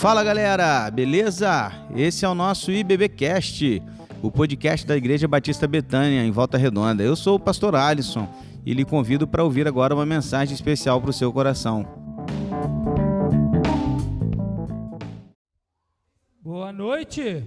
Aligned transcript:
Fala 0.00 0.24
galera, 0.24 0.90
beleza? 0.90 1.70
Esse 1.94 2.24
é 2.24 2.28
o 2.28 2.34
nosso 2.34 2.72
IBBcast, 2.72 3.82
o 4.22 4.30
podcast 4.30 4.86
da 4.86 4.96
Igreja 4.96 5.28
Batista 5.28 5.68
Betânia, 5.68 6.24
em 6.24 6.30
Volta 6.30 6.56
Redonda. 6.56 7.02
Eu 7.02 7.14
sou 7.14 7.36
o 7.36 7.38
pastor 7.38 7.76
Alisson 7.76 8.26
e 8.64 8.72
lhe 8.72 8.82
convido 8.82 9.28
para 9.28 9.44
ouvir 9.44 9.68
agora 9.68 9.94
uma 9.94 10.06
mensagem 10.06 10.54
especial 10.54 11.02
para 11.02 11.10
o 11.10 11.12
seu 11.12 11.30
coração. 11.30 11.86
Boa 16.40 16.72
noite. 16.72 17.44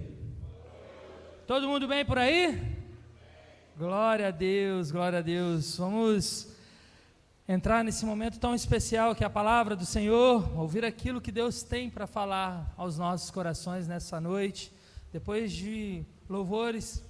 Todo 1.48 1.66
mundo 1.66 1.88
bem 1.88 2.04
por 2.04 2.18
aí? 2.18 2.56
Glória 3.76 4.28
a 4.28 4.30
Deus, 4.30 4.92
glória 4.92 5.18
a 5.18 5.22
Deus. 5.22 5.76
Vamos 5.76 6.53
entrar 7.46 7.84
nesse 7.84 8.06
momento 8.06 8.40
tão 8.40 8.54
especial 8.54 9.14
que 9.14 9.22
é 9.22 9.26
a 9.26 9.30
palavra 9.30 9.76
do 9.76 9.84
Senhor, 9.84 10.58
ouvir 10.58 10.82
aquilo 10.82 11.20
que 11.20 11.30
Deus 11.30 11.62
tem 11.62 11.90
para 11.90 12.06
falar 12.06 12.72
aos 12.74 12.96
nossos 12.96 13.30
corações 13.30 13.86
nessa 13.86 14.18
noite, 14.18 14.72
depois 15.12 15.52
de 15.52 16.06
louvores 16.26 17.04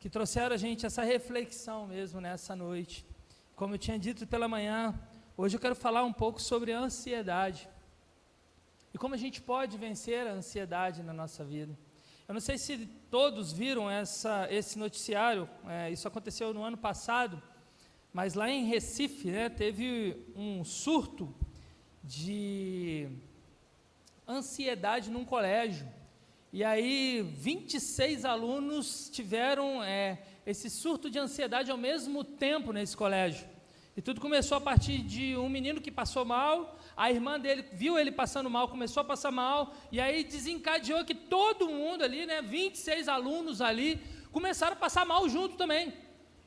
que 0.00 0.10
trouxeram 0.10 0.54
a 0.54 0.58
gente 0.58 0.84
essa 0.84 1.04
reflexão 1.04 1.86
mesmo 1.86 2.20
nessa 2.20 2.56
noite. 2.56 3.06
Como 3.54 3.74
eu 3.74 3.78
tinha 3.78 3.96
dito 3.96 4.26
pela 4.26 4.48
manhã, 4.48 4.92
hoje 5.36 5.56
eu 5.56 5.60
quero 5.60 5.76
falar 5.76 6.02
um 6.02 6.12
pouco 6.12 6.42
sobre 6.42 6.72
a 6.72 6.80
ansiedade 6.80 7.68
e 8.92 8.98
como 8.98 9.14
a 9.14 9.18
gente 9.18 9.40
pode 9.40 9.78
vencer 9.78 10.26
a 10.26 10.32
ansiedade 10.32 11.00
na 11.00 11.12
nossa 11.12 11.44
vida. 11.44 11.78
Eu 12.26 12.34
não 12.34 12.40
sei 12.40 12.58
se 12.58 12.86
todos 13.08 13.52
viram 13.52 13.88
essa, 13.88 14.48
esse 14.50 14.76
noticiário, 14.80 15.48
é, 15.68 15.92
isso 15.92 16.08
aconteceu 16.08 16.52
no 16.52 16.64
ano 16.64 16.76
passado 16.76 17.40
mas 18.12 18.34
lá 18.34 18.50
em 18.50 18.64
Recife, 18.64 19.28
né, 19.28 19.48
teve 19.48 20.16
um 20.34 20.64
surto 20.64 21.34
de 22.02 23.08
ansiedade 24.26 25.10
num 25.10 25.24
colégio. 25.24 25.86
E 26.52 26.64
aí, 26.64 27.22
26 27.22 28.24
alunos 28.24 29.10
tiveram 29.10 29.84
é, 29.84 30.22
esse 30.46 30.70
surto 30.70 31.10
de 31.10 31.18
ansiedade 31.18 31.70
ao 31.70 31.76
mesmo 31.76 32.24
tempo 32.24 32.72
nesse 32.72 32.96
colégio. 32.96 33.46
E 33.94 34.00
tudo 34.00 34.20
começou 34.20 34.56
a 34.56 34.60
partir 34.60 34.98
de 34.98 35.36
um 35.36 35.48
menino 35.48 35.80
que 35.80 35.90
passou 35.90 36.24
mal, 36.24 36.78
a 36.96 37.10
irmã 37.10 37.38
dele 37.38 37.64
viu 37.72 37.98
ele 37.98 38.12
passando 38.12 38.48
mal, 38.48 38.68
começou 38.68 39.00
a 39.00 39.04
passar 39.04 39.30
mal, 39.30 39.74
e 39.92 40.00
aí 40.00 40.24
desencadeou 40.24 41.04
que 41.04 41.14
todo 41.14 41.68
mundo 41.68 42.02
ali, 42.02 42.24
né, 42.24 42.40
26 42.40 43.08
alunos 43.08 43.60
ali, 43.60 44.00
começaram 44.30 44.74
a 44.74 44.76
passar 44.76 45.04
mal 45.04 45.28
junto 45.28 45.56
também. 45.56 45.92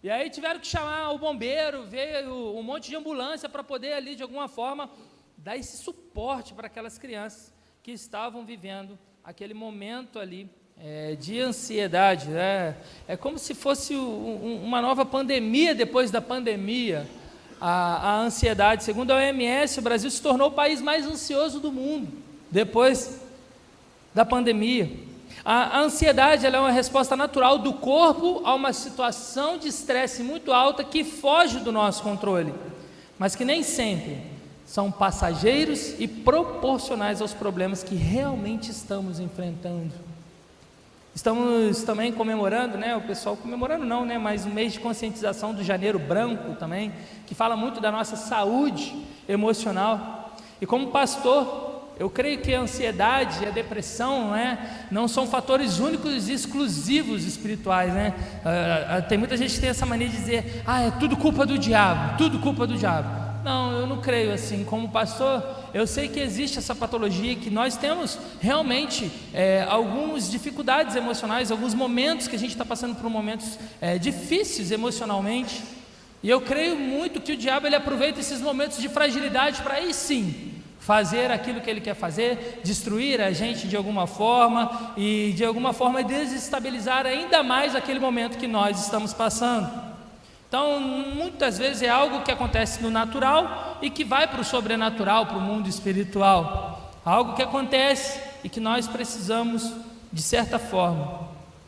E 0.03 0.09
aí 0.09 0.31
tiveram 0.31 0.59
que 0.59 0.65
chamar 0.65 1.11
o 1.11 1.19
bombeiro, 1.19 1.83
veio 1.83 2.57
um 2.57 2.63
monte 2.63 2.89
de 2.89 2.95
ambulância 2.95 3.47
para 3.47 3.63
poder 3.63 3.93
ali, 3.93 4.15
de 4.15 4.23
alguma 4.23 4.47
forma, 4.47 4.89
dar 5.37 5.55
esse 5.55 5.77
suporte 5.77 6.55
para 6.55 6.65
aquelas 6.65 6.97
crianças 6.97 7.53
que 7.83 7.91
estavam 7.91 8.43
vivendo 8.43 8.97
aquele 9.23 9.53
momento 9.53 10.17
ali 10.17 10.49
é, 10.79 11.15
de 11.15 11.39
ansiedade. 11.39 12.29
Né? 12.29 12.75
É 13.07 13.15
como 13.15 13.37
se 13.37 13.53
fosse 13.53 13.95
um, 13.95 14.63
uma 14.63 14.81
nova 14.81 15.05
pandemia 15.05 15.75
depois 15.75 16.09
da 16.09 16.19
pandemia. 16.19 17.07
A, 17.59 18.13
a 18.13 18.19
ansiedade, 18.21 18.83
segundo 18.83 19.11
a 19.11 19.17
OMS, 19.17 19.77
o 19.77 19.83
Brasil 19.83 20.09
se 20.09 20.19
tornou 20.19 20.47
o 20.47 20.53
país 20.53 20.81
mais 20.81 21.05
ansioso 21.05 21.59
do 21.59 21.71
mundo 21.71 22.11
depois 22.49 23.21
da 24.15 24.25
pandemia. 24.25 25.10
A, 25.43 25.77
a 25.77 25.79
ansiedade 25.81 26.45
é 26.45 26.59
uma 26.59 26.71
resposta 26.71 27.15
natural 27.15 27.57
do 27.57 27.73
corpo 27.73 28.41
a 28.45 28.53
uma 28.53 28.73
situação 28.73 29.57
de 29.57 29.67
estresse 29.67 30.21
muito 30.23 30.51
alta 30.51 30.83
que 30.83 31.03
foge 31.03 31.59
do 31.59 31.71
nosso 31.71 32.03
controle, 32.03 32.53
mas 33.17 33.35
que 33.35 33.43
nem 33.43 33.63
sempre 33.63 34.17
são 34.65 34.91
passageiros 34.91 35.99
e 35.99 36.07
proporcionais 36.07 37.21
aos 37.21 37.33
problemas 37.33 37.83
que 37.83 37.95
realmente 37.95 38.71
estamos 38.71 39.19
enfrentando. 39.19 39.91
Estamos 41.13 41.83
também 41.83 42.13
comemorando, 42.13 42.77
né, 42.77 42.95
o 42.95 43.01
pessoal 43.01 43.35
comemorando 43.35 43.83
não, 43.83 44.05
né, 44.05 44.17
mas 44.17 44.45
um 44.45 44.49
mês 44.49 44.71
de 44.71 44.79
conscientização 44.79 45.53
do 45.53 45.61
Janeiro 45.61 45.99
Branco 45.99 46.55
também, 46.55 46.93
que 47.27 47.35
fala 47.35 47.57
muito 47.57 47.81
da 47.81 47.91
nossa 47.91 48.15
saúde 48.15 48.95
emocional. 49.27 50.37
E 50.61 50.65
como 50.65 50.87
pastor, 50.87 51.70
eu 52.01 52.09
creio 52.09 52.39
que 52.39 52.51
a 52.51 52.61
ansiedade 52.61 53.43
e 53.43 53.47
a 53.47 53.51
depressão 53.51 54.29
não, 54.29 54.35
é, 54.35 54.57
não 54.89 55.07
são 55.07 55.27
fatores 55.27 55.77
únicos 55.77 56.29
e 56.29 56.33
exclusivos 56.33 57.25
espirituais. 57.25 57.93
Né? 57.93 58.15
Uh, 58.39 59.07
tem 59.07 59.19
muita 59.19 59.37
gente 59.37 59.53
que 59.53 59.59
tem 59.59 59.69
essa 59.69 59.85
mania 59.85 60.09
de 60.09 60.17
dizer, 60.17 60.63
ah, 60.65 60.81
é 60.81 60.89
tudo 60.89 61.15
culpa 61.15 61.45
do 61.45 61.59
diabo, 61.59 62.17
tudo 62.17 62.39
culpa 62.39 62.65
do 62.65 62.75
diabo. 62.75 63.07
Não, 63.43 63.73
eu 63.73 63.85
não 63.85 64.01
creio 64.01 64.33
assim. 64.33 64.63
Como 64.63 64.89
pastor, 64.89 65.43
eu 65.75 65.85
sei 65.85 66.07
que 66.07 66.19
existe 66.19 66.57
essa 66.57 66.73
patologia, 66.73 67.35
que 67.35 67.51
nós 67.51 67.77
temos 67.77 68.17
realmente 68.39 69.11
é, 69.31 69.63
algumas 69.69 70.27
dificuldades 70.31 70.95
emocionais, 70.95 71.51
alguns 71.51 71.75
momentos 71.75 72.27
que 72.27 72.35
a 72.35 72.39
gente 72.39 72.51
está 72.53 72.65
passando 72.65 72.95
por 72.95 73.07
momentos 73.11 73.59
é, 73.79 73.99
difíceis 73.99 74.71
emocionalmente. 74.71 75.61
E 76.23 76.31
eu 76.31 76.41
creio 76.41 76.75
muito 76.75 77.21
que 77.21 77.33
o 77.33 77.37
diabo 77.37 77.67
ele 77.67 77.75
aproveita 77.75 78.19
esses 78.19 78.41
momentos 78.41 78.79
de 78.79 78.89
fragilidade 78.89 79.61
para 79.61 79.75
aí 79.75 79.93
sim 79.93 80.60
fazer 80.91 81.31
aquilo 81.31 81.61
que 81.61 81.69
ele 81.69 81.79
quer 81.79 81.95
fazer, 81.95 82.59
destruir 82.65 83.21
a 83.21 83.31
gente 83.31 83.65
de 83.65 83.77
alguma 83.77 84.05
forma 84.05 84.91
e 84.97 85.31
de 85.37 85.45
alguma 85.45 85.71
forma 85.71 86.03
desestabilizar 86.03 87.05
ainda 87.05 87.41
mais 87.41 87.77
aquele 87.77 87.97
momento 87.97 88.37
que 88.37 88.45
nós 88.45 88.77
estamos 88.77 89.13
passando. 89.13 89.71
Então, 90.49 90.81
muitas 90.81 91.57
vezes 91.57 91.81
é 91.81 91.87
algo 91.87 92.23
que 92.23 92.31
acontece 92.31 92.83
no 92.83 92.89
natural 92.89 93.77
e 93.81 93.89
que 93.89 94.03
vai 94.03 94.27
para 94.27 94.41
o 94.41 94.43
sobrenatural, 94.43 95.27
para 95.27 95.37
o 95.37 95.41
mundo 95.41 95.69
espiritual. 95.69 96.91
Algo 97.05 97.35
que 97.35 97.41
acontece 97.41 98.19
e 98.43 98.49
que 98.49 98.59
nós 98.59 98.85
precisamos, 98.85 99.73
de 100.11 100.21
certa 100.21 100.59
forma, 100.59 101.21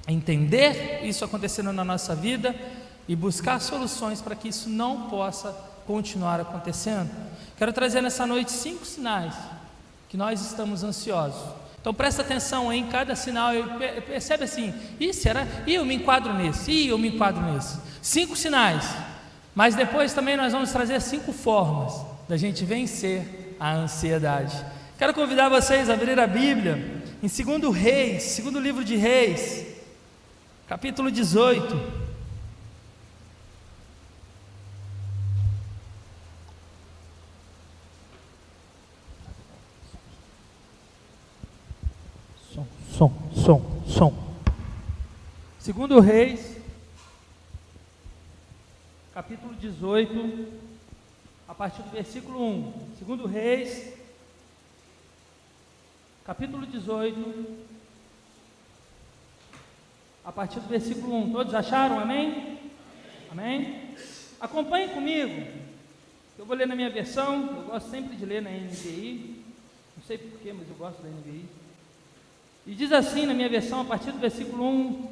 entender 0.05 0.99
isso 1.05 1.23
acontecendo 1.23 1.71
na 1.71 1.85
nossa 1.85 2.13
vida 2.13 2.53
e 3.07 3.15
buscar 3.15 3.61
soluções 3.61 4.21
para 4.21 4.35
que 4.35 4.49
isso 4.49 4.67
não 4.67 5.03
possa 5.03 5.72
continuar 5.85 6.39
acontecendo. 6.39 7.09
Quero 7.57 7.73
trazer 7.73 8.01
nessa 8.01 8.25
noite 8.25 8.51
cinco 8.51 8.85
sinais 8.85 9.33
que 10.09 10.17
nós 10.17 10.41
estamos 10.41 10.83
ansiosos. 10.83 11.41
Então 11.79 11.93
presta 11.93 12.21
atenção 12.21 12.71
em 12.71 12.87
cada 12.87 13.15
sinal 13.15 13.53
e 13.53 14.01
percebe 14.01 14.45
assim, 14.45 14.73
e 14.99 15.13
será? 15.13 15.45
E 15.67 15.75
eu 15.75 15.83
me 15.83 15.95
enquadro 15.95 16.33
nesse, 16.33 16.71
e 16.71 16.87
eu 16.87 16.97
me 16.97 17.09
enquadro 17.09 17.41
nesse. 17.41 17.77
Cinco 18.01 18.35
sinais. 18.35 18.89
Mas 19.53 19.75
depois 19.75 20.13
também 20.13 20.37
nós 20.37 20.53
vamos 20.53 20.71
trazer 20.71 21.01
cinco 21.01 21.33
formas 21.33 21.93
da 22.27 22.37
gente 22.37 22.63
vencer 22.63 23.55
a 23.59 23.73
ansiedade. 23.73 24.55
Quero 24.97 25.13
convidar 25.13 25.49
vocês 25.49 25.89
a 25.89 25.93
abrir 25.93 26.19
a 26.19 26.25
Bíblia 26.25 27.03
em 27.21 27.27
2 27.27 27.75
Reis, 27.75 28.23
segundo 28.23 28.59
livro 28.59 28.83
de 28.83 28.95
Reis, 28.95 29.65
capítulo 30.67 31.11
18. 31.11 32.03
Som, 42.93 43.61
som. 43.93 44.11
Segundo 45.59 45.99
Reis, 45.99 46.57
capítulo 49.13 49.53
18, 49.53 50.47
a 51.47 51.53
partir 51.53 51.83
do 51.83 51.91
versículo 51.91 52.43
1. 52.43 52.73
Segundo 52.97 53.27
Reis, 53.27 53.93
capítulo 56.25 56.65
18, 56.65 57.45
a 60.25 60.31
partir 60.31 60.59
do 60.59 60.67
versículo 60.67 61.15
1. 61.25 61.31
Todos 61.31 61.53
acharam? 61.53 61.99
Amém? 61.99 62.57
Amém? 63.31 63.95
Acompanhe 64.41 64.89
comigo. 64.89 65.47
Eu 66.37 66.47
vou 66.47 66.57
ler 66.57 66.65
na 66.65 66.75
minha 66.75 66.89
versão, 66.89 67.57
eu 67.57 67.63
gosto 67.65 67.91
sempre 67.91 68.15
de 68.15 68.25
ler 68.25 68.41
na 68.41 68.49
NVI. 68.49 69.43
Não 69.95 70.03
sei 70.03 70.17
porquê, 70.17 70.51
mas 70.51 70.67
eu 70.67 70.75
gosto 70.75 70.99
da 71.03 71.09
NVI. 71.09 71.62
E 72.65 72.73
diz 72.73 72.93
assim 72.93 73.25
na 73.25 73.33
minha 73.33 73.49
versão, 73.49 73.81
a 73.81 73.85
partir 73.85 74.11
do 74.11 74.19
versículo 74.19 74.65
1, 74.65 75.07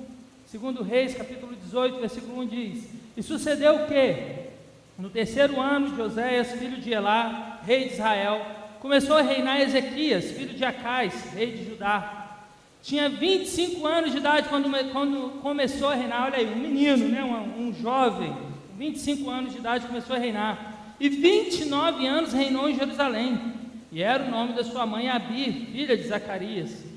segundo 0.48 0.84
Reis, 0.84 1.14
capítulo 1.14 1.54
18, 1.54 2.00
versículo 2.00 2.42
1 2.42 2.48
diz: 2.48 2.90
E 3.18 3.22
sucedeu 3.22 3.76
o 3.76 3.88
que? 3.88 4.52
No 4.98 5.10
terceiro 5.10 5.60
ano 5.60 5.94
de 5.94 6.02
Oséias, 6.02 6.54
filho 6.54 6.78
de 6.80 6.94
Elá, 6.94 7.60
rei 7.66 7.90
de 7.90 7.94
Israel, 7.96 8.46
começou 8.80 9.18
a 9.18 9.22
reinar 9.22 9.60
Ezequias, 9.60 10.32
filho 10.32 10.54
de 10.54 10.64
Acais, 10.64 11.14
rei 11.34 11.52
de 11.52 11.66
Judá. 11.66 12.38
Tinha 12.82 13.10
25 13.10 13.86
anos 13.86 14.12
de 14.12 14.18
idade 14.18 14.48
quando, 14.48 14.72
quando 14.92 15.42
começou 15.42 15.90
a 15.90 15.96
reinar, 15.96 16.28
olha 16.28 16.38
aí, 16.38 16.54
um 16.54 16.56
menino, 16.56 17.10
né, 17.10 17.24
um, 17.24 17.68
um 17.68 17.74
jovem, 17.74 18.36
25 18.78 19.30
anos 19.30 19.52
de 19.52 19.60
idade 19.60 19.88
começou 19.88 20.16
a 20.16 20.20
reinar. 20.20 20.96
E 21.00 21.10
29 21.10 22.08
anos 22.08 22.32
reinou 22.32 22.70
em 22.70 22.76
Jerusalém. 22.76 23.40
E 23.92 24.02
era 24.02 24.24
o 24.24 24.32
nome 24.32 24.54
da 24.54 24.64
sua 24.64 24.86
mãe 24.86 25.10
Abi, 25.10 25.68
filha 25.72 25.98
de 25.98 26.04
Zacarias. 26.04 26.91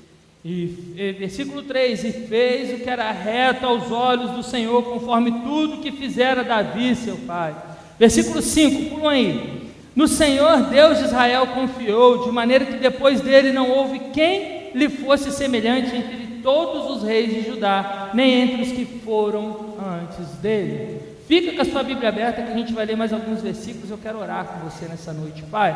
E, 0.45 0.93
e, 0.95 1.11
versículo 1.13 1.63
3: 1.63 2.03
E 2.03 2.11
fez 2.11 2.71
o 2.75 2.83
que 2.83 2.89
era 2.89 3.11
reto 3.11 3.65
aos 3.65 3.91
olhos 3.91 4.29
do 4.29 4.43
Senhor, 4.43 4.83
conforme 4.83 5.31
tudo 5.41 5.81
que 5.81 5.91
fizera 5.91 6.43
Davi, 6.43 6.95
seu 6.95 7.17
pai. 7.17 7.55
Versículo 7.97 8.43
5, 8.43 8.95
pulam 8.95 9.09
aí. 9.09 9.71
No 9.95 10.07
Senhor 10.07 10.69
Deus 10.69 10.99
de 10.99 11.05
Israel 11.05 11.47
confiou, 11.47 12.25
de 12.25 12.31
maneira 12.31 12.65
que 12.65 12.77
depois 12.77 13.21
dele 13.21 13.51
não 13.51 13.71
houve 13.71 13.97
quem 14.13 14.69
lhe 14.75 14.87
fosse 14.87 15.31
semelhante 15.31 15.95
entre 15.95 16.41
todos 16.43 16.97
os 16.97 17.03
reis 17.03 17.33
de 17.33 17.49
Judá, 17.49 18.11
nem 18.13 18.41
entre 18.41 18.61
os 18.61 18.71
que 18.71 18.85
foram 19.03 19.73
antes 19.79 20.27
dele. 20.41 21.01
Fica 21.27 21.53
com 21.53 21.61
a 21.61 21.65
sua 21.65 21.81
Bíblia 21.81 22.09
aberta 22.09 22.43
que 22.43 22.51
a 22.51 22.55
gente 22.55 22.71
vai 22.71 22.85
ler 22.85 22.95
mais 22.95 23.11
alguns 23.11 23.41
versículos. 23.41 23.89
Eu 23.89 23.97
quero 23.97 24.19
orar 24.19 24.45
com 24.45 24.69
você 24.69 24.85
nessa 24.85 25.11
noite, 25.11 25.41
Pai. 25.43 25.71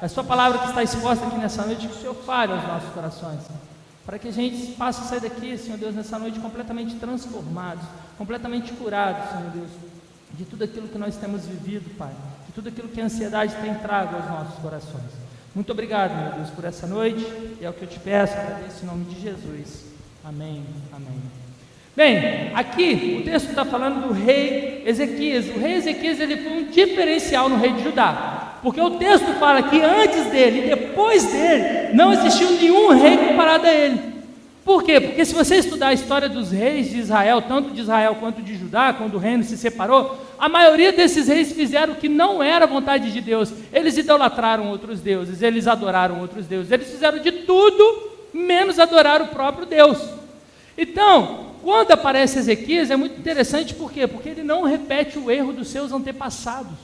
A 0.00 0.08
sua 0.08 0.24
palavra 0.24 0.60
que 0.60 0.68
está 0.68 0.82
exposta 0.82 1.26
aqui 1.26 1.36
nessa 1.36 1.66
noite, 1.66 1.86
que 1.86 1.92
o 1.92 1.98
Senhor 1.98 2.14
fale 2.14 2.52
aos 2.52 2.62
nossos 2.62 2.88
corações, 2.90 3.40
para 4.04 4.18
que 4.18 4.28
a 4.28 4.32
gente 4.32 4.72
possa 4.72 5.02
sair 5.04 5.20
daqui, 5.20 5.56
Senhor 5.56 5.78
Deus, 5.78 5.94
nessa 5.94 6.18
noite 6.18 6.38
completamente 6.38 6.96
transformados, 6.96 7.84
completamente 8.18 8.72
curados, 8.72 9.30
Senhor 9.30 9.50
Deus, 9.50 9.70
de 10.32 10.44
tudo 10.44 10.64
aquilo 10.64 10.88
que 10.88 10.98
nós 10.98 11.16
temos 11.16 11.46
vivido, 11.46 11.96
Pai, 11.96 12.12
de 12.46 12.52
tudo 12.52 12.68
aquilo 12.68 12.88
que 12.88 13.00
a 13.00 13.04
ansiedade 13.04 13.54
tem 13.56 13.74
trago 13.74 14.16
aos 14.16 14.26
nossos 14.26 14.58
corações. 14.60 15.10
Muito 15.54 15.70
obrigado, 15.70 16.14
meu 16.16 16.32
Deus, 16.32 16.50
por 16.50 16.64
essa 16.64 16.86
noite, 16.86 17.24
e 17.60 17.64
é 17.64 17.70
o 17.70 17.72
que 17.72 17.82
eu 17.82 17.88
te 17.88 18.00
peço, 18.00 18.34
agradeço 18.34 18.84
em 18.84 18.86
nome 18.86 19.04
de 19.04 19.20
Jesus. 19.20 19.84
Amém, 20.24 20.64
amém. 20.92 21.43
Bem, 21.96 22.50
aqui 22.54 23.20
o 23.20 23.24
texto 23.24 23.50
está 23.50 23.64
falando 23.64 24.08
do 24.08 24.12
rei 24.12 24.82
Ezequias. 24.84 25.46
O 25.46 25.60
rei 25.60 25.74
Ezequias 25.74 26.18
ele 26.18 26.38
foi 26.38 26.52
um 26.52 26.64
diferencial 26.64 27.48
no 27.48 27.56
rei 27.56 27.72
de 27.72 27.84
Judá, 27.84 28.58
porque 28.64 28.80
o 28.80 28.98
texto 28.98 29.32
fala 29.38 29.62
que 29.62 29.80
antes 29.80 30.26
dele 30.26 30.64
e 30.64 30.74
depois 30.74 31.24
dele 31.24 31.94
não 31.94 32.12
existiu 32.12 32.50
nenhum 32.50 32.88
rei 32.88 33.16
comparado 33.16 33.66
a 33.66 33.72
ele. 33.72 34.14
Por 34.64 34.82
quê? 34.82 34.98
Porque 35.00 35.24
se 35.24 35.34
você 35.34 35.56
estudar 35.56 35.88
a 35.88 35.92
história 35.92 36.28
dos 36.28 36.50
reis 36.50 36.90
de 36.90 36.98
Israel, 36.98 37.42
tanto 37.42 37.70
de 37.70 37.82
Israel 37.82 38.16
quanto 38.18 38.42
de 38.42 38.56
Judá, 38.56 38.92
quando 38.92 39.14
o 39.14 39.18
reino 39.18 39.44
se 39.44 39.56
separou, 39.56 40.18
a 40.36 40.48
maioria 40.48 40.90
desses 40.90 41.28
reis 41.28 41.52
fizeram 41.52 41.92
o 41.92 41.96
que 41.96 42.08
não 42.08 42.42
era 42.42 42.66
vontade 42.66 43.12
de 43.12 43.20
Deus. 43.20 43.52
Eles 43.72 43.96
idolatraram 43.96 44.68
outros 44.68 45.00
deuses, 45.00 45.42
eles 45.42 45.68
adoraram 45.68 46.20
outros 46.20 46.46
deuses, 46.46 46.72
eles 46.72 46.90
fizeram 46.90 47.18
de 47.20 47.30
tudo 47.30 48.14
menos 48.32 48.80
adorar 48.80 49.22
o 49.22 49.28
próprio 49.28 49.64
Deus. 49.64 49.98
Então, 50.76 51.53
quando 51.64 51.92
aparece 51.92 52.38
Ezequias, 52.38 52.90
é 52.90 52.96
muito 52.96 53.18
interessante 53.18 53.72
por 53.72 53.90
quê? 53.90 54.06
Porque 54.06 54.28
ele 54.28 54.42
não 54.42 54.64
repete 54.64 55.18
o 55.18 55.30
erro 55.30 55.50
dos 55.50 55.68
seus 55.68 55.92
antepassados. 55.92 56.76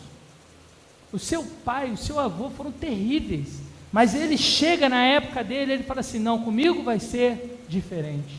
O 1.13 1.19
seu 1.19 1.45
pai, 1.63 1.91
o 1.91 1.99
seu 1.99 2.19
avô 2.19 2.49
foram 2.49 2.73
terríveis, 2.73 3.61
mas 3.93 4.15
ele 4.15 4.39
chega 4.39 4.89
na 4.89 5.05
época 5.05 5.45
dele, 5.45 5.75
ele 5.75 5.83
fala 5.83 6.01
assim: 6.01 6.19
não, 6.19 6.39
comigo 6.39 6.83
vai 6.83 6.99
ser 6.99 7.63
diferente. 7.69 8.35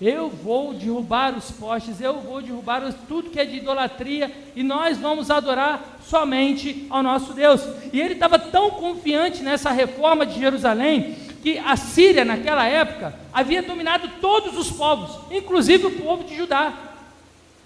Eu 0.00 0.30
vou 0.30 0.72
derrubar 0.72 1.36
os 1.36 1.50
postes, 1.50 2.00
eu 2.00 2.18
vou 2.20 2.40
derrubar 2.40 2.90
tudo 3.06 3.28
que 3.28 3.38
é 3.38 3.44
de 3.44 3.56
idolatria 3.56 4.32
e 4.56 4.62
nós 4.62 4.96
vamos 4.96 5.30
adorar 5.30 5.98
somente 6.02 6.86
ao 6.88 7.02
nosso 7.02 7.34
Deus. 7.34 7.60
E 7.92 8.00
ele 8.00 8.14
estava 8.14 8.38
tão 8.38 8.70
confiante 8.70 9.42
nessa 9.42 9.70
reforma 9.70 10.24
de 10.24 10.38
Jerusalém 10.38 11.27
que 11.42 11.58
a 11.58 11.76
Síria, 11.76 12.24
naquela 12.24 12.64
época, 12.66 13.14
havia 13.32 13.62
dominado 13.62 14.08
todos 14.20 14.56
os 14.58 14.70
povos, 14.70 15.18
inclusive 15.30 15.86
o 15.86 15.90
povo 15.92 16.24
de 16.24 16.36
Judá. 16.36 16.72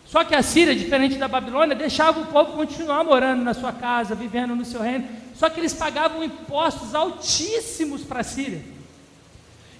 Só 0.07 0.25
que 0.25 0.35
a 0.35 0.43
Síria, 0.43 0.75
diferente 0.75 1.17
da 1.17 1.27
Babilônia, 1.27 1.75
deixava 1.75 2.21
o 2.21 2.27
povo 2.27 2.53
continuar 2.53 3.03
morando 3.03 3.43
na 3.43 3.55
sua 3.55 3.73
casa, 3.73 4.15
vivendo 4.15 4.55
no 4.55 4.65
seu 4.65 4.83
reino. 4.83 5.09
Só 5.35 5.49
que 5.49 5.59
eles 5.59 5.73
pagavam 5.73 6.23
impostos 6.23 6.95
altíssimos 6.95 8.03
para 8.03 8.21
a 8.21 8.25
Síria. 8.25 8.61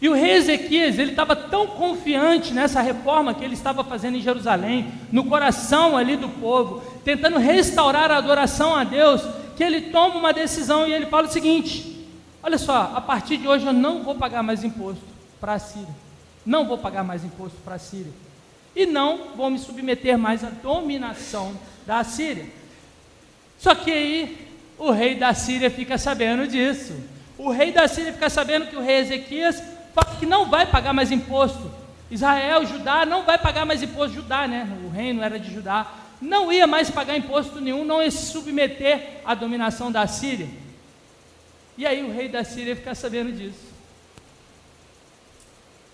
E 0.01 0.09
o 0.09 0.15
rei 0.15 0.33
Ezequias, 0.33 0.99
ele 0.99 1.11
estava 1.11 1.37
tão 1.37 1.67
confiante 1.67 2.53
nessa 2.53 2.81
reforma 2.81 3.35
que 3.35 3.45
ele 3.45 3.55
estava 3.55 3.85
fazendo 3.85 4.17
em 4.17 4.23
Jerusalém, 4.23 4.91
no 5.13 5.25
coração 5.27 5.97
ali 5.97 6.17
do 6.17 6.29
povo, 6.29 6.83
tentando 7.05 7.39
restaurar 7.39 8.11
a 8.11 8.17
adoração 8.17 8.75
a 8.75 8.83
Deus, 8.83 9.23
que 9.57 9.63
ele 9.63 9.93
toma 9.93 10.17
uma 10.17 10.33
decisão 10.33 10.89
e 10.89 10.93
ele 10.93 11.07
fala 11.07 11.29
o 11.29 11.31
seguinte: 11.31 11.92
Olha 12.43 12.59
só, 12.59 12.93
a 12.95 13.01
partir 13.01 13.37
de 13.37 13.47
hoje 13.47 13.67
eu 13.67 13.73
não 13.73 14.03
vou 14.03 14.17
pagar 14.17 14.43
mais 14.43 14.65
imposto 14.65 15.05
para 15.41 15.55
a 15.55 15.59
Síria. 15.59 15.95
Não 16.45 16.67
vou 16.67 16.77
pagar 16.77 17.05
mais 17.05 17.25
imposto 17.25 17.57
para 17.65 17.77
a 17.77 17.79
Síria. 17.79 18.13
E 18.75 18.85
não 18.85 19.35
vou 19.37 19.49
me 19.51 19.59
submeter 19.59 20.19
mais 20.19 20.43
à 20.43 20.51
dominação 20.51 21.55
da 21.87 22.03
Síria. 22.03 22.47
Só 23.59 23.75
que 23.75 23.93
aí 23.93 24.49
o 24.77 24.91
rei 24.91 25.15
da 25.15 25.33
Síria 25.35 25.71
fica 25.71 25.97
sabendo 25.97 26.49
disso. 26.49 26.95
O 27.39 27.51
rei 27.51 27.71
da 27.71 27.87
Síria 27.87 28.13
fica 28.13 28.29
sabendo 28.29 28.67
que 28.67 28.77
o 28.77 28.83
rei 28.83 28.97
Ezequias 28.97 29.63
fala 29.95 30.17
que 30.19 30.27
não 30.27 30.51
vai 30.51 30.67
pagar 30.67 30.93
mais 30.93 31.13
imposto. 31.13 31.71
Israel, 32.11 32.67
Judá, 32.67 33.07
não 33.07 33.23
vai 33.23 33.39
pagar 33.39 33.65
mais 33.65 33.83
imposto. 33.83 34.17
Judá, 34.17 34.49
né? 34.49 34.69
O 34.85 34.89
reino 34.89 35.23
era 35.23 35.39
de 35.39 35.53
Judá. 35.53 35.87
Não 36.21 36.53
ia 36.53 36.67
mais 36.67 36.91
pagar 36.91 37.17
imposto 37.17 37.61
nenhum, 37.61 37.85
não 37.85 38.03
ia 38.03 38.11
se 38.11 38.33
submeter 38.33 39.21
à 39.25 39.35
dominação 39.35 39.91
da 39.91 40.07
Síria. 40.07 40.49
E 41.77 41.87
aí 41.87 42.03
o 42.03 42.13
rei 42.13 42.29
da 42.29 42.45
Síria 42.45 42.77
fica 42.77 42.95
sabendo 42.95 43.33
disso. 43.33 43.73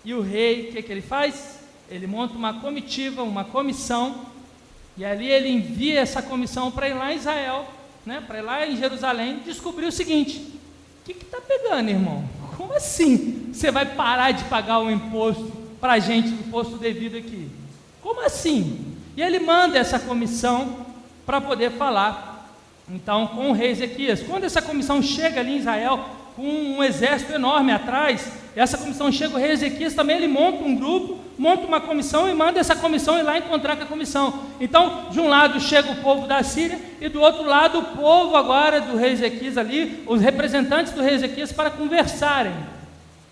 E 0.03 0.13
o 0.13 0.21
rei, 0.21 0.69
o 0.69 0.71
que, 0.73 0.81
que 0.81 0.91
ele 0.91 1.01
faz? 1.01 1.59
Ele 1.89 2.07
monta 2.07 2.35
uma 2.35 2.53
comitiva, 2.61 3.23
uma 3.23 3.43
comissão, 3.43 4.25
e 4.97 5.05
ali 5.05 5.29
ele 5.29 5.49
envia 5.49 6.01
essa 6.01 6.21
comissão 6.21 6.71
para 6.71 6.89
ir 6.89 6.93
lá 6.93 7.13
em 7.13 7.17
Israel, 7.17 7.67
né, 8.05 8.23
para 8.25 8.39
ir 8.39 8.41
lá 8.41 8.67
em 8.67 8.75
Jerusalém, 8.75 9.39
descobrir 9.45 9.85
o 9.85 9.91
seguinte: 9.91 10.37
o 11.01 11.05
que 11.05 11.13
está 11.13 11.39
pegando, 11.41 11.89
irmão? 11.89 12.27
Como 12.57 12.73
assim 12.73 13.49
você 13.53 13.71
vai 13.71 13.85
parar 13.85 14.31
de 14.31 14.43
pagar 14.45 14.79
o 14.79 14.91
imposto 14.91 15.51
para 15.79 15.93
a 15.93 15.99
gente, 15.99 16.29
o 16.29 16.33
imposto 16.33 16.77
devido 16.77 17.17
aqui? 17.17 17.49
Como 18.01 18.21
assim? 18.21 18.95
E 19.15 19.21
ele 19.21 19.39
manda 19.39 19.77
essa 19.77 19.99
comissão 19.99 20.85
para 21.25 21.39
poder 21.39 21.71
falar 21.71 22.38
então 22.91 23.27
com 23.27 23.49
o 23.49 23.53
rei 23.53 23.71
Ezequias. 23.71 24.21
Quando 24.21 24.43
essa 24.43 24.61
comissão 24.61 25.01
chega 25.01 25.39
ali 25.39 25.53
em 25.53 25.57
Israel, 25.57 26.05
com 26.35 26.43
um 26.43 26.83
exército 26.83 27.33
enorme 27.33 27.71
atrás, 27.71 28.31
essa 28.55 28.77
comissão 28.77 29.11
chega, 29.11 29.35
o 29.35 29.39
rei 29.39 29.51
Ezequias 29.51 29.93
também 29.93 30.17
ele 30.17 30.27
monta 30.27 30.63
um 30.63 30.75
grupo, 30.75 31.19
monta 31.37 31.65
uma 31.65 31.79
comissão 31.79 32.29
e 32.29 32.33
manda 32.33 32.59
essa 32.59 32.75
comissão 32.75 33.17
ir 33.17 33.23
lá 33.23 33.37
encontrar 33.37 33.75
com 33.75 33.83
a 33.83 33.87
comissão. 33.87 34.41
Então, 34.59 35.07
de 35.11 35.19
um 35.19 35.27
lado 35.27 35.59
chega 35.59 35.91
o 35.91 35.97
povo 35.97 36.27
da 36.27 36.41
Síria 36.43 36.79
e 36.99 37.07
do 37.09 37.21
outro 37.21 37.43
lado 37.43 37.79
o 37.79 37.83
povo 37.97 38.35
agora 38.35 38.81
do 38.81 38.97
rei 38.97 39.11
Ezequias 39.11 39.57
ali, 39.57 40.03
os 40.07 40.21
representantes 40.21 40.93
do 40.93 41.01
rei 41.01 41.15
Ezequias 41.15 41.51
para 41.51 41.69
conversarem. 41.69 42.53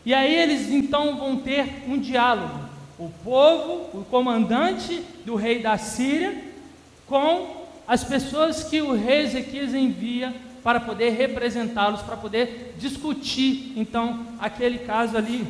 E 0.06 0.13
aí 0.13 0.33
eles 0.33 0.69
então 0.69 1.18
vão 1.18 1.36
ter 1.38 1.83
um 1.88 1.98
diálogo. 1.98 2.68
O 2.98 3.09
povo, 3.24 4.00
o 4.00 4.06
comandante 4.09 5.01
do 5.25 5.36
rei 5.36 5.59
da 5.59 5.77
Síria, 5.77 6.36
com 7.06 7.56
as 7.88 8.04
pessoas 8.04 8.63
que 8.63 8.81
o 8.81 8.94
rei 8.94 9.22
Ezequias 9.22 9.74
envia 9.74 10.36
para 10.62 10.81
poder 10.81 11.12
representá-los, 11.12 12.01
para 12.01 12.18
poder 12.18 12.76
discutir 12.78 13.71
então 13.78 14.26
aquele 14.38 14.80
caso 14.80 15.16
ali. 15.16 15.47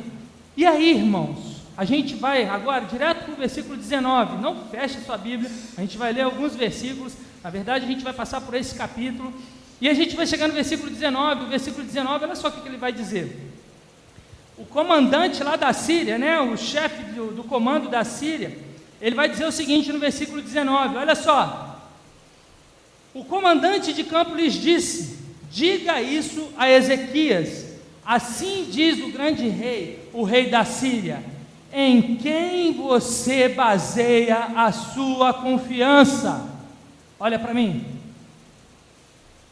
E 0.56 0.64
aí, 0.64 0.90
irmãos, 0.92 1.58
a 1.76 1.84
gente 1.84 2.14
vai 2.14 2.44
agora 2.44 2.84
direto 2.84 3.24
para 3.24 3.34
o 3.34 3.36
versículo 3.36 3.76
19. 3.76 4.40
Não 4.40 4.64
feche 4.66 5.00
sua 5.00 5.18
Bíblia, 5.18 5.50
a 5.76 5.80
gente 5.80 5.98
vai 5.98 6.12
ler 6.12 6.22
alguns 6.22 6.54
versículos. 6.54 7.14
Na 7.42 7.50
verdade, 7.50 7.84
a 7.84 7.88
gente 7.88 8.04
vai 8.04 8.12
passar 8.12 8.40
por 8.40 8.54
esse 8.54 8.76
capítulo. 8.76 9.32
E 9.80 9.88
a 9.88 9.94
gente 9.94 10.14
vai 10.14 10.26
chegar 10.26 10.46
no 10.48 10.54
versículo 10.54 10.90
19. 10.90 11.44
O 11.44 11.48
versículo 11.48 11.84
19, 11.84 12.24
olha 12.24 12.34
só 12.36 12.48
o 12.48 12.52
que, 12.52 12.68
ele 12.68 12.76
vai 12.76 12.92
dizer. 12.92 13.52
O 14.56 14.64
comandante 14.64 15.42
lá 15.42 15.56
da 15.56 15.72
Síria, 15.72 16.18
né, 16.18 16.40
o 16.40 16.56
chefe 16.56 17.02
do, 17.12 17.32
do 17.32 17.44
comando 17.44 17.88
da 17.88 18.02
Síria, 18.04 18.56
ele 19.00 19.14
vai 19.14 19.28
dizer 19.28 19.46
o 19.46 19.52
seguinte 19.52 19.92
no 19.92 19.98
versículo 19.98 20.40
19: 20.40 20.96
olha 20.96 21.14
só. 21.14 21.67
O 23.14 23.24
comandante 23.24 23.92
de 23.92 24.04
campo 24.04 24.34
lhes 24.34 24.54
disse: 24.54 25.18
Diga 25.50 26.00
isso 26.02 26.52
a 26.56 26.70
Ezequias. 26.70 27.66
Assim 28.04 28.68
diz 28.70 28.98
o 29.00 29.10
grande 29.10 29.48
rei, 29.48 30.08
o 30.12 30.22
rei 30.22 30.48
da 30.48 30.64
Síria: 30.64 31.22
Em 31.72 32.16
quem 32.16 32.72
você 32.72 33.48
baseia 33.48 34.36
a 34.56 34.72
sua 34.72 35.32
confiança? 35.32 36.48
Olha 37.18 37.38
para 37.38 37.54
mim. 37.54 37.84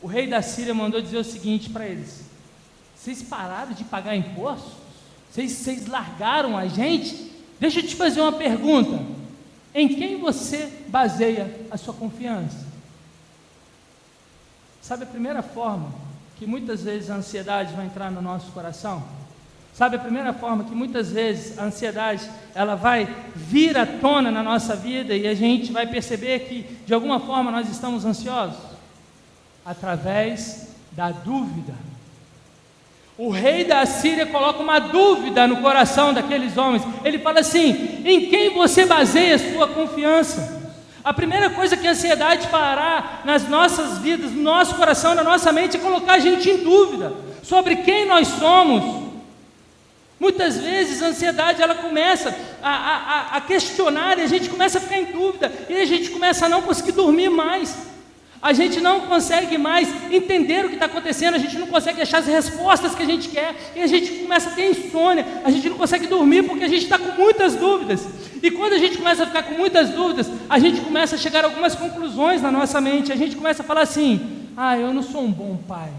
O 0.02 0.06
rei 0.06 0.26
da 0.26 0.42
Síria 0.42 0.75
mandou 0.75 1.00
dizer 1.00 1.18
o 1.18 1.25
seguinte 1.25 1.70
para 1.70 1.86
eles: 1.86 2.25
Vocês 2.94 3.22
pararam 3.22 3.72
de 3.72 3.84
pagar 3.84 4.14
impostos? 4.14 4.72
Vocês, 5.30 5.52
vocês 5.52 5.86
largaram 5.86 6.56
a 6.56 6.66
gente? 6.66 7.32
Deixa 7.58 7.80
eu 7.80 7.86
te 7.86 7.94
fazer 7.94 8.20
uma 8.20 8.32
pergunta. 8.32 9.02
Em 9.75 9.88
quem 9.88 10.18
você 10.18 10.70
baseia 10.88 11.66
a 11.70 11.76
sua 11.76 11.92
confiança? 11.92 12.65
Sabe 14.86 15.02
a 15.02 15.06
primeira 15.06 15.42
forma 15.42 15.88
que 16.38 16.46
muitas 16.46 16.84
vezes 16.84 17.10
a 17.10 17.16
ansiedade 17.16 17.74
vai 17.74 17.86
entrar 17.86 18.08
no 18.08 18.22
nosso 18.22 18.52
coração? 18.52 19.02
Sabe 19.74 19.96
a 19.96 19.98
primeira 19.98 20.32
forma 20.32 20.62
que 20.62 20.76
muitas 20.76 21.10
vezes 21.10 21.58
a 21.58 21.64
ansiedade 21.64 22.30
ela 22.54 22.76
vai 22.76 23.12
vir 23.34 23.76
à 23.76 23.84
tona 23.84 24.30
na 24.30 24.44
nossa 24.44 24.76
vida 24.76 25.12
e 25.12 25.26
a 25.26 25.34
gente 25.34 25.72
vai 25.72 25.88
perceber 25.88 26.38
que 26.46 26.62
de 26.86 26.94
alguma 26.94 27.18
forma 27.18 27.50
nós 27.50 27.68
estamos 27.68 28.04
ansiosos? 28.04 28.60
Através 29.64 30.68
da 30.92 31.10
dúvida. 31.10 31.74
O 33.18 33.28
rei 33.28 33.64
da 33.64 33.84
Síria 33.86 34.26
coloca 34.26 34.62
uma 34.62 34.78
dúvida 34.78 35.48
no 35.48 35.56
coração 35.62 36.14
daqueles 36.14 36.56
homens. 36.56 36.84
Ele 37.04 37.18
fala 37.18 37.40
assim: 37.40 38.02
em 38.04 38.30
quem 38.30 38.54
você 38.54 38.86
baseia 38.86 39.34
a 39.34 39.52
sua 39.52 39.66
confiança? 39.66 40.55
A 41.06 41.14
primeira 41.14 41.48
coisa 41.48 41.76
que 41.76 41.86
a 41.86 41.92
ansiedade 41.92 42.48
fará 42.48 43.20
nas 43.25 43.48
nossas 43.48 43.98
vidas, 43.98 44.32
no 44.32 44.42
nosso 44.42 44.75
coração, 44.75 45.14
na 45.14 45.22
nossa 45.22 45.52
mente, 45.52 45.76
é 45.76 45.78
colocar 45.78 46.14
a 46.14 46.18
gente 46.18 46.50
em 46.50 46.64
dúvida 46.64 47.14
sobre 47.44 47.76
quem 47.76 48.06
nós 48.06 48.26
somos. 48.26 49.06
Muitas 50.18 50.58
vezes 50.58 51.00
a 51.00 51.06
ansiedade 51.06 51.62
ela 51.62 51.76
começa 51.76 52.36
a, 52.60 52.70
a, 52.70 53.36
a 53.36 53.40
questionar 53.40 54.18
e 54.18 54.22
a 54.22 54.26
gente 54.26 54.48
começa 54.48 54.78
a 54.78 54.80
ficar 54.80 54.98
em 54.98 55.04
dúvida 55.04 55.52
e 55.68 55.76
a 55.76 55.84
gente 55.84 56.10
começa 56.10 56.46
a 56.46 56.48
não 56.48 56.62
conseguir 56.62 56.90
dormir 56.90 57.28
mais. 57.28 57.86
A 58.42 58.52
gente 58.52 58.80
não 58.80 59.02
consegue 59.02 59.56
mais 59.56 59.88
entender 60.10 60.64
o 60.64 60.68
que 60.70 60.75
está 60.75 60.86
acontecendo, 60.86 61.36
a 61.36 61.38
gente 61.38 61.56
não 61.56 61.68
consegue 61.68 62.02
achar 62.02 62.18
as 62.18 62.26
respostas 62.26 62.96
que 62.96 63.02
a 63.04 63.06
gente 63.06 63.28
quer, 63.28 63.54
e 63.76 63.80
a 63.80 63.86
gente 63.86 64.10
começa 64.10 64.50
a 64.50 64.52
ter 64.52 64.70
insônia, 64.70 65.25
a 65.44 65.52
gente 65.52 65.68
não 65.68 65.76
consegue 65.76 66.08
dormir 66.08 66.42
porque 66.42 66.64
a 66.64 66.68
gente 66.68 66.82
está 66.82 66.98
com 66.98 67.12
muitas 67.12 67.54
dúvidas. 67.54 68.04
E 68.46 68.50
quando 68.52 68.74
a 68.74 68.78
gente 68.78 68.96
começa 68.96 69.24
a 69.24 69.26
ficar 69.26 69.42
com 69.42 69.54
muitas 69.54 69.90
dúvidas, 69.90 70.30
a 70.48 70.56
gente 70.60 70.80
começa 70.80 71.16
a 71.16 71.18
chegar 71.18 71.42
a 71.42 71.48
algumas 71.48 71.74
conclusões 71.74 72.40
na 72.40 72.48
nossa 72.48 72.80
mente, 72.80 73.10
a 73.12 73.16
gente 73.16 73.34
começa 73.34 73.64
a 73.64 73.66
falar 73.66 73.80
assim: 73.80 74.48
ah, 74.56 74.78
eu 74.78 74.94
não 74.94 75.02
sou 75.02 75.24
um 75.24 75.32
bom 75.32 75.56
pai, 75.56 75.92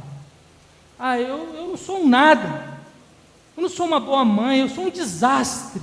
ah, 0.98 1.20
eu, 1.20 1.54
eu 1.56 1.68
não 1.68 1.76
sou 1.76 2.04
um 2.04 2.08
nada, 2.08 2.80
eu 3.58 3.64
não 3.64 3.68
sou 3.68 3.86
uma 3.86 4.00
boa 4.00 4.24
mãe, 4.24 4.62
eu 4.62 4.70
sou 4.70 4.86
um 4.86 4.90
desastre, 4.90 5.82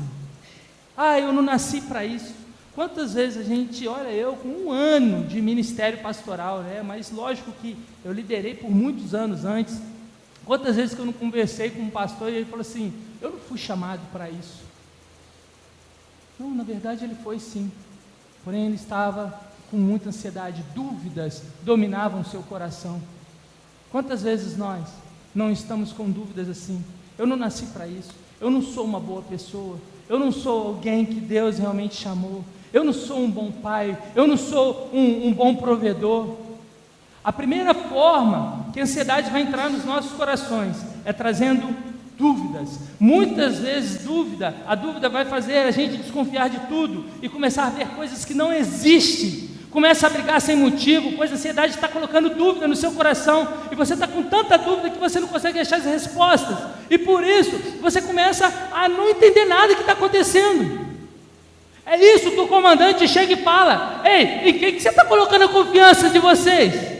ah, 0.96 1.20
eu 1.20 1.34
não 1.34 1.42
nasci 1.42 1.82
para 1.82 2.02
isso. 2.02 2.32
Quantas 2.74 3.12
vezes 3.12 3.36
a 3.36 3.42
gente, 3.42 3.86
olha, 3.86 4.08
eu 4.08 4.32
com 4.32 4.48
um 4.48 4.72
ano 4.72 5.26
de 5.26 5.42
ministério 5.42 5.98
pastoral, 5.98 6.60
né? 6.60 6.82
Mas 6.82 7.10
lógico 7.10 7.52
que 7.60 7.76
eu 8.02 8.10
liderei 8.10 8.54
por 8.54 8.70
muitos 8.70 9.14
anos 9.14 9.44
antes. 9.44 9.78
Quantas 10.46 10.76
vezes 10.76 10.94
que 10.94 11.00
eu 11.02 11.06
não 11.06 11.12
conversei 11.12 11.68
com 11.68 11.82
um 11.82 11.90
pastor 11.90 12.32
e 12.32 12.36
ele 12.36 12.46
falou 12.46 12.62
assim: 12.62 12.90
Eu 13.20 13.32
não 13.32 13.38
fui 13.38 13.58
chamado 13.58 14.00
para 14.10 14.30
isso. 14.30 14.63
Não, 16.38 16.54
na 16.54 16.64
verdade 16.64 17.04
ele 17.04 17.14
foi 17.14 17.38
sim. 17.38 17.70
Porém 18.44 18.66
ele 18.66 18.74
estava 18.74 19.40
com 19.70 19.76
muita 19.76 20.08
ansiedade, 20.08 20.64
dúvidas 20.74 21.42
dominavam 21.62 22.24
seu 22.24 22.42
coração. 22.42 23.00
Quantas 23.90 24.22
vezes 24.22 24.56
nós 24.56 24.86
não 25.34 25.50
estamos 25.50 25.92
com 25.92 26.10
dúvidas 26.10 26.48
assim? 26.48 26.84
Eu 27.16 27.26
não 27.26 27.36
nasci 27.36 27.66
para 27.66 27.86
isso. 27.86 28.12
Eu 28.40 28.50
não 28.50 28.62
sou 28.62 28.84
uma 28.84 29.00
boa 29.00 29.22
pessoa. 29.22 29.78
Eu 30.08 30.18
não 30.18 30.30
sou 30.30 30.68
alguém 30.68 31.06
que 31.06 31.20
Deus 31.20 31.58
realmente 31.58 31.94
chamou 31.94 32.44
eu 32.74 32.82
não 32.82 32.92
sou 32.92 33.20
um 33.20 33.30
bom 33.30 33.52
pai, 33.52 33.96
eu 34.16 34.26
não 34.26 34.36
sou 34.36 34.90
um, 34.92 35.28
um 35.28 35.32
bom 35.32 35.54
provedor. 35.54 36.34
A 37.22 37.32
primeira 37.32 37.72
forma 37.72 38.66
que 38.72 38.80
a 38.80 38.82
ansiedade 38.82 39.30
vai 39.30 39.42
entrar 39.42 39.70
nos 39.70 39.84
nossos 39.84 40.10
corações 40.10 40.84
é 41.04 41.12
trazendo 41.12 41.72
dúvidas. 42.16 42.78
Muitas 42.98 43.58
vezes 43.58 44.04
dúvida, 44.04 44.54
a 44.66 44.74
dúvida 44.74 45.08
vai 45.08 45.24
fazer 45.24 45.58
a 45.58 45.70
gente 45.70 45.96
desconfiar 45.96 46.48
de 46.48 46.58
tudo 46.68 47.04
e 47.22 47.28
começar 47.28 47.66
a 47.66 47.70
ver 47.70 47.88
coisas 47.88 48.24
que 48.24 48.34
não 48.34 48.52
existem. 48.52 49.54
Começa 49.70 50.06
a 50.06 50.10
brigar 50.10 50.40
sem 50.40 50.54
motivo, 50.54 51.12
pois 51.16 51.32
a 51.32 51.34
ansiedade 51.34 51.74
está 51.74 51.88
colocando 51.88 52.30
dúvida 52.30 52.68
no 52.68 52.76
seu 52.76 52.92
coração 52.92 53.48
e 53.72 53.74
você 53.74 53.94
está 53.94 54.06
com 54.06 54.22
tanta 54.22 54.56
dúvida 54.56 54.90
que 54.90 55.00
você 55.00 55.18
não 55.18 55.26
consegue 55.26 55.58
achar 55.58 55.78
as 55.78 55.84
respostas. 55.84 56.56
E 56.88 56.96
por 56.96 57.24
isso 57.24 57.50
você 57.80 58.00
começa 58.00 58.46
a 58.72 58.88
não 58.88 59.08
entender 59.08 59.44
nada 59.46 59.74
que 59.74 59.80
está 59.80 59.92
acontecendo. 59.94 60.84
É 61.84 61.98
isso 61.98 62.30
que 62.30 62.40
o 62.40 62.46
comandante 62.46 63.08
chega 63.08 63.32
e 63.32 63.42
fala: 63.42 64.00
Ei, 64.04 64.48
em 64.48 64.58
quem 64.58 64.74
que 64.74 64.80
você 64.80 64.90
está 64.90 65.04
colocando 65.04 65.46
a 65.46 65.48
confiança 65.48 66.08
de 66.08 66.20
vocês? 66.20 66.93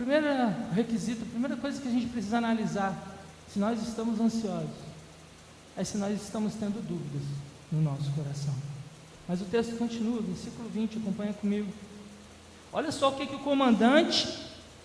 A 0.00 0.02
primeira 0.02 0.56
requisito, 0.74 1.24
a 1.24 1.30
primeira 1.30 1.56
coisa 1.56 1.78
que 1.78 1.86
a 1.86 1.90
gente 1.90 2.06
precisa 2.06 2.38
analisar, 2.38 2.96
se 3.52 3.58
nós 3.58 3.86
estamos 3.86 4.18
ansiosos, 4.18 4.70
é 5.76 5.84
se 5.84 5.98
nós 5.98 6.18
estamos 6.22 6.54
tendo 6.54 6.80
dúvidas 6.80 7.20
no 7.70 7.82
nosso 7.82 8.10
coração. 8.12 8.54
Mas 9.28 9.42
o 9.42 9.44
texto 9.44 9.76
continua, 9.76 10.22
versículo 10.22 10.70
20, 10.70 10.96
acompanha 10.96 11.34
comigo. 11.34 11.66
Olha 12.72 12.90
só 12.90 13.10
o 13.10 13.12
que, 13.12 13.26
que 13.26 13.34
o 13.34 13.40
comandante 13.40 14.26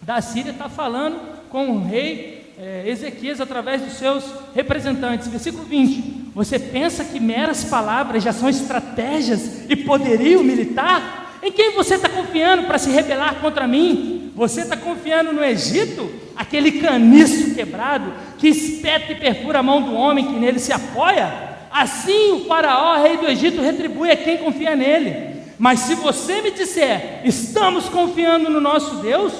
da 0.02 0.20
Síria 0.20 0.52
está 0.52 0.68
falando 0.68 1.48
com 1.48 1.70
o 1.70 1.86
rei 1.86 2.54
é, 2.58 2.84
Ezequias 2.86 3.40
através 3.40 3.84
dos 3.84 3.94
seus 3.94 4.26
representantes. 4.54 5.30
Versículo 5.30 5.64
20: 5.64 6.32
Você 6.36 6.60
pensa 6.60 7.06
que 7.06 7.22
meras 7.22 7.64
palavras 7.64 8.22
já 8.22 8.34
são 8.34 8.50
estratégias 8.50 9.62
e 9.70 9.78
poderio 9.78 10.44
militar? 10.44 11.40
Em 11.42 11.54
quem 11.54 11.74
você 11.74 11.96
está 11.96 12.10
confiando 12.10 12.68
para 12.68 12.78
se 12.78 12.90
rebelar 12.90 13.40
contra 13.40 13.66
mim? 13.66 14.15
Você 14.36 14.62
está 14.62 14.76
confiando 14.76 15.32
no 15.32 15.44
Egito, 15.44 16.12
aquele 16.36 16.74
caniço 16.74 17.56
quebrado 17.56 18.12
que 18.38 18.50
espeta 18.50 19.14
e 19.14 19.16
perfura 19.16 19.60
a 19.60 19.64
mão 19.64 19.82
do 19.82 19.94
homem 19.94 20.28
que 20.28 20.34
nele 20.34 20.60
se 20.60 20.74
apoia? 20.74 21.56
Assim 21.72 22.34
o 22.34 22.46
Faraó, 22.46 23.02
rei 23.02 23.18
do 23.18 23.28
Egito, 23.28 23.62
retribui 23.62 24.12
a 24.12 24.18
quem 24.18 24.38
confia 24.38 24.76
nele. 24.76 25.36
Mas 25.58 25.80
se 25.80 25.96
você 25.96 26.42
me 26.42 26.52
disser, 26.52 27.22
estamos 27.24 27.88
confiando 27.88 28.50
no 28.50 28.60
nosso 28.60 28.98
Deus, 28.98 29.34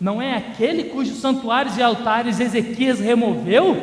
não 0.00 0.20
é 0.20 0.36
aquele 0.36 0.84
cujos 0.84 1.20
santuários 1.20 1.76
e 1.76 1.82
altares 1.82 2.40
Ezequias 2.40 3.00
removeu, 3.00 3.76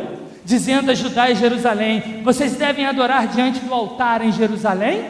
dizendo 0.44 0.90
a 0.90 0.96
Judá 0.96 1.30
e 1.30 1.36
Jerusalém: 1.36 2.22
Vocês 2.24 2.56
devem 2.56 2.86
adorar 2.86 3.28
diante 3.28 3.60
do 3.60 3.74
altar 3.74 4.24
em 4.24 4.32
Jerusalém? 4.32 5.06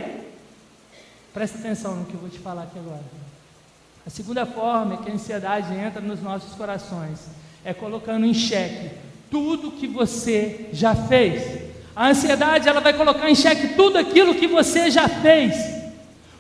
Presta 1.34 1.58
atenção 1.60 1.96
no 1.96 2.06
que 2.06 2.14
eu 2.14 2.20
vou 2.20 2.30
te 2.30 2.40
falar 2.40 2.64
aqui 2.64 2.78
agora. 2.78 3.25
A 4.06 4.10
segunda 4.10 4.46
forma 4.46 4.98
que 4.98 5.10
a 5.10 5.14
ansiedade 5.14 5.74
entra 5.74 6.00
nos 6.00 6.22
nossos 6.22 6.54
corações 6.54 7.28
é 7.64 7.74
colocando 7.74 8.26
em 8.26 8.34
xeque 8.36 8.92
tudo 9.32 9.72
que 9.72 9.88
você 9.88 10.70
já 10.72 10.94
fez. 10.94 11.74
A 11.96 12.10
ansiedade 12.10 12.70
ela 12.70 12.82
vai 12.82 12.94
colocar 12.94 13.30
em 13.30 13.36
xeque 13.36 13.70
tudo 13.70 13.98
aquilo 13.98 14.36
que 14.36 14.46
você 14.48 14.92
já 14.92 15.08
fez. 15.08 15.56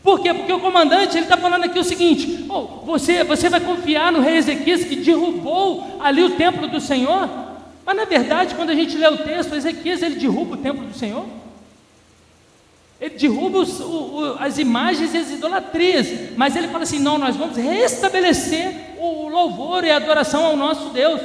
Por 0.03 0.19
quê? 0.19 0.31
Porque 0.31 0.53
o 0.53 0.59
comandante 0.59 1.17
ele 1.17 1.25
está 1.25 1.37
falando 1.37 1.63
aqui 1.63 1.79
o 1.79 1.83
seguinte: 1.83 2.45
oh, 2.47 2.85
você, 2.85 3.23
você 3.23 3.49
vai 3.49 3.59
confiar 3.59 4.11
no 4.11 4.21
rei 4.21 4.37
Ezequias 4.37 4.83
que 4.83 4.97
derrubou 4.97 5.97
ali 5.99 6.23
o 6.23 6.35
templo 6.35 6.67
do 6.67 6.79
Senhor? 6.79 7.27
Mas 7.83 7.95
na 7.95 8.05
verdade, 8.05 8.53
quando 8.53 8.69
a 8.69 8.75
gente 8.75 8.95
lê 8.95 9.07
o 9.07 9.17
texto, 9.17 9.55
Ezequias 9.55 10.03
ele 10.03 10.15
derruba 10.15 10.53
o 10.53 10.57
templo 10.57 10.85
do 10.85 10.93
Senhor. 10.93 11.25
Ele 12.99 13.17
derruba 13.17 13.59
os, 13.59 13.79
o, 13.79 13.85
o, 13.85 14.35
as 14.39 14.57
imagens 14.57 15.13
e 15.13 15.17
as 15.17 15.29
idolatrias, 15.29 16.07
mas 16.37 16.55
ele 16.55 16.69
fala 16.69 16.83
assim: 16.83 16.99
não, 16.99 17.17
nós 17.17 17.35
vamos 17.35 17.57
restabelecer 17.57 18.95
o 18.97 19.27
louvor 19.27 19.83
e 19.83 19.91
a 19.91 19.97
adoração 19.97 20.45
ao 20.45 20.55
nosso 20.55 20.89
Deus. 20.89 21.19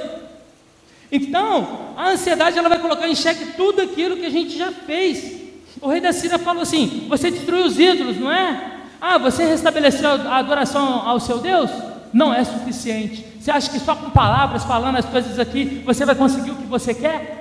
Então, 1.13 1.93
a 1.97 2.11
ansiedade 2.11 2.59
ela 2.59 2.69
vai 2.69 2.79
colocar 2.79 3.09
em 3.09 3.15
xeque 3.15 3.53
tudo 3.57 3.83
aquilo 3.83 4.17
que 4.17 4.27
a 4.27 4.31
gente 4.31 4.57
já 4.57 4.71
fez. 4.73 5.41
O 5.81 5.89
rei 5.89 6.01
da 6.01 6.13
Síria 6.13 6.39
falou 6.39 6.63
assim: 6.63 7.07
Você 7.09 7.31
destruiu 7.31 7.65
os 7.65 7.79
ídolos, 7.79 8.19
não 8.19 8.31
é? 8.31 8.79
Ah, 9.01 9.17
você 9.17 9.45
restabeleceu 9.45 10.11
a 10.11 10.37
adoração 10.37 11.09
ao 11.09 11.19
seu 11.19 11.39
Deus? 11.39 11.71
Não 12.13 12.35
é 12.35 12.45
suficiente. 12.45 13.25
Você 13.41 13.51
acha 13.51 13.71
que 13.71 13.79
só 13.79 13.95
com 13.95 14.11
palavras, 14.11 14.65
falando 14.65 14.97
as 14.97 15.07
coisas 15.07 15.39
aqui, 15.39 15.83
você 15.85 16.05
vai 16.05 16.15
conseguir 16.15 16.51
o 16.51 16.57
que 16.57 16.67
você 16.67 16.93
quer? 16.93 17.40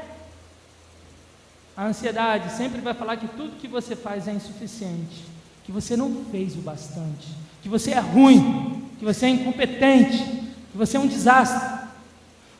A 1.79 1.85
ansiedade 1.85 2.51
sempre 2.51 2.81
vai 2.81 2.93
falar 2.93 3.15
que 3.15 3.29
tudo 3.29 3.55
que 3.55 3.65
você 3.65 3.95
faz 3.95 4.27
é 4.27 4.33
insuficiente, 4.33 5.23
que 5.63 5.71
você 5.71 5.95
não 5.95 6.25
fez 6.25 6.53
o 6.57 6.59
bastante, 6.59 7.29
que 7.61 7.69
você 7.69 7.91
é 7.91 7.99
ruim, 7.99 8.85
que 8.99 9.05
você 9.05 9.27
é 9.27 9.29
incompetente, 9.29 10.17
que 10.17 10.77
você 10.77 10.97
é 10.97 10.99
um 10.99 11.07
desastre. 11.07 11.87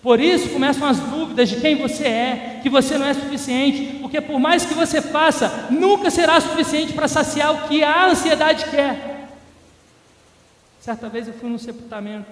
Por 0.02 0.22
isso 0.22 0.52
começam 0.52 0.88
as 0.88 1.02
dúvidas 1.02 1.50
de 1.50 1.60
quem 1.60 1.76
você 1.76 2.06
é, 2.06 2.60
que 2.64 2.70
você 2.70 2.98
não 2.98 3.08
é 3.08 3.14
suficiente, 3.14 4.00
porque 4.00 4.22
por 4.22 4.40
mais 4.40 4.66
que 4.66 4.74
você 4.74 5.02
faça, 5.02 5.68
nunca 5.70 6.10
será 6.10 6.40
suficiente 6.40 6.94
para 6.94 7.10
saciar 7.10 7.54
o 7.54 7.68
que 7.68 7.84
a 7.84 8.06
ansiedade 8.06 8.70
quer. 8.70 9.34
Certa 10.80 11.10
vez 11.10 11.28
eu 11.28 11.34
fui 11.34 11.50
num 11.50 11.60
sepultamento 11.60 12.32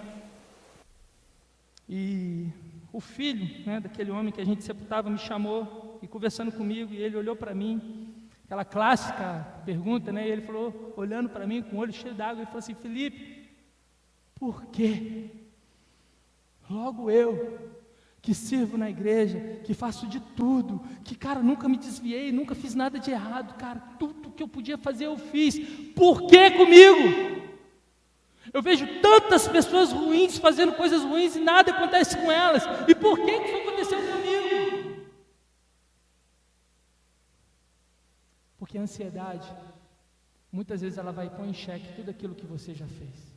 e 1.90 2.48
o 2.94 3.02
filho 3.02 3.46
né, 3.66 3.82
daquele 3.82 4.10
homem 4.10 4.32
que 4.32 4.40
a 4.40 4.46
gente 4.46 4.64
sepultava 4.64 5.10
me 5.10 5.18
chamou 5.18 5.87
e 6.02 6.08
conversando 6.08 6.52
comigo, 6.52 6.94
e 6.94 6.98
ele 6.98 7.18
olhou 7.18 7.36
para 7.36 7.54
mim, 7.54 8.14
aquela 8.46 8.66
clássica 8.66 9.46
pergunta, 9.66 10.12
né? 10.12 10.28
E 10.28 10.32
ele 10.32 10.42
falou, 10.42 10.94
olhando 10.96 11.30
para 11.30 11.46
mim 11.46 11.62
com 11.62 11.76
o 11.78 11.80
olho 11.80 11.94
cheio 11.94 12.14
d'água, 12.14 12.38
ele 12.38 12.46
falou 12.46 12.60
assim: 12.60 12.74
Felipe, 12.74 13.50
por 14.36 14.66
quê? 14.68 15.32
Logo 16.70 17.10
eu, 17.10 17.60
que 18.22 18.34
sirvo 18.34 18.78
na 18.78 18.90
igreja, 18.90 19.62
que 19.64 19.74
faço 19.74 20.06
de 20.08 20.20
tudo, 20.20 20.82
que, 21.04 21.16
cara, 21.16 21.42
nunca 21.42 21.70
me 21.70 21.78
desviei, 21.78 22.32
nunca 22.32 22.54
fiz 22.54 22.76
nada 22.76 23.00
de 23.00 23.12
errado, 23.12 23.58
cara, 23.58 23.82
tudo 23.98 24.32
que 24.32 24.44
eu 24.44 24.48
podia 24.48 24.78
fazer 24.78 25.06
eu 25.06 25.18
fiz. 25.18 25.58
Por 25.96 26.28
que 26.28 26.52
comigo? 26.52 27.48
Eu 28.54 28.62
vejo 28.62 28.86
tantas 29.02 29.48
pessoas 29.48 29.92
ruins 29.92 30.38
fazendo 30.38 30.74
coisas 30.74 31.04
ruins 31.04 31.36
e 31.36 31.40
nada 31.40 31.72
acontece 31.72 32.18
com 32.18 32.32
elas. 32.32 32.64
E 32.88 32.96
por 32.96 33.20
que 33.20 33.32
isso 33.32 33.56
aconteceu 33.56 33.98
comigo? 34.00 34.17
Porque 38.68 38.78
a 38.78 38.82
ansiedade, 38.82 39.50
muitas 40.52 40.82
vezes 40.82 40.98
ela 40.98 41.14
vai 41.14 41.30
pôr 41.30 41.46
em 41.46 41.54
xeque 41.54 41.94
tudo 41.96 42.12
aquilo 42.12 42.36
que 42.36 42.46
você 42.46 42.74
já 42.74 42.86
fez. 42.86 43.34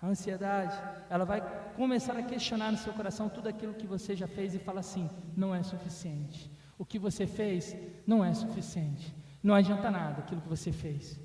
A 0.00 0.06
ansiedade, 0.06 0.74
ela 1.10 1.26
vai 1.26 1.42
começar 1.74 2.16
a 2.16 2.22
questionar 2.22 2.72
no 2.72 2.78
seu 2.78 2.94
coração 2.94 3.28
tudo 3.28 3.50
aquilo 3.50 3.74
que 3.74 3.86
você 3.86 4.16
já 4.16 4.26
fez 4.26 4.54
e 4.54 4.58
fala 4.58 4.80
assim: 4.80 5.10
não 5.36 5.54
é 5.54 5.62
suficiente. 5.62 6.50
O 6.78 6.84
que 6.86 6.98
você 6.98 7.26
fez 7.26 7.76
não 8.06 8.24
é 8.24 8.32
suficiente. 8.32 9.14
não 9.42 9.54
adianta 9.54 9.90
nada 9.90 10.22
aquilo 10.22 10.40
que 10.40 10.48
você 10.48 10.72
fez. 10.72 11.20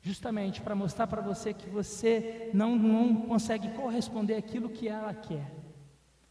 Justamente 0.00 0.62
para 0.62 0.74
mostrar 0.74 1.06
para 1.06 1.20
você 1.20 1.52
que 1.52 1.68
você 1.68 2.50
não, 2.54 2.76
não 2.76 3.26
consegue 3.26 3.68
corresponder 3.72 4.36
àquilo 4.36 4.70
que 4.70 4.88
ela 4.88 5.12
quer, 5.12 5.52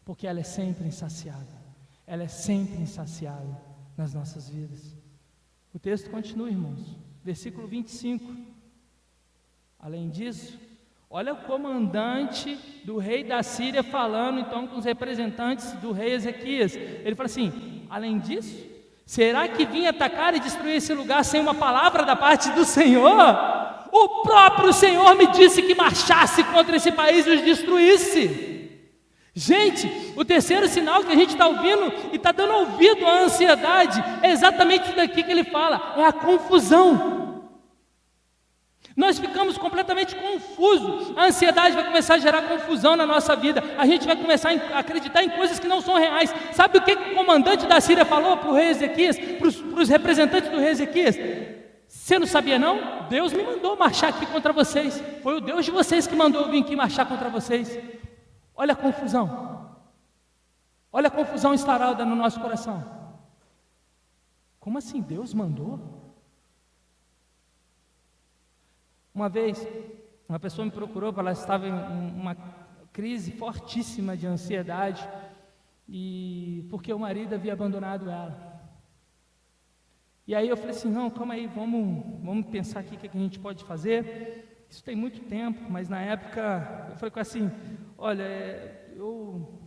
porque 0.03 0.25
ela 0.25 0.39
é 0.39 0.43
sempre 0.43 0.87
insaciável, 0.87 1.59
ela 2.07 2.23
é 2.23 2.27
sempre 2.27 2.81
insaciável 2.81 3.55
nas 3.95 4.15
nossas 4.15 4.49
vidas. 4.49 4.94
O 5.75 5.79
texto 5.79 6.09
continua, 6.09 6.47
irmãos, 6.47 6.79
versículo 7.21 7.67
25. 7.67 8.33
Além 9.77 10.09
disso, 10.09 10.57
olha 11.09 11.33
o 11.33 11.41
comandante 11.41 12.57
do 12.85 12.97
rei 12.97 13.25
da 13.25 13.43
Síria 13.43 13.83
falando 13.83 14.39
então 14.39 14.67
com 14.67 14.77
os 14.77 14.85
representantes 14.85 15.73
do 15.73 15.91
rei 15.91 16.13
Ezequias. 16.13 16.75
Ele 16.77 17.13
fala 17.13 17.25
assim: 17.25 17.85
além 17.89 18.19
disso, 18.19 18.65
será 19.05 19.49
que 19.49 19.65
vim 19.65 19.85
atacar 19.85 20.33
e 20.33 20.39
destruir 20.39 20.77
esse 20.77 20.93
lugar 20.93 21.25
sem 21.25 21.41
uma 21.41 21.53
palavra 21.53 22.05
da 22.05 22.15
parte 22.15 22.51
do 22.51 22.63
Senhor? 22.63 23.11
O 23.91 24.23
próprio 24.23 24.71
Senhor 24.71 25.13
me 25.15 25.27
disse 25.33 25.61
que 25.61 25.75
marchasse 25.75 26.41
contra 26.45 26.77
esse 26.77 26.93
país 26.93 27.27
e 27.27 27.31
os 27.31 27.41
destruísse. 27.41 28.54
Gente, 29.37 30.13
o 30.15 30.23
terceiro 30.23 30.65
sinal 30.65 31.03
que 31.03 31.11
a 31.11 31.15
gente 31.15 31.31
está 31.31 31.45
ouvindo 31.45 31.91
e 32.13 32.15
está 32.15 32.31
dando 32.31 32.53
ouvido 32.53 33.05
à 33.05 33.23
ansiedade 33.23 34.01
é 34.23 34.31
exatamente 34.31 34.85
isso 34.85 34.95
daqui 34.95 35.21
que 35.21 35.29
ele 35.29 35.43
fala: 35.43 35.93
é 35.97 36.05
a 36.05 36.13
confusão. 36.13 37.43
Nós 38.95 39.19
ficamos 39.19 39.57
completamente 39.57 40.15
confusos. 40.15 41.11
A 41.17 41.25
ansiedade 41.25 41.75
vai 41.75 41.83
começar 41.83 42.13
a 42.13 42.17
gerar 42.17 42.43
confusão 42.43 42.95
na 42.95 43.05
nossa 43.05 43.35
vida. 43.35 43.61
A 43.77 43.85
gente 43.85 44.07
vai 44.07 44.15
começar 44.15 44.51
a 44.73 44.79
acreditar 44.79 45.21
em 45.21 45.29
coisas 45.29 45.59
que 45.59 45.67
não 45.67 45.81
são 45.81 45.95
reais. 45.95 46.33
Sabe 46.53 46.77
o 46.77 46.81
que, 46.81 46.95
que 46.95 47.11
o 47.11 47.15
comandante 47.15 47.65
da 47.65 47.81
Síria 47.81 48.05
falou 48.05 48.37
para 48.37 48.49
o 48.49 48.53
rei 48.53 48.69
Ezequias, 48.69 49.19
para 49.19 49.81
os 49.81 49.89
representantes 49.89 50.49
do 50.49 50.57
rei 50.57 50.69
Ezequias? 50.69 51.17
Você 51.89 52.17
não 52.17 52.25
sabia 52.25 52.57
não? 52.57 53.05
Deus 53.09 53.33
me 53.33 53.43
mandou 53.43 53.75
marchar 53.75 54.11
aqui 54.11 54.25
contra 54.27 54.53
vocês. 54.53 55.03
Foi 55.21 55.35
o 55.35 55.41
Deus 55.41 55.65
de 55.65 55.71
vocês 55.71 56.07
que 56.07 56.15
mandou 56.15 56.43
eu 56.43 56.49
vir 56.49 56.61
aqui 56.61 56.73
marchar 56.73 57.05
contra 57.05 57.27
vocês. 57.27 57.77
Olha 58.55 58.73
a 58.73 58.75
confusão. 58.75 59.77
Olha 60.91 61.07
a 61.07 61.11
confusão 61.11 61.53
instalada 61.53 62.05
no 62.05 62.15
nosso 62.15 62.39
coração. 62.39 62.83
Como 64.59 64.77
assim? 64.77 65.01
Deus 65.01 65.33
mandou? 65.33 65.79
Uma 69.13 69.29
vez, 69.29 69.65
uma 70.27 70.39
pessoa 70.39 70.65
me 70.65 70.71
procurou, 70.71 71.13
ela 71.17 71.31
estava 71.31 71.67
em 71.67 71.71
uma 71.71 72.35
crise 72.91 73.31
fortíssima 73.31 74.15
de 74.15 74.25
ansiedade, 74.25 75.07
e 75.87 76.65
porque 76.69 76.91
o 76.93 76.99
marido 76.99 77.35
havia 77.35 77.53
abandonado 77.53 78.09
ela. 78.09 78.55
E 80.27 80.33
aí 80.33 80.49
eu 80.49 80.57
falei 80.57 80.71
assim, 80.71 80.89
não, 80.89 81.09
calma 81.09 81.35
aí, 81.35 81.45
vamos, 81.45 82.03
vamos 82.23 82.47
pensar 82.47 82.79
aqui 82.79 82.95
o 82.95 82.97
que, 82.97 83.07
a 83.07 83.21
gente 83.21 83.37
pode 83.37 83.63
fazer. 83.63 84.65
Isso 84.69 84.83
tem 84.83 84.95
muito 84.95 85.21
tempo, 85.21 85.69
mas 85.69 85.87
na 85.87 86.01
época 86.01 86.87
eu 86.89 86.95
falei 86.95 87.13
assim, 87.17 87.51
olha, 87.97 88.23
é, 88.23 88.93
eu 88.95 89.61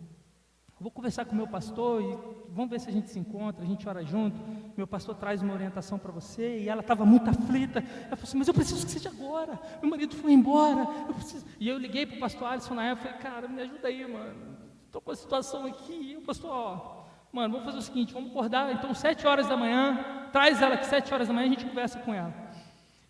vou 0.81 0.91
conversar 0.91 1.25
com 1.25 1.33
o 1.33 1.37
meu 1.37 1.49
pastor 1.49 2.03
e 2.03 2.19
vamos 2.51 2.71
ver 2.71 2.81
se 2.81 2.89
a 2.89 2.93
gente 2.93 3.09
se 3.11 3.19
encontra, 3.19 3.63
a 3.63 3.67
gente 3.67 3.89
ora 3.89 4.05
junto. 4.05 4.39
Meu 4.77 4.87
pastor 4.87 5.15
traz 5.17 5.43
uma 5.43 5.53
orientação 5.53 5.99
para 5.99 6.13
você 6.13 6.61
e 6.61 6.69
ela 6.69 6.81
estava 6.81 7.05
muito 7.05 7.29
aflita. 7.29 7.81
Ela 7.81 8.17
falou 8.17 8.23
assim, 8.23 8.39
mas 8.39 8.49
eu 8.49 8.55
preciso 8.55 8.87
que 8.87 8.93
seja 8.93 9.09
agora. 9.09 9.61
Meu 9.81 9.91
marido 9.91 10.15
foi 10.17 10.33
embora. 10.33 10.87
Eu 11.09 11.15
e 11.59 11.69
eu 11.69 11.79
liguei 11.79 12.07
para 12.07 12.17
o 12.17 12.21
pastor 12.21 12.49
Alisson 12.49 12.75
na 12.75 12.85
época 12.85 13.09
falei, 13.09 13.23
cara, 13.23 13.49
me 13.49 13.63
ajuda 13.63 13.89
aí, 13.89 14.07
mano. 14.11 14.57
Estou 14.87 15.01
com 15.01 15.11
a 15.11 15.17
situação 15.17 15.67
aqui. 15.67 16.13
E 16.13 16.17
o 16.17 16.23
pastor, 16.23 16.51
ó, 16.51 16.99
Mano, 17.31 17.53
vamos 17.53 17.67
fazer 17.67 17.79
o 17.79 17.83
seguinte, 17.83 18.15
vamos 18.15 18.31
acordar, 18.31 18.73
então 18.73 18.95
sete 18.95 19.27
horas 19.27 19.47
da 19.47 19.57
manhã, 19.57 20.29
traz 20.33 20.63
ela 20.63 20.77
aqui 20.77 20.87
sete 20.87 21.13
horas 21.13 21.29
da 21.29 21.35
manhã, 21.35 21.47
a 21.47 21.51
gente 21.51 21.67
conversa 21.67 21.99
com 21.99 22.15
ela. 22.15 22.33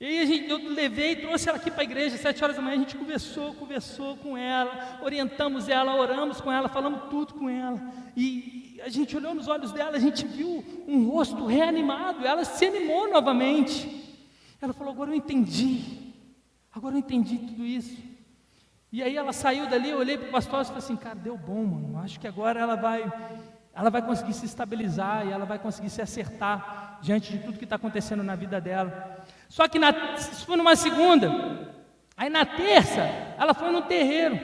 E 0.01 0.07
aí 0.07 0.21
a 0.21 0.27
gente, 0.27 0.49
eu 0.49 0.59
levei, 0.59 1.17
trouxe 1.17 1.49
ela 1.49 1.59
aqui 1.59 1.73
para 1.73 1.81
a 1.81 1.85
igreja, 1.85 2.17
sete 2.17 2.43
horas 2.45 2.55
da 2.55 2.63
manhã, 2.63 2.77
a 2.77 2.79
gente 2.79 2.97
conversou, 2.97 3.53
conversou 3.55 4.17
com 4.17 4.39
ela, 4.39 5.01
orientamos 5.03 5.69
ela, 5.69 5.97
oramos 5.97 6.41
com 6.41 6.53
ela, 6.53 6.69
falamos 6.69 7.11
tudo 7.11 7.35
com 7.35 7.51
ela. 7.51 7.81
E 8.17 8.81
a 8.85 8.89
gente 8.89 9.17
olhou 9.17 9.35
nos 9.35 9.49
olhos 9.49 9.73
dela, 9.73 9.97
a 9.97 10.01
gente 10.01 10.25
viu 10.25 10.65
um 10.87 11.09
rosto 11.09 11.45
reanimado, 11.47 12.25
ela 12.25 12.45
se 12.45 12.65
animou 12.67 13.11
novamente. 13.11 14.17
Ela 14.63 14.73
falou, 14.73 14.93
agora 14.93 15.11
eu 15.11 15.15
entendi, 15.17 16.13
agora 16.73 16.95
eu 16.95 17.01
entendi 17.01 17.37
tudo 17.37 17.65
isso. 17.65 17.99
E 18.93 19.03
aí 19.03 19.17
ela 19.17 19.33
saiu 19.33 19.69
dali, 19.69 19.91
eu 19.91 19.99
olhei 19.99 20.17
para 20.17 20.29
o 20.29 20.31
pastor 20.33 20.63
e 20.63 20.65
falei 20.65 20.79
assim, 20.79 20.97
cara, 20.97 21.17
deu 21.17 21.37
bom, 21.37 21.65
mano, 21.65 21.99
acho 21.99 22.21
que 22.21 22.29
agora 22.29 22.61
ela 22.61 22.77
vai 22.77 23.03
ela 23.75 23.91
vai 23.91 24.03
conseguir 24.03 24.33
se 24.33 24.45
estabilizar 24.45 25.25
e 25.27 25.31
ela 25.31 25.45
vai 25.45 25.57
conseguir 25.57 25.91
se 25.91 26.03
acertar 26.03 26.99
diante 27.01 27.31
de 27.31 27.39
tudo 27.39 27.59
que 27.59 27.65
está 27.65 27.77
acontecendo 27.77 28.25
na 28.25 28.35
vida 28.35 28.61
dela. 28.61 29.18
Só 29.49 29.67
que 29.67 29.79
na, 29.79 29.91
isso 30.17 30.45
foi 30.47 30.57
numa 30.57 30.77
segunda, 30.77 31.73
aí 32.17 32.29
na 32.29 32.45
terça 32.45 33.01
ela 33.39 33.55
foi 33.55 33.71
no 33.71 33.83
terreiro, 33.83 34.39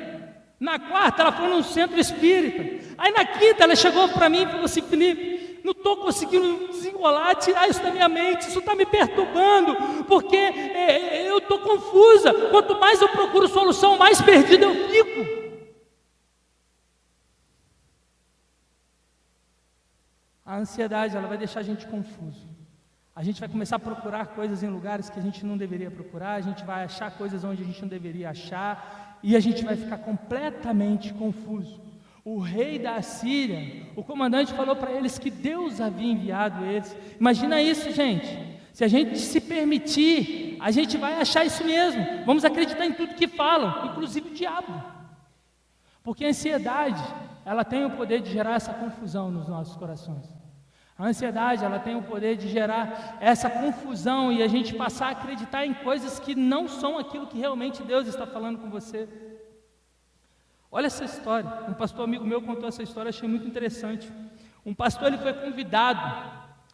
na 0.59 0.79
quarta 0.79 1.23
ela 1.23 1.33
foi 1.33 1.49
no 1.49 1.63
centro 1.63 1.99
espírita, 1.99 2.95
aí 2.97 3.13
na 3.13 3.25
quinta 3.25 3.65
ela 3.65 3.77
chegou 3.77 4.09
para 4.09 4.29
mim 4.29 4.43
e 4.43 4.47
falou 4.47 4.65
assim, 4.65 4.83
Felipe, 4.83 5.61
não 5.65 5.73
estou 5.73 5.97
conseguindo 5.97 6.69
desenrolar, 6.69 7.35
tirar 7.37 7.69
isso 7.69 7.83
da 7.83 7.91
minha 7.91 8.09
mente, 8.09 8.49
isso 8.49 8.59
está 8.59 8.75
me 8.75 8.85
perturbando, 8.85 10.05
porque 10.05 10.37
é, 10.37 11.27
eu 11.29 11.39
estou 11.39 11.59
confusa. 11.59 12.35
Quanto 12.51 12.79
mais 12.79 13.01
eu 13.01 13.09
procuro 13.09 13.49
solução, 13.49 13.97
mais 13.97 14.21
perdida 14.21 14.67
eu 14.67 14.89
fico. 14.91 15.45
A 20.45 20.57
ansiedade, 20.59 21.17
ela 21.17 21.27
vai 21.27 21.39
deixar 21.39 21.61
a 21.61 21.63
gente 21.63 21.87
confuso. 21.87 22.47
A 23.17 23.23
gente 23.23 23.39
vai 23.39 23.49
começar 23.49 23.77
a 23.77 23.79
procurar 23.79 24.27
coisas 24.27 24.65
em 24.65 24.69
lugares 24.69 25.09
que 25.09 25.21
a 25.21 25.23
gente 25.23 25.47
não 25.47 25.57
deveria 25.57 25.89
procurar, 25.89 26.35
a 26.35 26.41
gente 26.41 26.65
vai 26.65 26.83
achar 26.83 27.13
coisas 27.13 27.45
onde 27.45 27.63
a 27.63 27.65
gente 27.65 27.81
não 27.81 27.89
deveria 27.89 28.31
achar, 28.31 29.19
e 29.23 29.37
a 29.37 29.41
gente 29.41 29.65
vai 29.65 29.77
ficar 29.77 29.99
completamente 29.99 31.15
confuso. 31.15 31.81
O 32.25 32.41
rei 32.41 32.77
da 32.77 33.01
Síria, 33.03 33.87
o 33.95 34.03
comandante 34.03 34.53
falou 34.53 34.75
para 34.75 34.91
eles 34.91 35.17
que 35.19 35.31
Deus 35.31 35.81
havia 35.81 36.11
enviado 36.11 36.65
eles. 36.65 36.97
Imagina 37.21 37.63
isso, 37.63 37.93
gente. 37.93 38.59
Se 38.73 38.83
a 38.83 38.89
gente 38.89 39.17
se 39.19 39.41
permitir, 39.41 40.57
a 40.61 40.73
gente 40.73 40.97
vai 40.97 41.21
achar 41.21 41.45
isso 41.45 41.63
mesmo. 41.65 42.05
Vamos 42.27 42.45
acreditar 42.45 42.85
em 42.85 42.95
tudo 42.95 43.15
que 43.15 43.29
falam, 43.29 43.93
inclusive 43.93 44.31
o 44.31 44.35
diabo. 44.35 44.83
Porque 46.03 46.25
a 46.25 46.29
ansiedade, 46.29 47.03
ela 47.45 47.65
tem 47.65 47.85
o 47.85 47.91
poder 47.91 48.21
de 48.21 48.33
gerar 48.33 48.55
essa 48.55 48.75
confusão 48.75 49.31
nos 49.31 49.47
nossos 49.47 49.77
corações. 49.77 50.44
A 50.97 51.07
ansiedade, 51.07 51.65
ela 51.65 51.81
tem 51.81 51.97
o 51.97 52.03
poder 52.03 52.37
de 52.37 52.49
gerar 52.49 53.19
essa 53.21 53.51
confusão 53.51 54.33
e 54.33 54.43
a 54.43 54.47
gente 54.47 54.75
passar 54.75 55.09
a 55.09 55.11
acreditar 55.11 55.67
em 55.67 55.75
coisas 55.75 56.21
que 56.21 56.35
não 56.37 56.69
são 56.69 56.99
aquilo 56.99 57.27
que 57.27 57.39
realmente 57.39 57.83
Deus 57.83 58.07
está 58.07 58.27
falando 58.27 58.59
com 58.59 58.71
você. 58.71 59.09
Olha 60.71 60.87
essa 60.87 61.05
história. 61.05 61.49
Um 61.69 61.75
pastor 61.75 62.05
amigo 62.05 62.25
meu 62.25 62.41
contou 62.43 62.69
essa 62.69 62.83
história, 62.83 63.09
achei 63.09 63.29
muito 63.29 63.47
interessante. 63.47 64.11
Um 64.65 64.73
pastor 64.73 65.09
ele 65.09 65.19
foi 65.19 65.33
convidado 65.33 66.01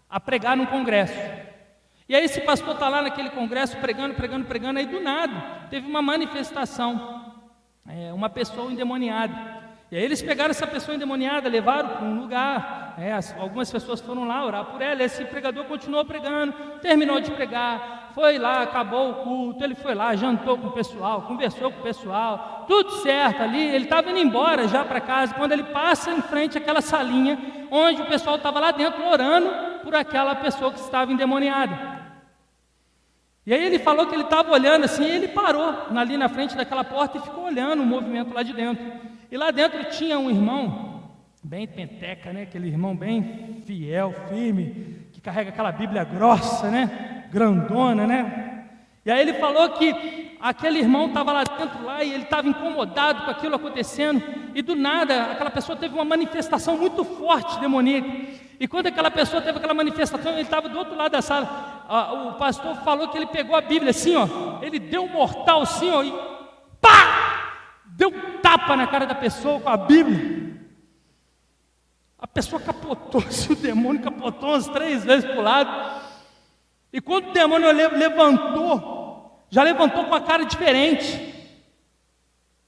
a 0.09 0.21
pregar 0.21 0.57
num 0.57 0.67
congresso. 0.67 1.19
E 2.07 2.15
aí 2.15 2.25
esse 2.25 2.41
pastor 2.41 2.75
está 2.75 2.89
lá 2.89 3.03
naquele 3.03 3.31
congresso 3.31 3.77
pregando, 3.79 4.15
pregando, 4.15 4.45
pregando, 4.45 4.79
aí 4.79 4.87
do 4.87 5.01
nada 5.01 5.69
teve 5.71 5.87
uma 5.87 6.03
manifestação, 6.03 7.37
é, 7.89 8.13
uma 8.13 8.29
pessoa 8.29 8.71
endemoniada. 8.71 9.61
E 9.91 9.97
aí 9.97 10.03
eles 10.03 10.21
pegaram 10.21 10.51
essa 10.51 10.67
pessoa 10.67 10.95
endemoniada, 10.95 11.49
levaram 11.49 11.89
para 11.91 12.05
um 12.05 12.21
lugar. 12.21 12.80
É, 12.99 13.19
algumas 13.39 13.71
pessoas 13.71 14.01
foram 14.01 14.27
lá 14.27 14.45
orar 14.45 14.65
por 14.67 14.81
ela. 14.81 15.03
Esse 15.03 15.25
pregador 15.25 15.65
continuou 15.65 16.05
pregando, 16.05 16.53
terminou 16.81 17.21
de 17.21 17.31
pregar, 17.31 18.11
foi 18.15 18.39
lá, 18.39 18.63
acabou 18.63 19.11
o 19.11 19.15
culto. 19.15 19.65
Ele 19.65 19.75
foi 19.75 19.95
lá, 19.95 20.15
jantou 20.15 20.59
com 20.59 20.69
o 20.69 20.73
pessoal, 20.73 21.23
conversou 21.23 21.71
com 21.71 21.81
o 21.81 21.83
pessoal, 21.83 22.65
tudo 22.67 22.91
certo 23.03 23.43
ali. 23.43 23.63
Ele 23.63 23.85
estava 23.85 24.11
indo 24.11 24.19
embora 24.19 24.69
já 24.69 24.85
para 24.85 25.01
casa. 25.01 25.35
Quando 25.35 25.53
ele 25.53 25.65
passa 25.65 26.11
em 26.11 26.23
frente 26.23 26.59
àquela 26.59 26.81
salinha, 26.81 27.39
onde 27.71 28.03
o 28.03 28.07
pessoal 28.07 28.37
estava 28.37 28.61
lá 28.61 28.71
dentro 28.71 29.07
orando 29.07 29.49
por 29.83 29.95
aquela 29.95 30.35
pessoa 30.35 30.73
que 30.73 30.81
estava 30.81 31.13
endemoniada. 31.13 32.01
E 33.47 33.55
aí 33.55 33.65
ele 33.65 33.79
falou 33.79 34.07
que 34.07 34.15
ele 34.15 34.23
estava 34.23 34.53
olhando 34.53 34.85
assim, 34.85 35.05
e 35.05 35.11
ele 35.11 35.29
parou 35.29 35.75
ali 35.97 36.17
na 36.17 36.29
frente 36.29 36.57
daquela 36.57 36.85
porta 36.85 37.19
e 37.19 37.21
ficou 37.21 37.45
olhando 37.45 37.83
o 37.83 37.87
movimento 37.87 38.35
lá 38.35 38.43
de 38.43 38.53
dentro. 38.53 38.85
E 39.31 39.37
lá 39.37 39.51
dentro 39.51 39.83
tinha 39.91 40.19
um 40.19 40.29
irmão, 40.29 40.90
bem 41.43 41.67
penteca, 41.67 42.33
né? 42.33 42.43
Aquele 42.43 42.69
irmão 42.69 42.95
bem 42.95 43.63
fiel, 43.65 44.15
firme, 44.29 45.07
que 45.13 45.21
carrega 45.21 45.51
aquela 45.51 45.73
Bíblia 45.73 46.05
grossa, 46.05 46.71
né? 46.71 47.27
Grandona, 47.31 48.07
né? 48.07 48.67
E 49.05 49.11
aí 49.11 49.21
ele 49.23 49.35
falou 49.35 49.71
que 49.71 50.37
aquele 50.41 50.79
irmão 50.79 51.07
estava 51.07 51.33
lá 51.33 51.45
dentro 51.45 51.83
lá 51.85 52.05
e 52.05 52.13
ele 52.13 52.25
estava 52.25 52.47
incomodado 52.47 53.25
com 53.25 53.31
aquilo 53.31 53.57
acontecendo 53.57 54.23
e 54.55 54.61
do 54.61 54.75
nada 54.75 55.33
aquela 55.33 55.51
pessoa 55.51 55.77
teve 55.77 55.95
uma 55.95 56.05
manifestação 56.05 56.77
muito 56.77 57.03
forte 57.05 57.59
demoníaca. 57.59 58.09
E 58.59 58.69
quando 58.69 58.89
aquela 58.89 59.11
pessoa 59.11 59.41
teve 59.41 59.57
aquela 59.57 59.73
manifestação, 59.73 60.33
ele 60.33 60.43
estava 60.43 60.69
do 60.69 60.77
outro 60.77 60.95
lado 60.95 61.13
da 61.13 61.23
sala. 61.23 61.87
o 62.29 62.33
pastor 62.35 62.77
falou 62.85 63.09
que 63.09 63.17
ele 63.17 63.27
pegou 63.27 63.57
a 63.57 63.63
Bíblia 63.63 63.91
assim, 63.91 64.15
ó, 64.17 64.29
ele 64.61 64.79
deu 64.79 65.05
um 65.05 65.09
mortal 65.09 65.63
assim, 65.63 65.91
ó, 65.91 66.03
e 66.03 66.13
pá! 66.79 67.41
deu 68.01 68.09
um 68.09 68.39
tapa 68.41 68.77
na 68.77 68.87
cara 68.87 69.07
da 69.07 69.15
pessoa 69.15 69.61
com 69.61 69.69
a 69.69 69.77
Bíblia. 69.77 70.40
A 72.21 72.27
pessoa 72.27 72.61
capotou, 72.61 73.23
se 73.33 73.53
o 73.53 73.57
demônio 73.57 74.03
capotou 74.03 74.51
umas 74.51 74.69
três 74.69 75.05
vezes 75.05 75.25
para 75.25 75.41
o 75.41 75.43
lado. 75.43 76.03
E 76.93 77.01
quando 77.01 77.29
o 77.29 77.33
demônio 77.33 77.73
levantou, 77.73 79.47
já 79.49 79.63
levantou 79.63 80.05
com 80.05 80.15
a 80.15 80.21
cara 80.21 80.45
diferente. 80.45 81.35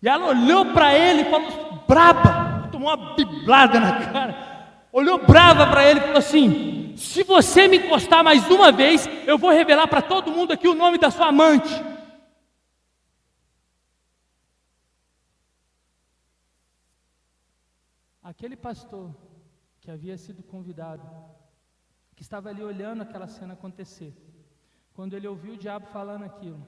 E 0.01 0.09
ela 0.09 0.29
olhou 0.29 0.67
para 0.67 0.97
ele 0.97 1.23
e 1.23 1.31
falou, 1.31 1.85
braba, 1.87 2.69
tomou 2.73 2.89
uma 2.89 3.15
biblada 3.15 3.79
na 3.79 4.07
cara. 4.07 4.53
Olhou 4.93 5.19
brava 5.27 5.67
para 5.69 5.89
ele 5.89 6.01
e 6.01 6.03
falou 6.03 6.19
assim: 6.19 6.95
Se 6.97 7.23
você 7.23 7.67
me 7.67 7.79
encostar 7.79 8.23
mais 8.23 8.51
uma 8.51 8.71
vez, 8.71 9.09
eu 9.27 9.39
vou 9.39 9.51
revelar 9.51 9.89
para 9.89 10.03
todo 10.03 10.31
mundo 10.31 10.53
aqui 10.53 10.69
o 10.69 10.75
nome 10.75 10.99
da 10.99 11.11
sua 11.11 11.29
amante. 11.29 11.73
Aquele 18.23 18.57
pastor 18.57 19.11
que 19.83 19.91
havia 19.91 20.17
sido 20.17 20.43
convidado, 20.45 21.05
que 22.15 22.23
estava 22.23 22.49
ali 22.49 22.63
olhando 22.63 23.03
aquela 23.03 23.27
cena 23.27 23.55
acontecer, 23.55 24.15
quando 24.95 25.15
ele 25.15 25.27
ouviu 25.27 25.55
o 25.55 25.59
diabo 25.59 25.87
falando 25.87 26.25
aquilo, 26.25 26.65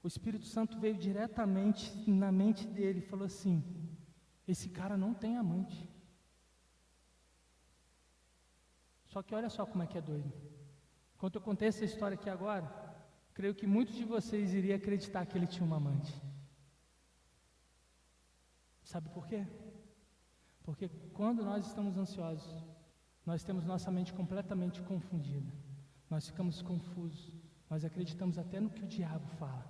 o 0.00 0.06
Espírito 0.06 0.46
Santo 0.46 0.78
veio 0.78 0.96
diretamente 0.96 1.92
na 2.08 2.30
mente 2.30 2.64
dele 2.64 3.00
e 3.00 3.08
falou 3.10 3.26
assim: 3.26 3.56
Esse 4.46 4.68
cara 4.68 4.96
não 4.96 5.12
tem 5.12 5.36
amante. 5.36 5.90
Só 9.06 9.20
que 9.24 9.34
olha 9.34 9.50
só 9.50 9.66
como 9.66 9.82
é 9.82 9.86
que 9.88 9.98
é 9.98 10.00
doido. 10.00 10.32
Quando 11.18 11.34
eu 11.36 11.40
contei 11.40 11.66
essa 11.66 11.84
história 11.84 12.14
aqui 12.14 12.30
agora, 12.30 12.70
creio 13.34 13.56
que 13.56 13.66
muitos 13.66 13.96
de 13.96 14.04
vocês 14.04 14.54
iriam 14.54 14.76
acreditar 14.76 15.26
que 15.26 15.36
ele 15.36 15.48
tinha 15.48 15.66
uma 15.66 15.78
amante. 15.78 16.14
Sabe 18.84 19.08
por 19.08 19.26
quê? 19.26 19.44
Porque 20.66 20.88
quando 21.18 21.44
nós 21.44 21.64
estamos 21.64 21.96
ansiosos, 21.96 22.64
nós 23.24 23.44
temos 23.44 23.64
nossa 23.64 23.88
mente 23.88 24.12
completamente 24.12 24.82
confundida. 24.82 25.52
Nós 26.10 26.26
ficamos 26.26 26.60
confusos. 26.60 27.32
Nós 27.70 27.84
acreditamos 27.84 28.36
até 28.36 28.58
no 28.58 28.68
que 28.68 28.82
o 28.82 28.88
diabo 28.88 29.28
fala. 29.38 29.64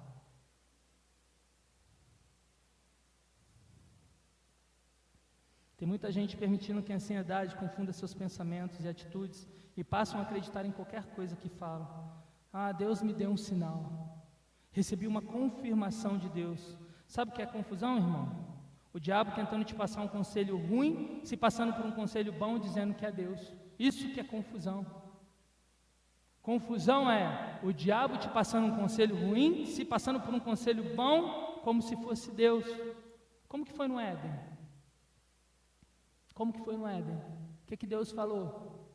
Tem 5.76 5.87
muita 5.87 6.11
gente 6.11 6.35
permitindo 6.35 6.82
que 6.82 6.92
a 6.94 6.96
ansiedade 6.96 7.54
confunda 7.56 7.92
seus 7.92 8.14
pensamentos 8.14 8.82
e 8.82 8.88
atitudes 8.88 9.46
e 9.76 9.85
passam 9.85 10.18
a 10.18 10.22
acreditar 10.22 10.64
em 10.64 10.72
qualquer 10.72 11.04
coisa 11.14 11.37
que 11.37 11.50
falam. 11.50 11.87
Ah, 12.50 12.72
Deus 12.72 13.02
me 13.02 13.12
deu 13.12 13.30
um 13.30 13.37
sinal. 13.37 14.24
Recebi 14.72 15.06
uma 15.06 15.20
confirmação 15.20 16.16
de 16.16 16.30
Deus. 16.30 16.78
Sabe 17.06 17.30
o 17.30 17.35
que 17.35 17.42
é 17.42 17.46
confusão, 17.46 17.98
irmão? 17.98 18.45
O 18.96 18.98
diabo 18.98 19.32
tentando 19.32 19.62
te 19.62 19.74
passar 19.74 20.00
um 20.00 20.09
conselho 20.09 20.56
ruim, 20.56 21.20
se 21.22 21.37
passando 21.37 21.74
por 21.74 21.85
um 21.85 21.90
conselho 21.90 22.32
bom, 22.32 22.59
dizendo 22.59 22.94
que 22.94 23.04
é 23.04 23.12
Deus. 23.12 23.52
Isso 23.78 24.09
que 24.09 24.18
é 24.18 24.24
confusão. 24.24 24.87
Confusão 26.40 27.11
é 27.11 27.61
o 27.62 27.74
diabo 27.74 28.16
te 28.16 28.26
passando 28.30 28.68
um 28.68 28.74
conselho 28.74 29.14
ruim, 29.14 29.66
se 29.66 29.85
passando 29.85 30.18
por 30.18 30.32
um 30.32 30.40
conselho 30.40 30.94
bom, 30.94 31.61
como 31.62 31.82
se 31.82 31.94
fosse 31.96 32.30
Deus. 32.30 32.64
Como 33.46 33.66
que 33.66 33.72
foi 33.74 33.87
no 33.87 34.00
Éden? 34.00 34.32
Como 36.32 36.50
que 36.50 36.61
foi 36.61 36.78
no 36.78 36.87
Éden? 36.87 37.16
O 37.16 37.66
que, 37.66 37.76
que 37.76 37.87
Deus 37.87 38.11
falou? 38.12 38.88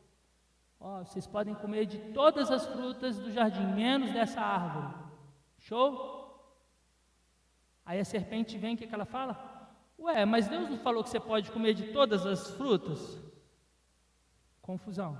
Ó, 0.80 0.98
oh, 0.98 1.04
vocês 1.04 1.28
podem 1.28 1.54
comer 1.54 1.86
de 1.86 1.98
todas 2.12 2.50
as 2.50 2.66
frutas 2.66 3.20
do 3.20 3.30
jardim, 3.30 3.66
menos 3.72 4.12
dessa 4.12 4.40
árvore. 4.40 4.96
Show? 5.58 5.86
Aí 7.86 8.00
a 8.00 8.04
serpente 8.04 8.58
vem, 8.58 8.74
o 8.74 8.76
que, 8.76 8.88
que 8.88 8.94
ela 8.96 9.04
fala? 9.04 9.51
Ué, 10.02 10.24
mas 10.24 10.48
Deus 10.48 10.68
não 10.68 10.78
falou 10.78 11.04
que 11.04 11.10
você 11.10 11.20
pode 11.20 11.50
comer 11.52 11.74
de 11.74 11.92
todas 11.92 12.26
as 12.26 12.50
frutas? 12.50 13.20
Confusão. 14.60 15.16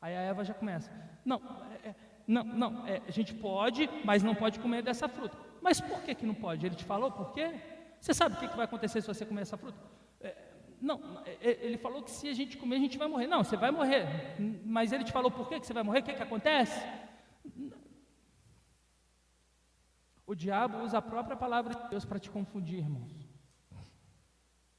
Aí 0.00 0.16
a 0.16 0.20
Eva 0.20 0.44
já 0.44 0.54
começa. 0.54 0.90
Não, 1.24 1.40
é, 1.84 1.88
é, 1.90 1.94
não, 2.26 2.42
não, 2.42 2.86
é, 2.86 3.02
a 3.06 3.10
gente 3.10 3.34
pode, 3.34 3.88
mas 4.04 4.22
não 4.22 4.34
pode 4.34 4.58
comer 4.58 4.82
dessa 4.82 5.08
fruta. 5.08 5.36
Mas 5.60 5.80
por 5.80 6.02
que, 6.02 6.14
que 6.14 6.26
não 6.26 6.34
pode? 6.34 6.64
Ele 6.64 6.74
te 6.74 6.84
falou 6.84 7.10
por 7.10 7.32
quê? 7.32 7.54
Você 8.00 8.14
sabe 8.14 8.34
o 8.34 8.38
que, 8.38 8.48
que 8.48 8.56
vai 8.56 8.64
acontecer 8.64 9.00
se 9.02 9.06
você 9.06 9.26
comer 9.26 9.42
essa 9.42 9.56
fruta? 9.58 9.78
É, 10.20 10.34
não, 10.80 11.22
é, 11.26 11.50
é, 11.50 11.66
ele 11.66 11.76
falou 11.76 12.02
que 12.02 12.10
se 12.10 12.28
a 12.28 12.32
gente 12.32 12.56
comer, 12.56 12.76
a 12.76 12.80
gente 12.80 12.96
vai 12.98 13.06
morrer. 13.06 13.26
Não, 13.26 13.44
você 13.44 13.56
vai 13.56 13.70
morrer. 13.70 14.06
Mas 14.64 14.90
ele 14.90 15.04
te 15.04 15.12
falou 15.12 15.30
por 15.30 15.48
quê 15.48 15.60
que 15.60 15.66
você 15.66 15.74
vai 15.74 15.82
morrer? 15.82 16.00
O 16.00 16.02
que, 16.02 16.14
que 16.14 16.22
acontece? 16.22 16.82
O 20.26 20.34
diabo 20.34 20.78
usa 20.78 20.98
a 20.98 21.02
própria 21.02 21.36
palavra 21.36 21.74
de 21.74 21.90
Deus 21.90 22.04
para 22.04 22.18
te 22.18 22.30
confundir, 22.30 22.78
irmãos. 22.78 23.21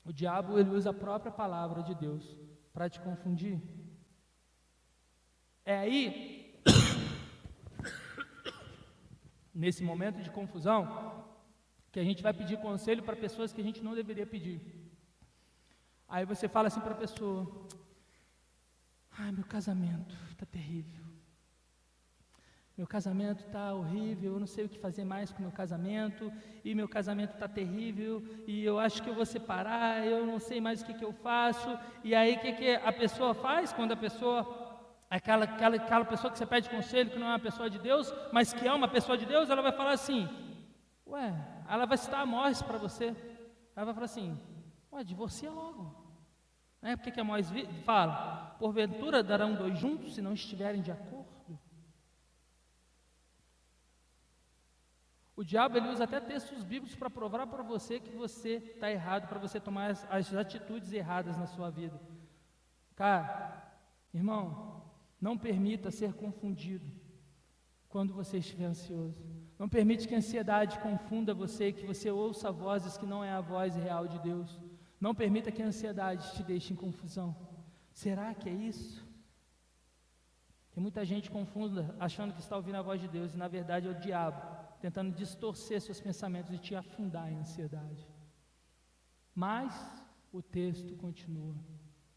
O 0.06 0.12
diabo 0.12 0.60
ele 0.60 0.70
usa 0.70 0.90
a 0.90 0.94
própria 0.94 1.32
palavra 1.32 1.82
de 1.82 1.96
Deus 1.96 2.38
para 2.74 2.90
te 2.90 3.00
confundir. 3.00 3.62
É 5.66 5.78
aí, 5.78 6.62
nesse 9.54 9.84
momento 9.84 10.22
de 10.22 10.30
confusão, 10.30 11.24
que 11.92 12.00
a 12.00 12.04
gente 12.04 12.24
vai 12.24 12.34
pedir 12.34 12.60
conselho 12.60 13.04
para 13.04 13.16
pessoas 13.16 13.54
que 13.54 13.62
a 13.62 13.64
gente 13.64 13.84
não 13.84 13.94
deveria 13.94 14.26
pedir. 14.26 14.60
Aí 16.08 16.26
você 16.26 16.50
fala 16.50 16.68
assim 16.68 16.82
para 16.82 16.94
a 16.94 16.98
pessoa: 16.98 17.68
Ai, 19.12 19.32
meu 19.32 19.46
casamento 19.46 20.18
está 20.32 20.46
terrível. 20.46 21.03
Meu 22.76 22.88
casamento 22.88 23.44
está 23.46 23.72
horrível, 23.72 24.34
eu 24.34 24.40
não 24.40 24.48
sei 24.48 24.66
o 24.66 24.70
que 24.70 24.80
fazer 24.80 25.06
mais 25.06 25.32
com 25.32 25.44
meu 25.44 25.52
casamento, 25.52 26.34
e 26.66 26.74
meu 26.74 26.90
casamento 26.90 27.34
está 27.36 27.48
terrível, 27.48 28.24
e 28.48 28.64
eu 28.64 28.80
acho 28.80 29.04
que 29.04 29.10
eu 29.10 29.14
vou 29.14 29.28
separar, 29.28 30.04
eu 30.04 30.26
não 30.26 30.40
sei 30.40 30.60
mais 30.60 30.82
o 30.82 30.86
que, 30.86 30.96
que 30.96 31.06
eu 31.06 31.14
faço. 31.14 31.70
E 32.04 32.16
aí 32.16 32.36
o 32.36 32.40
que, 32.40 32.52
que 32.54 32.76
a 32.76 32.92
pessoa 32.92 33.36
faz 33.36 33.72
quando 33.72 33.92
a 33.92 33.96
pessoa, 33.96 34.42
aquela, 35.08 35.46
aquela, 35.46 35.76
aquela 35.76 36.06
pessoa 36.06 36.32
que 36.32 36.38
você 36.40 36.48
pede 36.48 36.68
conselho, 36.68 37.12
que 37.12 37.20
não 37.20 37.28
é 37.28 37.32
uma 37.32 37.40
pessoa 37.40 37.70
de 37.70 37.78
Deus, 37.78 38.12
mas 38.32 38.54
que 38.54 38.68
é 38.68 38.74
uma 38.74 38.88
pessoa 38.88 39.16
de 39.20 39.28
Deus, 39.28 39.52
ela 39.52 39.62
vai 39.62 39.72
falar 39.72 39.92
assim, 39.92 40.28
ué, 41.06 41.32
ela 41.70 41.86
vai 41.86 41.98
citar 41.98 42.22
a 42.22 42.26
Morris 42.26 42.64
para 42.64 42.80
você. 42.80 43.16
Ela 43.76 43.86
vai 43.86 43.94
falar 43.94 44.06
assim, 44.06 44.36
ué, 44.92 45.04
divorcia 45.04 45.52
logo. 45.52 45.96
É, 46.82 46.96
porque 46.96 47.12
que 47.12 47.20
a 47.20 47.24
Morris 47.24 47.52
fala? 47.86 48.56
Porventura 48.58 49.22
darão 49.22 49.54
dois 49.54 49.78
juntos 49.78 50.16
se 50.16 50.24
não 50.24 50.34
estiverem 50.34 50.82
de 50.82 50.92
acordo. 50.92 51.33
O 55.36 55.44
diabo 55.44 55.78
ele 55.78 55.90
usa 55.90 56.04
até 56.04 56.20
textos 56.20 56.64
bíblicos 56.64 56.96
para 56.96 57.10
provar 57.10 57.48
para 57.48 57.64
você 57.64 58.00
que 58.00 58.16
você 58.16 58.72
está 58.76 58.92
errado, 58.92 59.28
para 59.28 59.40
você 59.40 59.60
tomar 59.60 59.90
as, 59.90 60.06
as, 60.10 60.34
atitudes 60.34 60.94
erradas 60.94 61.38
na 61.38 61.48
sua 61.48 61.72
vida. 61.72 62.00
Cara, 62.96 63.64
irmão, 64.14 64.84
não 65.20 65.36
permita 65.36 65.90
ser 65.90 66.14
confundido 66.14 66.86
quando 67.90 68.14
você 68.14 68.38
estiver 68.38 68.66
ansioso. 68.66 69.26
Não 69.58 69.68
permite 69.68 70.08
que 70.08 70.14
a 70.14 70.20
ansiedade 70.20 70.78
confunda 70.80 71.34
você, 71.34 71.72
que 71.72 71.86
você 71.86 72.12
ouça 72.12 72.52
vozes 72.52 72.98
que 72.98 73.06
não 73.06 73.24
é 73.24 73.32
a 73.32 73.42
voz 73.42 73.76
real 73.76 74.08
de 74.08 74.20
Deus. 74.20 74.62
Não 75.00 75.16
permita 75.16 75.52
que 75.52 75.64
a 75.64 75.68
ansiedade 75.68 76.32
te 76.36 76.44
deixe 76.44 76.74
em 76.74 76.76
confusão. 76.76 77.36
Será 77.92 78.36
que 78.36 78.50
é 78.50 78.54
isso? 78.54 79.04
Tem 80.72 80.82
muita 80.82 81.04
gente 81.04 81.30
confunda 81.30 81.96
achando 82.00 82.34
que 82.34 82.40
está 82.40 82.56
ouvindo 82.56 82.76
a 82.76 82.82
voz 82.84 83.02
de 83.02 83.08
Deus 83.08 83.34
e 83.34 83.38
na 83.38 83.48
verdade 83.48 83.88
é 83.88 83.92
o 83.92 84.00
diabo 84.00 84.63
tentando 84.84 85.16
distorcer 85.16 85.80
seus 85.80 86.02
pensamentos 86.02 86.54
e 86.54 86.58
te 86.58 86.76
afundar 86.76 87.32
em 87.32 87.38
ansiedade. 87.38 88.06
Mas 89.34 89.74
o 90.30 90.42
texto 90.42 90.94
continua. 90.98 91.56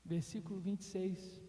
Versículo 0.04 0.58
26. 0.58 1.40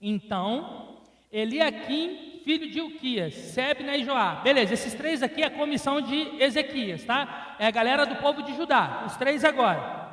Então, 0.00 1.02
Eliakim, 1.30 2.40
filho 2.42 2.70
de 2.70 2.80
Uquias, 2.80 3.34
Sebna 3.34 3.98
e 3.98 4.04
Joá. 4.04 4.36
Beleza, 4.36 4.72
esses 4.72 4.94
três 4.94 5.22
aqui 5.22 5.42
é 5.42 5.48
a 5.48 5.58
comissão 5.58 6.00
de 6.00 6.42
Ezequias, 6.42 7.04
tá? 7.04 7.54
É 7.58 7.66
a 7.66 7.70
galera 7.70 8.06
do 8.06 8.16
povo 8.16 8.42
de 8.42 8.56
Judá. 8.56 9.04
Os 9.06 9.14
três 9.18 9.44
agora. 9.44 10.05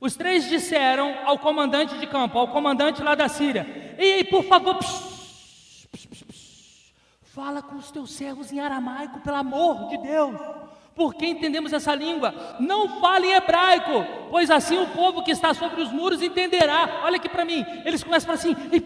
Os 0.00 0.14
três 0.14 0.48
disseram 0.48 1.26
ao 1.26 1.38
comandante 1.38 1.98
de 1.98 2.06
campo, 2.06 2.38
ao 2.38 2.48
comandante 2.48 3.02
lá 3.02 3.14
da 3.14 3.28
Síria: 3.28 3.94
Ei, 3.98 4.22
por 4.24 4.44
favor, 4.44 4.78
fala 7.24 7.60
com 7.62 7.76
os 7.76 7.90
teus 7.90 8.12
servos 8.12 8.52
em 8.52 8.60
aramaico, 8.60 9.20
pelo 9.20 9.36
amor 9.36 9.88
de 9.88 9.98
Deus. 9.98 10.40
Porque 10.94 11.26
entendemos 11.26 11.72
essa 11.72 11.94
língua? 11.94 12.34
Não 12.58 13.00
fale 13.00 13.28
em 13.28 13.32
hebraico, 13.32 14.04
pois 14.30 14.50
assim 14.50 14.78
o 14.78 14.88
povo 14.88 15.22
que 15.22 15.30
está 15.30 15.54
sobre 15.54 15.80
os 15.80 15.92
muros 15.92 16.22
entenderá. 16.22 17.02
Olha 17.04 17.16
aqui 17.16 17.28
para 17.28 17.44
mim, 17.44 17.64
eles 17.84 18.02
começam 18.02 18.32
a 18.32 18.36
falar 18.36 18.52
assim: 18.52 18.56
Ei, 18.72 18.80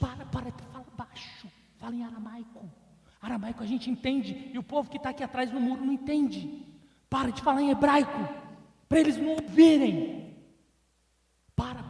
para, 0.00 0.24
para, 0.26 0.52
fala 0.72 0.86
baixo, 0.96 1.48
fala 1.78 1.94
em 1.96 2.04
aramaico. 2.04 2.70
Aramaico 3.20 3.62
a 3.64 3.66
gente 3.66 3.90
entende, 3.90 4.50
e 4.54 4.58
o 4.58 4.62
povo 4.62 4.88
que 4.88 4.98
está 4.98 5.10
aqui 5.10 5.24
atrás 5.24 5.50
no 5.50 5.60
muro 5.60 5.84
não 5.84 5.92
entende. 5.92 6.64
Para 7.10 7.30
de 7.30 7.42
falar 7.42 7.62
em 7.62 7.70
hebraico 7.70 8.45
para 8.88 9.00
eles 9.00 9.16
não 9.16 9.30
ouvirem. 9.30 10.36
Para, 11.54 11.84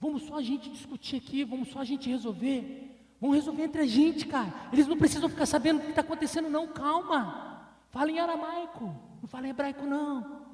vamos 0.00 0.22
só 0.24 0.36
a 0.36 0.42
gente 0.42 0.70
discutir 0.70 1.16
aqui, 1.16 1.44
vamos 1.44 1.68
só 1.68 1.80
a 1.80 1.84
gente 1.84 2.08
resolver. 2.08 2.86
Vamos 3.20 3.36
resolver 3.36 3.62
entre 3.62 3.82
a 3.82 3.86
gente, 3.86 4.26
cara. 4.26 4.52
Eles 4.72 4.86
não 4.86 4.96
precisam 4.96 5.28
ficar 5.28 5.46
sabendo 5.46 5.78
o 5.78 5.82
que 5.82 5.88
está 5.90 6.02
acontecendo, 6.02 6.50
não. 6.50 6.68
Calma. 6.68 7.70
Fala 7.90 8.10
em 8.10 8.18
aramaico, 8.18 8.84
não 9.22 9.28
fala 9.28 9.46
em 9.46 9.50
hebraico, 9.50 9.86
não. 9.86 10.44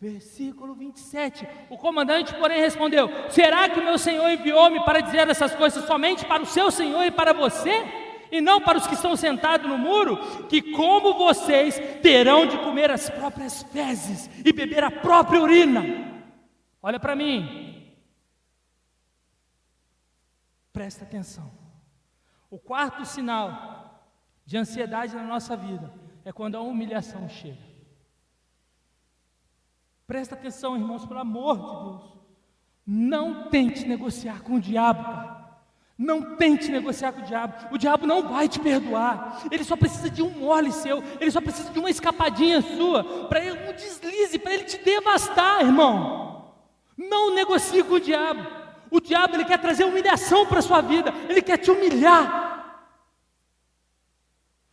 Versículo 0.00 0.74
27. 0.74 1.46
O 1.70 1.78
comandante, 1.78 2.34
porém, 2.34 2.60
respondeu: 2.60 3.08
Será 3.30 3.68
que 3.68 3.78
o 3.78 3.84
meu 3.84 3.98
senhor 3.98 4.28
enviou-me 4.30 4.84
para 4.84 5.00
dizer 5.00 5.28
essas 5.28 5.54
coisas 5.54 5.84
somente 5.84 6.24
para 6.24 6.42
o 6.42 6.46
seu 6.46 6.70
senhor 6.70 7.04
e 7.04 7.10
para 7.10 7.32
você? 7.32 8.05
E 8.30 8.40
não 8.40 8.60
para 8.60 8.78
os 8.78 8.86
que 8.86 8.94
estão 8.94 9.16
sentados 9.16 9.68
no 9.68 9.78
muro? 9.78 10.46
Que, 10.46 10.72
como 10.72 11.14
vocês, 11.14 11.78
terão 12.02 12.46
de 12.46 12.58
comer 12.58 12.90
as 12.90 13.08
próprias 13.08 13.62
fezes 13.64 14.30
e 14.44 14.52
beber 14.52 14.84
a 14.84 14.90
própria 14.90 15.40
urina. 15.40 15.82
Olha 16.82 16.98
para 16.98 17.16
mim. 17.16 17.94
Presta 20.72 21.04
atenção. 21.04 21.50
O 22.50 22.58
quarto 22.58 23.04
sinal 23.04 24.10
de 24.44 24.56
ansiedade 24.56 25.14
na 25.14 25.24
nossa 25.24 25.56
vida 25.56 25.92
é 26.24 26.32
quando 26.32 26.56
a 26.56 26.60
humilhação 26.60 27.28
chega. 27.28 27.66
Presta 30.06 30.34
atenção, 30.34 30.76
irmãos, 30.76 31.04
pelo 31.04 31.20
amor 31.20 31.56
de 31.56 31.84
Deus. 31.84 32.16
Não 32.86 33.48
tente 33.50 33.86
negociar 33.86 34.42
com 34.42 34.54
o 34.54 34.60
diabo, 34.60 35.02
cara. 35.02 35.35
Não 35.98 36.36
tente 36.36 36.70
negociar 36.70 37.12
com 37.12 37.20
o 37.20 37.24
diabo. 37.24 37.54
O 37.74 37.78
diabo 37.78 38.06
não 38.06 38.28
vai 38.28 38.48
te 38.48 38.60
perdoar. 38.60 39.42
Ele 39.50 39.64
só 39.64 39.76
precisa 39.76 40.10
de 40.10 40.22
um 40.22 40.28
mole 40.28 40.70
seu. 40.70 41.02
Ele 41.18 41.30
só 41.30 41.40
precisa 41.40 41.70
de 41.70 41.78
uma 41.78 41.88
escapadinha 41.88 42.60
sua. 42.60 43.02
Para 43.28 43.40
ele 43.40 43.58
um 43.70 43.72
deslize, 43.72 44.38
para 44.38 44.54
ele 44.54 44.64
te 44.64 44.76
devastar, 44.78 45.62
irmão. 45.62 46.52
Não 46.96 47.34
negocie 47.34 47.82
com 47.82 47.94
o 47.94 48.00
diabo. 48.00 48.46
O 48.90 49.00
diabo 49.00 49.36
ele 49.36 49.44
quer 49.46 49.58
trazer 49.58 49.84
humilhação 49.84 50.44
para 50.44 50.58
a 50.58 50.62
sua 50.62 50.82
vida. 50.82 51.14
Ele 51.30 51.40
quer 51.40 51.56
te 51.56 51.70
humilhar. 51.70 52.46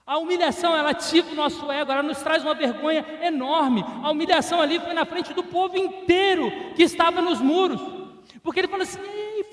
A 0.06 0.18
humilhação, 0.18 0.76
ela 0.76 0.90
ativa 0.90 1.32
o 1.32 1.36
nosso 1.36 1.72
ego, 1.72 1.90
ela 1.90 2.04
nos 2.04 2.22
traz 2.22 2.44
uma 2.44 2.54
vergonha 2.54 3.06
enorme. 3.22 3.86
A 4.04 4.12
humilhação 4.12 4.60
ali 4.60 4.78
foi 4.78 4.94
na 4.94 5.06
frente 5.06 5.34
do 5.34 5.42
povo 5.42 5.78
inteiro 5.78 6.52
que 6.76 6.84
estava 6.84 7.22
nos 7.22 7.40
muros. 7.40 7.80
Porque 8.44 8.60
ele 8.60 8.68
falou 8.68 8.84
assim: 8.84 9.00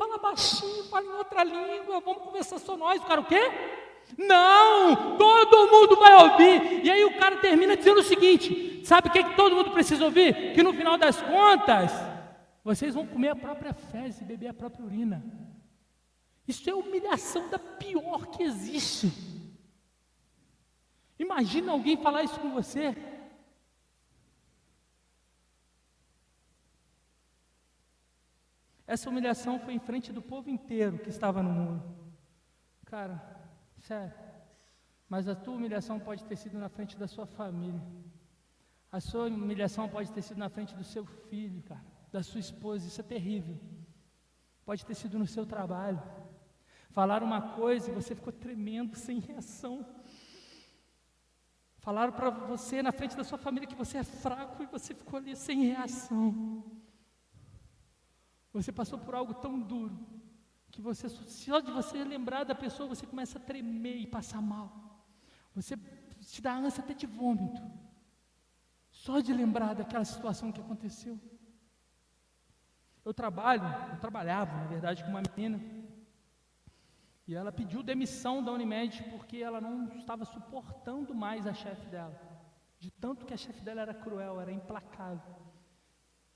fala 0.01 0.17
baixinho, 0.17 0.85
fala 0.85 1.05
em 1.05 1.13
outra 1.13 1.45
língua, 1.45 2.01
vamos 2.01 2.23
conversar 2.23 2.59
só 2.59 2.75
nós. 2.75 3.03
O 3.03 3.05
cara, 3.05 3.21
o 3.21 3.27
quê? 3.27 3.51
Não, 4.17 5.19
todo 5.19 5.71
mundo 5.71 5.95
vai 5.97 6.15
ouvir. 6.23 6.83
E 6.83 6.91
aí 6.91 7.05
o 7.05 7.19
cara 7.19 7.37
termina 7.37 7.77
dizendo 7.77 8.01
o 8.01 8.03
seguinte: 8.03 8.81
Sabe 8.83 9.09
o 9.09 9.13
que, 9.13 9.23
que 9.23 9.37
todo 9.37 9.55
mundo 9.55 9.73
precisa 9.73 10.03
ouvir? 10.03 10.55
Que 10.55 10.63
no 10.63 10.73
final 10.73 10.97
das 10.97 11.21
contas, 11.21 11.93
vocês 12.65 12.95
vão 12.95 13.07
comer 13.07 13.29
a 13.29 13.37
própria 13.37 13.75
fezes 13.75 14.23
e 14.23 14.25
beber 14.25 14.49
a 14.49 14.55
própria 14.55 14.87
urina. 14.87 15.23
Isso 16.49 16.69
é 16.69 16.75
humilhação 16.75 17.51
da 17.51 17.59
pior 17.59 18.27
que 18.29 18.43
existe. 18.43 19.13
Imagina 21.19 21.73
alguém 21.73 21.99
falar 21.99 22.23
isso 22.23 22.41
com 22.41 22.51
você. 22.51 22.97
Essa 28.95 29.09
humilhação 29.09 29.57
foi 29.61 29.75
em 29.75 29.79
frente 29.79 30.13
do 30.13 30.21
povo 30.21 30.51
inteiro 30.51 30.99
que 30.99 31.11
estava 31.11 31.41
no 31.45 31.51
muro. 31.51 31.81
Cara, 32.85 33.23
sério. 33.79 34.13
Mas 35.09 35.29
a 35.29 35.35
tua 35.37 35.55
humilhação 35.55 36.01
pode 36.01 36.25
ter 36.25 36.35
sido 36.35 36.59
na 36.59 36.69
frente 36.69 36.99
da 36.99 37.07
sua 37.07 37.25
família. 37.25 37.81
A 38.91 38.99
sua 38.99 39.29
humilhação 39.29 39.89
pode 39.89 40.11
ter 40.11 40.23
sido 40.23 40.39
na 40.39 40.49
frente 40.49 40.75
do 40.75 40.83
seu 40.83 41.05
filho, 41.05 41.63
cara, 41.63 41.85
da 42.11 42.21
sua 42.21 42.41
esposa. 42.41 42.89
Isso 42.89 43.01
é 43.01 43.05
terrível. 43.05 43.57
Pode 44.65 44.85
ter 44.85 44.97
sido 44.97 45.21
no 45.21 45.27
seu 45.35 45.47
trabalho. 45.47 46.03
Falaram 46.91 47.29
uma 47.29 47.43
coisa 47.55 47.89
e 47.89 47.95
você 47.95 48.13
ficou 48.17 48.33
tremendo, 48.33 48.97
sem 48.99 49.21
reação. 49.21 49.87
Falaram 51.79 52.13
para 52.13 52.29
você 52.29 52.83
na 52.83 52.91
frente 52.91 53.17
da 53.17 53.23
sua 53.23 53.39
família 53.39 53.69
que 53.69 53.77
você 53.77 53.99
é 53.99 54.03
fraco 54.03 54.65
e 54.65 54.67
você 54.67 54.93
ficou 54.95 55.17
ali 55.17 55.37
sem 55.37 55.63
reação. 55.67 56.81
Você 58.53 58.73
passou 58.73 58.99
por 58.99 59.15
algo 59.15 59.35
tão 59.35 59.59
duro 59.61 59.99
que 60.71 60.81
você 60.81 61.09
só 61.09 61.61
de 61.61 61.71
você 61.71 62.03
lembrar 62.05 62.45
da 62.45 62.55
pessoa 62.55 62.89
você 62.89 63.07
começa 63.07 63.39
a 63.39 63.43
tremer 63.43 63.97
e 63.97 64.07
passar 64.07 64.41
mal. 64.41 64.69
Você 65.55 65.77
te 66.21 66.41
dá 66.41 66.55
ânsia 66.55 66.83
até 66.83 66.95
de 66.95 67.07
vômito. 67.07 67.61
Só 68.91 69.21
de 69.21 69.33
lembrar 69.33 69.75
daquela 69.75 70.05
situação 70.05 70.53
que 70.53 70.61
aconteceu. 70.61 71.19
Eu 73.05 73.15
trabalho, 73.15 73.63
eu 73.93 73.99
trabalhava, 73.99 74.57
na 74.57 74.67
verdade, 74.67 75.03
com 75.05 75.11
uma 75.11 75.23
menina 75.23 75.61
e 77.31 77.35
ela 77.37 77.53
pediu 77.53 77.81
demissão 77.81 78.43
da 78.43 78.51
Unimed 78.51 79.05
porque 79.05 79.37
ela 79.37 79.61
não 79.61 79.85
estava 79.95 80.25
suportando 80.25 81.15
mais 81.15 81.47
a 81.47 81.55
chefe 81.55 81.87
dela. 81.87 82.21
De 82.81 82.91
tanto 82.91 83.25
que 83.25 83.33
a 83.33 83.37
chefe 83.37 83.61
dela 83.63 83.83
era 83.83 83.95
cruel, 83.95 84.41
era 84.41 84.51
implacável. 84.51 85.37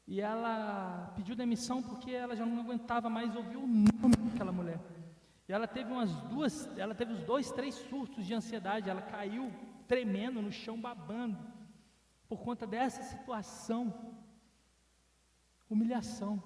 E 0.06 0.20
ela 0.20 1.12
pediu 1.16 1.34
demissão 1.34 1.82
porque 1.82 2.10
ela 2.10 2.36
já 2.36 2.44
não 2.44 2.60
aguentava 2.60 3.08
mais 3.08 3.34
ouvir 3.34 3.56
o 3.56 3.66
nome 3.66 4.16
daquela 4.30 4.52
mulher. 4.52 4.80
E 5.48 5.52
ela 5.52 5.66
teve 5.66 5.90
umas 5.90 6.10
duas, 6.22 6.66
ela 6.78 6.94
teve 6.94 7.12
uns 7.12 7.22
dois, 7.22 7.50
três 7.50 7.74
surtos 7.74 8.26
de 8.26 8.34
ansiedade. 8.34 8.90
Ela 8.90 9.02
caiu 9.02 9.50
tremendo 9.86 10.42
no 10.42 10.52
chão, 10.52 10.80
babando, 10.80 11.38
por 12.28 12.40
conta 12.40 12.66
dessa 12.66 13.02
situação. 13.02 13.92
Humilhação. 15.68 16.42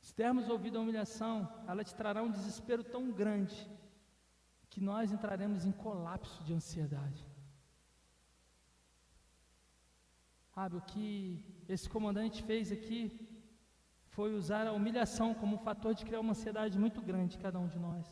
Se 0.00 0.16
dermos 0.16 0.48
ouvido 0.48 0.78
à 0.78 0.80
humilhação, 0.80 1.50
ela 1.66 1.84
te 1.84 1.94
trará 1.94 2.22
um 2.22 2.30
desespero 2.30 2.82
tão 2.82 3.10
grande 3.10 3.70
que 4.68 4.80
nós 4.80 5.12
entraremos 5.12 5.64
em 5.64 5.72
colapso 5.72 6.42
de 6.44 6.52
ansiedade. 6.54 7.29
Sabe, 10.60 10.76
o 10.76 10.86
que 10.92 11.42
esse 11.74 11.88
comandante 11.88 12.42
fez 12.48 12.70
aqui 12.70 13.00
foi 14.14 14.34
usar 14.40 14.66
a 14.66 14.74
humilhação 14.78 15.28
como 15.32 15.54
um 15.56 15.64
fator 15.68 15.94
de 15.94 16.04
criar 16.04 16.20
uma 16.20 16.32
ansiedade 16.32 16.78
muito 16.78 17.00
grande 17.00 17.36
em 17.36 17.40
cada 17.46 17.58
um 17.58 17.66
de 17.66 17.78
nós. 17.78 18.06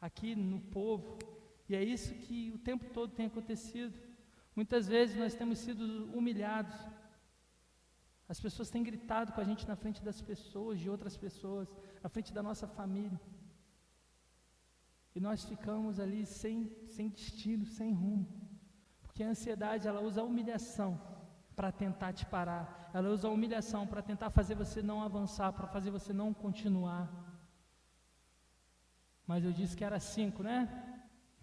Aqui 0.00 0.36
no 0.36 0.60
povo, 0.60 1.18
e 1.68 1.74
é 1.74 1.82
isso 1.82 2.14
que 2.24 2.52
o 2.52 2.58
tempo 2.68 2.84
todo 2.98 3.16
tem 3.16 3.26
acontecido. 3.26 3.98
Muitas 4.54 4.86
vezes 4.86 5.18
nós 5.24 5.34
temos 5.34 5.58
sido 5.58 5.84
humilhados, 6.16 6.78
as 8.28 8.38
pessoas 8.38 8.70
têm 8.70 8.84
gritado 8.84 9.32
com 9.32 9.40
a 9.40 9.48
gente 9.50 9.66
na 9.66 9.74
frente 9.74 10.04
das 10.04 10.22
pessoas, 10.22 10.78
de 10.78 10.88
outras 10.88 11.16
pessoas, 11.16 11.68
na 12.00 12.08
frente 12.08 12.32
da 12.32 12.44
nossa 12.44 12.68
família. 12.68 13.20
E 15.16 15.18
nós 15.18 15.44
ficamos 15.44 15.98
ali 15.98 16.24
sem, 16.24 16.56
sem 16.86 17.08
destino, 17.08 17.66
sem 17.66 17.92
rumo. 17.92 18.28
Porque 19.02 19.24
a 19.24 19.30
ansiedade, 19.30 19.88
ela 19.88 20.00
usa 20.00 20.20
a 20.20 20.28
humilhação 20.32 21.09
para 21.60 21.70
tentar 21.70 22.14
te 22.14 22.24
parar. 22.24 22.90
Ela 22.94 23.10
usa 23.10 23.28
a 23.28 23.30
humilhação 23.30 23.86
para 23.86 24.00
tentar 24.00 24.30
fazer 24.30 24.54
você 24.54 24.80
não 24.80 25.02
avançar, 25.02 25.52
para 25.52 25.66
fazer 25.66 25.90
você 25.90 26.10
não 26.10 26.32
continuar. 26.32 27.06
Mas 29.26 29.44
eu 29.44 29.52
disse 29.52 29.76
que 29.76 29.84
era 29.84 30.00
cinco, 30.00 30.42
né? 30.42 30.66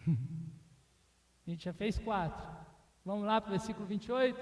a 1.46 1.50
gente 1.52 1.66
já 1.66 1.72
fez 1.72 2.00
quatro. 2.00 2.44
Vamos 3.06 3.28
lá 3.28 3.40
para 3.40 3.50
o 3.50 3.52
versículo 3.52 3.86
28. 3.86 4.42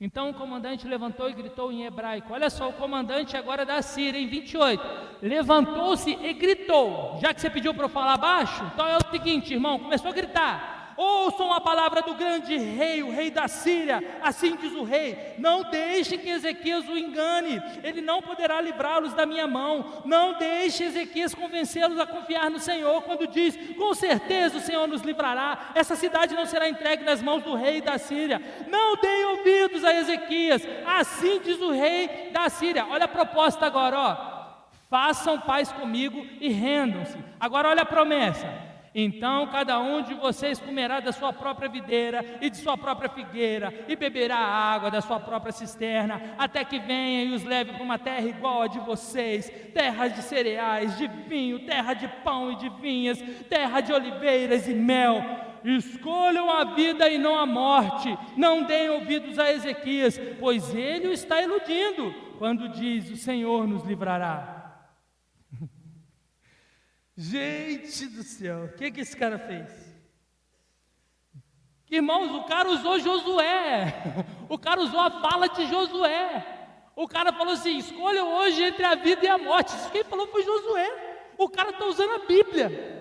Então 0.00 0.30
o 0.30 0.34
comandante 0.34 0.88
levantou 0.88 1.30
e 1.30 1.34
gritou 1.34 1.70
em 1.70 1.84
hebraico. 1.84 2.32
Olha 2.32 2.50
só, 2.50 2.68
o 2.68 2.72
comandante 2.72 3.36
agora 3.36 3.64
da 3.64 3.80
Síria, 3.82 4.18
em 4.18 4.26
28, 4.26 4.82
levantou-se 5.22 6.10
e 6.10 6.34
gritou. 6.34 7.16
Já 7.20 7.32
que 7.32 7.40
você 7.40 7.48
pediu 7.48 7.72
para 7.72 7.84
eu 7.84 7.88
falar 7.88 8.16
baixo, 8.16 8.64
então 8.74 8.84
é 8.84 8.96
o 8.96 9.10
seguinte, 9.12 9.54
irmão, 9.54 9.78
começou 9.78 10.10
a 10.10 10.14
gritar. 10.14 10.75
Ouçam 10.96 11.52
a 11.52 11.60
palavra 11.60 12.00
do 12.00 12.14
grande 12.14 12.56
rei, 12.56 13.02
o 13.02 13.10
rei 13.10 13.30
da 13.30 13.46
Síria. 13.48 14.02
Assim 14.22 14.56
diz 14.56 14.72
o 14.72 14.82
rei: 14.82 15.34
Não 15.38 15.62
deixem 15.64 16.18
que 16.18 16.30
Ezequias 16.30 16.88
o 16.88 16.96
engane, 16.96 17.62
ele 17.82 18.00
não 18.00 18.22
poderá 18.22 18.60
livrá-los 18.60 19.12
da 19.12 19.26
minha 19.26 19.46
mão. 19.46 20.02
Não 20.06 20.38
deixe 20.38 20.84
Ezequias 20.84 21.34
convencê-los 21.34 21.98
a 21.98 22.06
confiar 22.06 22.50
no 22.50 22.58
Senhor, 22.58 23.02
quando 23.02 23.26
diz: 23.26 23.56
Com 23.76 23.94
certeza 23.94 24.56
o 24.56 24.60
Senhor 24.60 24.86
nos 24.86 25.02
livrará. 25.02 25.72
Essa 25.74 25.94
cidade 25.96 26.34
não 26.34 26.46
será 26.46 26.68
entregue 26.68 27.04
nas 27.04 27.20
mãos 27.20 27.42
do 27.42 27.54
rei 27.54 27.82
da 27.82 27.98
Síria. 27.98 28.40
Não 28.68 28.96
deem 28.96 29.24
ouvidos 29.26 29.84
a 29.84 29.94
Ezequias. 29.94 30.66
Assim 30.86 31.40
diz 31.40 31.60
o 31.60 31.72
rei 31.72 32.30
da 32.32 32.48
Síria. 32.48 32.86
Olha 32.86 33.04
a 33.04 33.08
proposta 33.08 33.66
agora, 33.66 33.98
ó. 33.98 34.36
Façam 34.88 35.40
paz 35.40 35.70
comigo 35.72 36.24
e 36.40 36.48
rendam-se. 36.48 37.18
Agora 37.40 37.68
olha 37.68 37.82
a 37.82 37.86
promessa. 37.86 38.65
Então 38.98 39.46
cada 39.48 39.78
um 39.78 40.00
de 40.00 40.14
vocês 40.14 40.58
comerá 40.58 41.00
da 41.00 41.12
sua 41.12 41.30
própria 41.30 41.68
videira 41.68 42.24
e 42.40 42.48
de 42.48 42.56
sua 42.56 42.78
própria 42.78 43.10
figueira, 43.10 43.70
e 43.86 43.94
beberá 43.94 44.38
a 44.38 44.72
água 44.72 44.90
da 44.90 45.02
sua 45.02 45.20
própria 45.20 45.52
cisterna, 45.52 46.34
até 46.38 46.64
que 46.64 46.78
venha 46.78 47.24
e 47.24 47.34
os 47.34 47.44
leve 47.44 47.74
para 47.74 47.82
uma 47.82 47.98
terra 47.98 48.26
igual 48.26 48.62
a 48.62 48.66
de 48.66 48.78
vocês, 48.78 49.52
terra 49.74 50.08
de 50.08 50.22
cereais, 50.22 50.96
de 50.96 51.06
vinho, 51.28 51.58
terra 51.66 51.92
de 51.92 52.08
pão 52.24 52.50
e 52.50 52.56
de 52.56 52.70
vinhas, 52.70 53.22
terra 53.50 53.82
de 53.82 53.92
oliveiras 53.92 54.66
e 54.66 54.72
mel. 54.72 55.22
Escolham 55.62 56.50
a 56.50 56.64
vida 56.64 57.06
e 57.10 57.18
não 57.18 57.38
a 57.38 57.44
morte, 57.44 58.16
não 58.34 58.62
deem 58.62 58.88
ouvidos 58.88 59.38
a 59.38 59.52
Ezequias, 59.52 60.18
pois 60.40 60.74
ele 60.74 61.08
o 61.08 61.12
está 61.12 61.42
iludindo, 61.42 62.14
quando 62.38 62.66
diz: 62.70 63.10
O 63.10 63.16
Senhor 63.16 63.66
nos 63.66 63.84
livrará. 63.84 64.55
Gente 67.16 68.06
do 68.08 68.22
céu, 68.22 68.64
o 68.64 68.72
que, 68.76 68.90
que 68.90 69.00
esse 69.00 69.16
cara 69.16 69.38
fez? 69.38 69.70
Irmãos, 71.90 72.30
o 72.34 72.44
cara 72.44 72.68
usou 72.68 72.98
Josué. 72.98 73.94
O 74.48 74.58
cara 74.58 74.80
usou 74.80 75.00
a 75.00 75.10
fala 75.10 75.48
de 75.48 75.66
Josué. 75.66 76.44
O 76.94 77.08
cara 77.08 77.32
falou 77.32 77.54
assim: 77.54 77.78
escolha 77.78 78.24
hoje 78.24 78.62
entre 78.62 78.84
a 78.84 78.94
vida 78.94 79.24
e 79.24 79.28
a 79.28 79.38
morte. 79.38 79.74
Isso 79.74 79.90
quem 79.90 80.04
falou 80.04 80.26
foi 80.28 80.42
Josué. 80.42 81.32
O 81.38 81.48
cara 81.48 81.70
está 81.70 81.86
usando 81.86 82.22
a 82.22 82.26
Bíblia. 82.26 82.95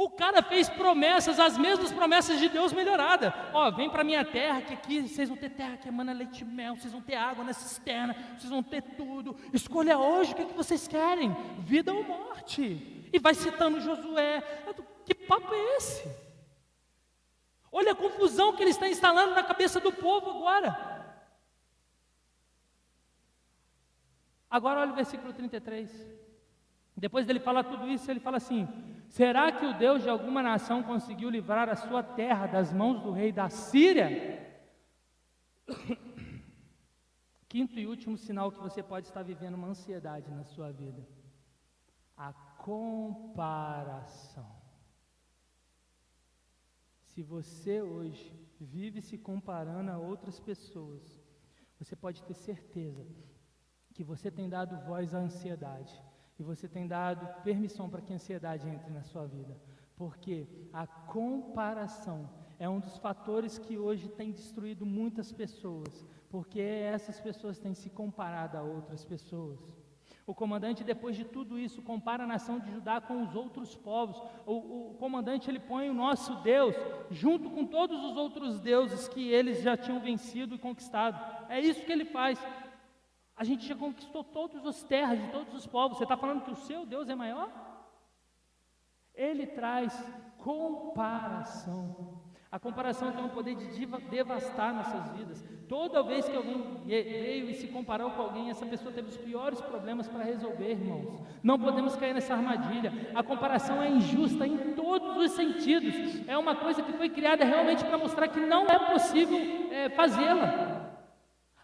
O 0.00 0.08
cara 0.08 0.40
fez 0.40 0.68
promessas, 0.68 1.40
as 1.40 1.58
mesmas 1.58 1.90
promessas 1.90 2.38
de 2.38 2.48
Deus 2.48 2.72
melhorada. 2.72 3.34
Ó, 3.52 3.68
vem 3.72 3.90
para 3.90 4.04
minha 4.04 4.24
terra, 4.24 4.62
que 4.62 4.72
aqui 4.72 5.08
vocês 5.08 5.28
vão 5.28 5.36
ter 5.36 5.50
terra 5.50 5.76
que 5.76 5.88
emana 5.88 6.12
leite 6.12 6.42
e 6.42 6.44
mel, 6.44 6.76
vocês 6.76 6.92
vão 6.92 7.02
ter 7.02 7.16
água 7.16 7.42
na 7.42 7.52
cisterna, 7.52 8.14
vocês 8.38 8.48
vão 8.48 8.62
ter 8.62 8.80
tudo. 8.80 9.34
Escolha 9.52 9.98
hoje 9.98 10.30
o 10.30 10.36
que, 10.36 10.42
é 10.42 10.44
que 10.44 10.54
vocês 10.54 10.86
querem, 10.86 11.36
vida 11.58 11.92
ou 11.92 12.04
morte. 12.04 13.08
E 13.12 13.18
vai 13.18 13.34
citando 13.34 13.80
Josué. 13.80 14.40
Que 15.04 15.16
papo 15.16 15.52
é 15.52 15.76
esse? 15.78 16.08
Olha 17.72 17.90
a 17.90 17.96
confusão 17.96 18.54
que 18.54 18.62
ele 18.62 18.70
está 18.70 18.88
instalando 18.88 19.34
na 19.34 19.42
cabeça 19.42 19.80
do 19.80 19.90
povo 19.90 20.30
agora. 20.30 21.18
Agora 24.48 24.78
olha 24.78 24.92
o 24.92 24.94
versículo 24.94 25.32
33. 25.32 25.90
Depois 26.96 27.26
dele 27.26 27.40
falar 27.40 27.64
tudo 27.64 27.88
isso, 27.88 28.08
ele 28.08 28.20
fala 28.20 28.36
assim: 28.36 28.68
Será 29.08 29.50
que 29.50 29.64
o 29.64 29.72
Deus 29.72 30.02
de 30.02 30.10
alguma 30.10 30.42
nação 30.42 30.82
conseguiu 30.82 31.30
livrar 31.30 31.68
a 31.68 31.76
sua 31.76 32.02
terra 32.02 32.46
das 32.46 32.72
mãos 32.72 33.00
do 33.00 33.10
rei 33.10 33.32
da 33.32 33.48
Síria? 33.48 34.46
Quinto 37.48 37.78
e 37.78 37.86
último 37.86 38.18
sinal 38.18 38.52
que 38.52 38.60
você 38.60 38.82
pode 38.82 39.06
estar 39.06 39.22
vivendo 39.22 39.54
uma 39.54 39.68
ansiedade 39.68 40.30
na 40.30 40.44
sua 40.44 40.70
vida: 40.70 41.08
a 42.16 42.32
comparação. 42.58 44.46
Se 47.00 47.22
você 47.22 47.80
hoje 47.80 48.38
vive 48.60 49.00
se 49.00 49.16
comparando 49.16 49.90
a 49.90 49.98
outras 49.98 50.38
pessoas, 50.38 51.18
você 51.78 51.96
pode 51.96 52.22
ter 52.24 52.34
certeza 52.34 53.06
que 53.94 54.04
você 54.04 54.30
tem 54.30 54.48
dado 54.48 54.84
voz 54.84 55.14
à 55.14 55.18
ansiedade. 55.18 56.00
E 56.38 56.42
você 56.42 56.68
tem 56.68 56.86
dado 56.86 57.42
permissão 57.42 57.90
para 57.90 58.00
que 58.00 58.12
a 58.12 58.16
ansiedade 58.16 58.68
entre 58.68 58.90
na 58.90 59.02
sua 59.02 59.26
vida. 59.26 59.56
Porque 59.96 60.46
a 60.72 60.86
comparação 60.86 62.30
é 62.58 62.68
um 62.68 62.78
dos 62.78 62.96
fatores 62.98 63.58
que 63.58 63.76
hoje 63.76 64.08
tem 64.08 64.30
destruído 64.30 64.86
muitas 64.86 65.32
pessoas. 65.32 66.06
Porque 66.30 66.60
essas 66.60 67.20
pessoas 67.20 67.58
têm 67.58 67.74
se 67.74 67.90
comparado 67.90 68.56
a 68.56 68.62
outras 68.62 69.04
pessoas. 69.04 69.58
O 70.28 70.34
comandante, 70.34 70.84
depois 70.84 71.16
de 71.16 71.24
tudo 71.24 71.58
isso, 71.58 71.80
compara 71.80 72.24
a 72.24 72.26
nação 72.26 72.60
de 72.60 72.70
Judá 72.70 73.00
com 73.00 73.22
os 73.22 73.34
outros 73.34 73.74
povos. 73.74 74.20
O, 74.44 74.90
o, 74.90 74.94
comandante 74.98 75.50
ele 75.50 75.58
põe 75.58 75.88
o 75.88 75.94
nosso 75.94 76.34
Deus 76.42 76.74
junto 77.10 77.48
com 77.48 77.64
todos 77.64 78.04
os 78.04 78.14
outros 78.14 78.60
deuses 78.60 79.08
que 79.08 79.26
eles 79.30 79.62
já 79.62 79.74
tinham 79.74 79.98
vencido 80.00 80.54
e 80.54 80.58
conquistado. 80.58 81.18
É 81.48 81.58
isso 81.58 81.82
que 81.82 81.90
ele 81.90 82.04
faz. 82.04 82.38
A 83.38 83.44
gente 83.44 83.64
já 83.64 83.76
conquistou 83.76 84.24
todas 84.24 84.66
as 84.66 84.82
terras 84.82 85.20
de 85.22 85.28
todos 85.28 85.54
os 85.54 85.64
povos. 85.64 85.96
Você 85.96 86.02
está 86.02 86.16
falando 86.16 86.42
que 86.42 86.50
o 86.50 86.56
seu 86.56 86.84
Deus 86.84 87.08
é 87.08 87.14
maior? 87.14 87.48
Ele 89.14 89.46
traz 89.46 89.92
comparação. 90.38 92.18
A 92.50 92.58
comparação 92.58 93.12
tem 93.12 93.24
o 93.24 93.28
poder 93.28 93.54
de 93.54 93.86
devastar 94.10 94.74
nossas 94.74 95.10
vidas. 95.10 95.44
Toda 95.68 96.02
vez 96.02 96.26
que 96.26 96.34
alguém 96.34 96.82
veio 96.86 97.50
e 97.50 97.54
se 97.54 97.68
comparou 97.68 98.10
com 98.12 98.22
alguém, 98.22 98.48
essa 98.50 98.64
pessoa 98.64 98.90
teve 98.90 99.08
os 99.08 99.18
piores 99.18 99.60
problemas 99.60 100.08
para 100.08 100.24
resolver, 100.24 100.72
irmãos. 100.72 101.22
Não 101.42 101.60
podemos 101.60 101.94
cair 101.94 102.14
nessa 102.14 102.34
armadilha. 102.34 102.90
A 103.14 103.22
comparação 103.22 103.80
é 103.82 103.88
injusta 103.90 104.46
em 104.46 104.74
todos 104.74 105.16
os 105.16 105.30
sentidos. 105.32 106.26
É 106.26 106.36
uma 106.38 106.56
coisa 106.56 106.82
que 106.82 106.92
foi 106.94 107.10
criada 107.10 107.44
realmente 107.44 107.84
para 107.84 107.98
mostrar 107.98 108.26
que 108.28 108.40
não 108.40 108.64
é 108.66 108.92
possível 108.92 109.38
é, 109.70 109.90
fazê-la. 109.90 110.77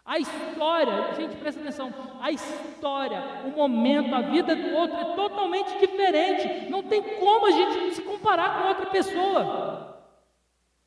A 0.05 0.19
história, 0.19 1.15
gente, 1.15 1.35
presta 1.37 1.59
atenção, 1.59 1.91
a 2.21 2.31
história, 2.31 3.43
o 3.45 3.49
momento, 3.49 4.13
a 4.13 4.21
vida 4.21 4.55
do 4.55 4.75
outro 4.75 4.97
é 4.97 5.15
totalmente 5.15 5.79
diferente. 5.79 6.69
Não 6.69 6.83
tem 6.83 7.01
como 7.19 7.47
a 7.47 7.51
gente 7.51 7.95
se 7.95 8.03
comparar 8.03 8.61
com 8.61 8.67
outra 8.67 8.85
pessoa. 8.85 10.03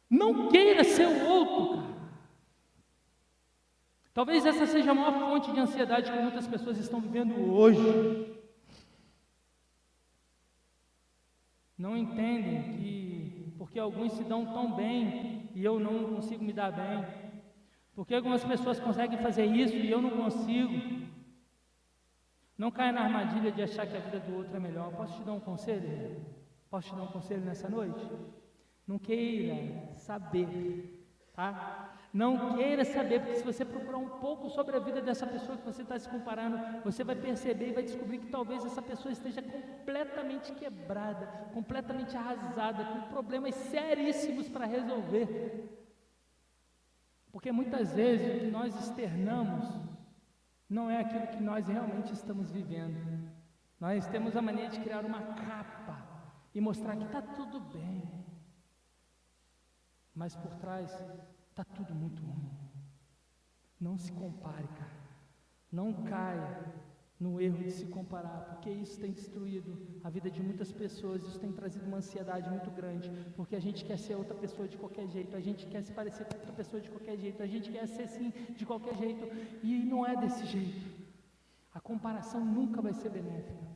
Não 0.08 0.48
queira 0.48 0.84
ser 0.84 1.08
o 1.08 1.26
outro, 1.26 1.82
cara. 1.82 1.98
Talvez 4.14 4.46
essa 4.46 4.66
seja 4.66 4.92
a 4.92 4.94
maior 4.94 5.18
fonte 5.18 5.52
de 5.52 5.60
ansiedade 5.60 6.10
que 6.10 6.18
muitas 6.18 6.46
pessoas 6.46 6.78
estão 6.78 7.00
vivendo 7.00 7.52
hoje. 7.52 8.36
Não 11.76 11.96
entendem 11.96 12.76
que 12.76 13.52
porque 13.58 13.78
alguns 13.78 14.12
se 14.12 14.24
dão 14.24 14.46
tão 14.46 14.72
bem 14.72 15.50
e 15.54 15.64
eu 15.64 15.78
não 15.78 16.14
consigo 16.14 16.42
me 16.42 16.52
dar 16.52 16.72
bem, 16.72 17.04
porque 17.98 18.14
algumas 18.14 18.44
pessoas 18.44 18.78
conseguem 18.78 19.18
fazer 19.18 19.44
isso 19.44 19.74
e 19.74 19.90
eu 19.90 20.00
não 20.00 20.10
consigo. 20.10 21.04
Não 22.56 22.70
caia 22.70 22.92
na 22.92 23.00
armadilha 23.00 23.50
de 23.50 23.60
achar 23.60 23.88
que 23.88 23.96
a 23.96 23.98
vida 23.98 24.20
do 24.20 24.36
outro 24.36 24.56
é 24.56 24.60
melhor. 24.60 24.92
Posso 24.92 25.16
te 25.16 25.24
dar 25.24 25.32
um 25.32 25.40
conselho? 25.40 26.24
Posso 26.70 26.90
te 26.90 26.94
dar 26.94 27.02
um 27.02 27.08
conselho 27.08 27.40
nessa 27.40 27.68
noite? 27.68 28.08
Não 28.86 29.00
queira 29.00 29.92
saber, 29.94 31.08
tá? 31.34 31.92
Não 32.14 32.54
queira 32.54 32.84
saber, 32.84 33.18
porque 33.18 33.34
se 33.34 33.42
você 33.42 33.64
procurar 33.64 33.98
um 33.98 34.10
pouco 34.20 34.48
sobre 34.48 34.76
a 34.76 34.78
vida 34.78 35.00
dessa 35.02 35.26
pessoa 35.26 35.58
que 35.58 35.66
você 35.66 35.82
está 35.82 35.98
se 35.98 36.08
comparando, 36.08 36.84
você 36.84 37.02
vai 37.02 37.16
perceber 37.16 37.70
e 37.70 37.72
vai 37.72 37.82
descobrir 37.82 38.18
que 38.18 38.28
talvez 38.28 38.64
essa 38.64 38.80
pessoa 38.80 39.10
esteja 39.10 39.42
completamente 39.42 40.52
quebrada, 40.52 41.26
completamente 41.52 42.16
arrasada, 42.16 42.84
com 42.84 43.08
problemas 43.08 43.56
seríssimos 43.56 44.48
para 44.48 44.66
resolver. 44.66 45.87
Porque 47.38 47.52
muitas 47.52 47.92
vezes 47.92 48.34
o 48.34 48.40
que 48.40 48.50
nós 48.50 48.74
externamos 48.74 49.64
não 50.68 50.90
é 50.90 51.00
aquilo 51.00 51.28
que 51.28 51.40
nós 51.40 51.68
realmente 51.68 52.12
estamos 52.12 52.50
vivendo. 52.50 52.98
Nós 53.78 54.08
temos 54.08 54.36
a 54.36 54.42
mania 54.42 54.68
de 54.68 54.80
criar 54.80 55.04
uma 55.04 55.22
capa 55.22 56.04
e 56.52 56.60
mostrar 56.60 56.96
que 56.96 57.04
está 57.04 57.22
tudo 57.22 57.60
bem. 57.60 58.02
Mas 60.12 60.34
por 60.34 60.52
trás 60.56 60.90
está 61.48 61.62
tudo 61.62 61.94
muito 61.94 62.20
ruim. 62.20 62.50
Não 63.80 63.96
se 63.96 64.10
compare, 64.10 64.66
cara. 64.66 64.98
Não 65.70 65.92
caia 66.02 66.74
no 67.20 67.40
erro 67.40 67.58
de 67.64 67.70
se 67.72 67.86
comparar, 67.86 68.40
porque 68.48 68.70
isso 68.70 69.00
tem 69.00 69.10
destruído 69.10 69.76
a 70.04 70.08
vida 70.08 70.30
de 70.30 70.40
muitas 70.40 70.70
pessoas, 70.70 71.22
isso 71.24 71.40
tem 71.40 71.50
trazido 71.50 71.84
uma 71.86 71.96
ansiedade 71.96 72.48
muito 72.48 72.70
grande, 72.70 73.10
porque 73.34 73.56
a 73.56 73.60
gente 73.60 73.84
quer 73.84 73.98
ser 73.98 74.14
outra 74.14 74.36
pessoa 74.36 74.68
de 74.68 74.76
qualquer 74.76 75.08
jeito, 75.08 75.36
a 75.36 75.40
gente 75.40 75.66
quer 75.66 75.82
se 75.82 75.92
parecer 75.92 76.24
com 76.26 76.36
outra 76.36 76.52
pessoa 76.52 76.80
de 76.80 76.88
qualquer 76.88 77.16
jeito, 77.16 77.42
a 77.42 77.46
gente 77.46 77.72
quer 77.72 77.86
ser 77.88 78.02
assim 78.02 78.32
de 78.56 78.64
qualquer 78.64 78.96
jeito, 78.96 79.26
e 79.64 79.84
não 79.84 80.06
é 80.06 80.16
desse 80.16 80.46
jeito. 80.46 80.98
A 81.74 81.80
comparação 81.80 82.44
nunca 82.44 82.80
vai 82.80 82.92
ser 82.92 83.10
benéfica. 83.10 83.66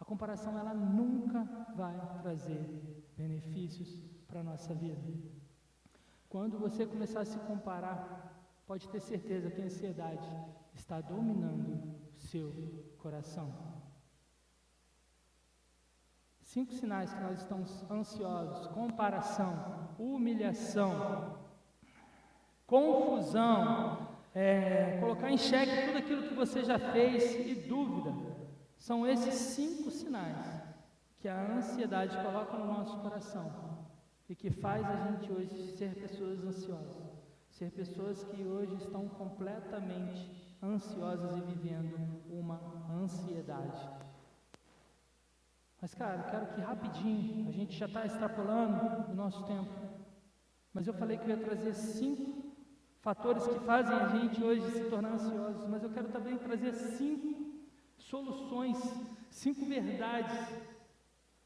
A 0.00 0.04
comparação 0.04 0.58
ela 0.58 0.74
nunca 0.74 1.44
vai 1.76 1.96
trazer 2.22 3.06
benefícios 3.16 4.02
para 4.26 4.40
a 4.40 4.44
nossa 4.44 4.74
vida. 4.74 5.00
Quando 6.28 6.58
você 6.58 6.84
começar 6.84 7.20
a 7.20 7.24
se 7.24 7.38
comparar, 7.38 8.60
pode 8.66 8.88
ter 8.88 9.00
certeza 9.00 9.50
que 9.50 9.62
a 9.62 9.64
ansiedade 9.64 10.28
está 10.74 11.00
dominando 11.00 12.03
seu 12.24 12.52
coração. 12.98 13.52
Cinco 16.40 16.72
sinais 16.72 17.12
que 17.12 17.20
nós 17.20 17.40
estamos 17.40 17.90
ansiosos: 17.90 18.66
comparação, 18.68 19.90
humilhação, 19.98 21.38
confusão, 22.66 24.08
é, 24.34 24.98
colocar 25.00 25.30
em 25.30 25.38
xeque 25.38 25.86
tudo 25.86 25.98
aquilo 25.98 26.28
que 26.28 26.34
você 26.34 26.64
já 26.64 26.78
fez 26.78 27.34
e 27.46 27.54
dúvida. 27.54 28.12
São 28.76 29.06
esses 29.06 29.34
cinco 29.34 29.90
sinais 29.90 30.62
que 31.18 31.28
a 31.28 31.56
ansiedade 31.56 32.16
coloca 32.22 32.56
no 32.58 32.66
nosso 32.66 32.98
coração 33.00 33.50
e 34.28 34.34
que 34.34 34.50
faz 34.50 34.84
a 34.84 34.96
gente 35.08 35.32
hoje 35.32 35.76
ser 35.76 35.94
pessoas 35.94 36.44
ansiosas, 36.44 37.02
ser 37.48 37.70
pessoas 37.70 38.24
que 38.24 38.44
hoje 38.44 38.74
estão 38.74 39.08
completamente 39.08 40.43
ansiosas 40.64 41.36
e 41.36 41.40
vivendo 41.42 41.96
uma 42.30 42.58
ansiedade. 42.90 43.88
Mas, 45.80 45.94
cara, 45.94 46.16
eu 46.16 46.30
quero 46.30 46.46
que 46.54 46.60
rapidinho, 46.60 47.48
a 47.48 47.52
gente 47.52 47.76
já 47.76 47.86
está 47.86 48.06
extrapolando 48.06 49.12
o 49.12 49.14
nosso 49.14 49.44
tempo, 49.44 49.70
mas 50.72 50.86
eu 50.86 50.94
falei 50.94 51.18
que 51.18 51.24
eu 51.24 51.36
ia 51.36 51.44
trazer 51.44 51.74
cinco 51.74 52.54
fatores 53.00 53.46
que 53.46 53.60
fazem 53.60 53.94
a 53.94 54.08
gente 54.08 54.42
hoje 54.42 54.62
se 54.72 54.88
tornar 54.88 55.12
ansiosos, 55.12 55.66
mas 55.68 55.82
eu 55.82 55.90
quero 55.90 56.08
também 56.08 56.38
trazer 56.38 56.72
cinco 56.72 57.60
soluções, 57.98 58.78
cinco 59.30 59.66
verdades, 59.66 60.34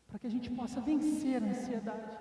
para 0.07 0.19
que 0.21 0.27
a 0.29 0.31
gente 0.31 0.51
possa 0.51 0.81
vencer 0.81 1.43
a 1.43 1.47
ansiedade, 1.47 2.17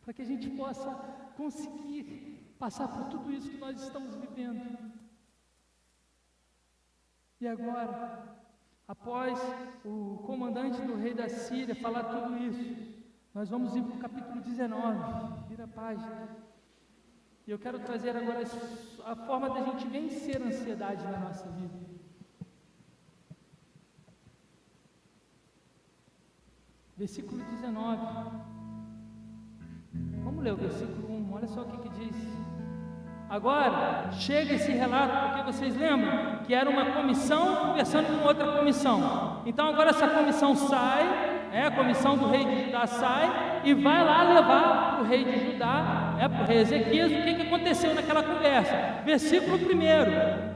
para 0.00 0.12
que 0.14 0.22
a 0.22 0.24
gente 0.24 0.48
possa 0.50 0.90
conseguir 1.36 2.54
passar 2.58 2.88
por 2.88 3.08
tudo 3.10 3.30
isso 3.30 3.50
que 3.50 3.58
nós 3.58 3.80
estamos 3.80 4.14
vivendo. 4.16 4.91
E 7.42 7.48
agora, 7.48 8.22
após 8.86 9.36
o 9.84 10.22
comandante 10.24 10.80
do 10.82 10.94
rei 10.94 11.12
da 11.12 11.28
Síria 11.28 11.74
falar 11.74 12.04
tudo 12.04 12.36
isso, 12.38 12.94
nós 13.34 13.50
vamos 13.50 13.74
ir 13.74 13.82
para 13.82 13.96
o 13.96 13.98
capítulo 13.98 14.40
19, 14.40 15.48
vira 15.48 15.64
a 15.64 15.66
página. 15.66 16.28
E 17.44 17.50
eu 17.50 17.58
quero 17.58 17.80
trazer 17.80 18.16
agora 18.16 18.42
a 19.04 19.16
forma 19.16 19.50
da 19.50 19.60
gente 19.64 19.88
vencer 19.88 20.40
a 20.40 20.46
ansiedade 20.46 21.02
na 21.02 21.18
nossa 21.18 21.50
vida. 21.50 21.80
Versículo 26.96 27.42
19. 27.42 28.06
Vamos 30.22 30.44
ler 30.44 30.52
o 30.52 30.56
versículo 30.56 31.12
1. 31.12 31.32
Olha 31.32 31.48
só 31.48 31.62
o 31.62 31.70
que, 31.72 31.78
que 31.78 31.88
diz. 31.88 32.51
Agora, 33.32 34.10
chega 34.12 34.56
esse 34.56 34.70
relato, 34.72 35.28
porque 35.28 35.50
vocês 35.50 35.74
lembram 35.74 36.40
que 36.46 36.52
era 36.52 36.68
uma 36.68 36.84
comissão 36.92 37.56
conversando 37.68 38.20
com 38.20 38.28
outra 38.28 38.58
comissão. 38.58 39.40
Então, 39.46 39.68
agora 39.68 39.88
essa 39.88 40.06
comissão 40.06 40.54
sai, 40.54 41.48
é, 41.50 41.62
a 41.62 41.70
comissão 41.70 42.14
do 42.14 42.28
rei 42.28 42.44
de 42.44 42.66
Judá 42.66 42.86
sai 42.86 43.62
e 43.64 43.72
vai 43.72 44.04
lá 44.04 44.22
levar 44.34 44.96
para 44.96 45.00
o 45.02 45.08
rei 45.08 45.24
de 45.24 45.46
Judá, 45.46 46.14
é, 46.20 46.28
para 46.28 46.42
o 46.42 46.46
rei 46.46 46.58
Ezequias, 46.58 47.10
o 47.10 47.22
que, 47.22 47.32
que 47.32 47.42
aconteceu 47.46 47.94
naquela 47.94 48.22
conversa. 48.22 49.00
Versículo 49.02 49.56
1. 49.56 50.51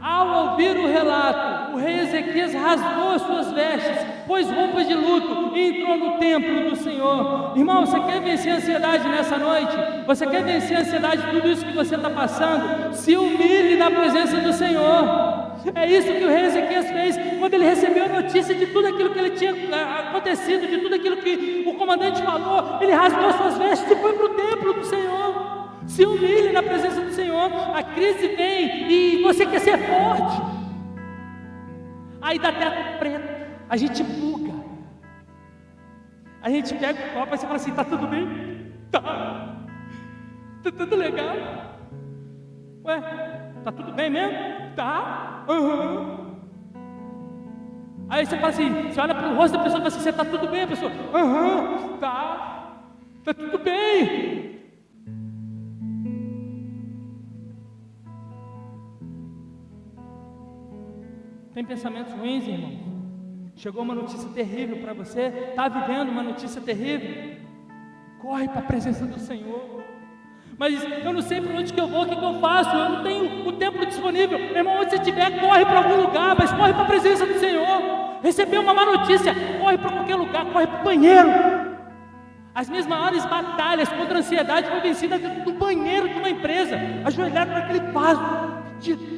Ao 0.00 0.50
ouvir 0.50 0.76
o 0.76 0.86
relato, 0.86 1.74
o 1.74 1.76
rei 1.76 2.00
Ezequias 2.00 2.54
rasgou 2.54 3.10
as 3.10 3.22
suas 3.22 3.50
vestes, 3.52 4.06
pôs 4.26 4.48
roupas 4.48 4.86
de 4.86 4.94
luto 4.94 5.56
e 5.56 5.80
entrou 5.80 5.96
no 5.96 6.18
templo 6.18 6.70
do 6.70 6.76
Senhor. 6.76 7.52
Irmão, 7.56 7.84
você 7.84 7.98
quer 8.00 8.20
vencer 8.20 8.52
a 8.52 8.56
ansiedade 8.56 9.08
nessa 9.08 9.38
noite? 9.38 9.76
Você 10.06 10.26
quer 10.26 10.44
vencer 10.44 10.76
a 10.76 10.80
ansiedade 10.80 11.22
de 11.22 11.30
tudo 11.32 11.50
isso 11.50 11.66
que 11.66 11.72
você 11.72 11.96
está 11.96 12.10
passando? 12.10 12.94
Se 12.94 13.16
humilhe 13.16 13.76
na 13.76 13.90
presença 13.90 14.36
do 14.36 14.52
Senhor. 14.52 15.48
É 15.74 15.90
isso 15.90 16.12
que 16.12 16.24
o 16.24 16.28
rei 16.28 16.46
Ezequias 16.46 16.88
fez 16.88 17.18
quando 17.38 17.54
ele 17.54 17.64
recebeu 17.64 18.04
a 18.04 18.08
notícia 18.08 18.54
de 18.54 18.66
tudo 18.66 18.86
aquilo 18.86 19.10
que 19.10 19.18
ele 19.18 19.30
tinha 19.30 19.54
ah, 19.72 20.10
acontecido, 20.10 20.68
de 20.68 20.78
tudo 20.78 20.94
aquilo 20.94 21.16
que 21.16 21.64
o 21.66 21.74
comandante 21.74 22.22
falou. 22.22 22.78
Ele 22.80 22.92
rasgou 22.92 23.32
suas 23.32 23.58
vestes 23.58 23.90
e 23.90 23.96
foi 23.96 24.12
para 24.12 24.26
o 24.26 24.28
templo 24.30 24.72
do 24.74 24.84
Senhor. 24.84 25.07
Se 25.88 26.04
humilhe 26.04 26.52
na 26.52 26.62
presença 26.62 27.00
do 27.00 27.10
Senhor. 27.12 27.50
A 27.74 27.82
crise 27.82 28.28
vem 28.36 28.92
e 28.92 29.22
você 29.22 29.44
quer 29.46 29.60
ser 29.60 29.78
forte. 29.78 30.42
Aí 32.20 32.38
dá 32.38 32.52
teto 32.52 32.98
preto. 32.98 33.28
A 33.68 33.76
gente 33.76 34.02
buga. 34.02 34.52
A 36.42 36.50
gente 36.50 36.74
pega 36.74 36.98
o 36.98 37.12
copo 37.14 37.34
e 37.34 37.38
você 37.38 37.46
fala 37.46 37.56
assim: 37.56 37.72
tá 37.72 37.84
tudo 37.84 38.06
bem? 38.06 38.72
Tá. 38.90 39.66
Tá 40.62 40.70
tudo 40.70 40.96
legal? 40.96 41.36
Ué, 42.84 43.00
tá 43.64 43.72
tudo 43.72 43.92
bem 43.92 44.10
mesmo? 44.10 44.38
Tá. 44.76 45.44
Uhum. 45.48 46.28
Aí 48.10 48.26
você 48.26 48.36
fala 48.36 48.48
assim: 48.48 48.70
você 48.84 49.00
olha 49.00 49.14
para 49.14 49.28
o 49.28 49.36
rosto 49.36 49.56
da 49.56 49.64
pessoa 49.64 49.78
e 49.78 49.82
fala 49.82 49.88
assim: 49.88 50.00
você 50.00 50.12
tá 50.12 50.24
tudo 50.24 50.48
bem? 50.48 50.62
A 50.62 50.66
pessoa: 50.66 50.92
aham, 51.14 51.60
uhum, 51.60 51.98
tá. 51.98 52.74
Tá 53.24 53.34
tudo 53.34 53.58
bem. 53.58 54.57
Tem 61.58 61.64
pensamentos 61.64 62.12
ruins, 62.12 62.46
irmão? 62.46 62.70
Chegou 63.56 63.82
uma 63.82 63.92
notícia 63.92 64.28
terrível 64.28 64.76
para 64.76 64.92
você? 64.92 65.22
Está 65.22 65.66
vivendo 65.66 66.08
uma 66.08 66.22
notícia 66.22 66.60
terrível? 66.60 67.34
Corre 68.20 68.46
para 68.46 68.60
a 68.60 68.62
presença 68.62 69.04
do 69.04 69.18
Senhor. 69.18 69.82
Mas 70.56 70.80
eu 71.04 71.12
não 71.12 71.20
sei 71.20 71.40
para 71.40 71.52
onde 71.58 71.72
que 71.72 71.80
eu 71.80 71.88
vou, 71.88 72.02
o 72.02 72.06
que, 72.06 72.14
que 72.14 72.24
eu 72.24 72.38
faço, 72.38 72.76
eu 72.76 72.88
não 72.88 73.02
tenho 73.02 73.48
o 73.48 73.52
tempo 73.54 73.84
disponível. 73.84 74.38
Meu 74.38 74.56
irmão, 74.56 74.78
onde 74.78 74.90
você 74.90 74.98
estiver, 74.98 75.40
corre 75.40 75.64
para 75.64 75.78
algum 75.78 76.00
lugar, 76.00 76.36
mas 76.38 76.52
corre 76.52 76.72
para 76.72 76.82
a 76.82 76.86
presença 76.86 77.26
do 77.26 77.36
Senhor. 77.40 78.20
Recebeu 78.22 78.60
uma 78.62 78.72
má 78.72 78.84
notícia, 78.84 79.34
corre 79.60 79.78
para 79.78 79.90
qualquer 79.90 80.14
lugar, 80.14 80.44
corre 80.52 80.66
para 80.68 80.80
o 80.80 80.84
banheiro. 80.84 81.28
As 82.54 82.68
minhas 82.68 82.86
maiores 82.86 83.26
batalhas 83.26 83.88
contra 83.88 84.14
a 84.14 84.18
ansiedade 84.18 84.68
foram 84.68 84.80
vencidas 84.80 85.20
dentro 85.20 85.42
do 85.42 85.58
banheiro 85.58 86.08
de 86.08 86.20
uma 86.20 86.30
empresa, 86.30 86.78
ajoelhado 87.04 87.50
naquele 87.50 87.80
vaso, 87.90 88.22
pedido. 88.76 89.17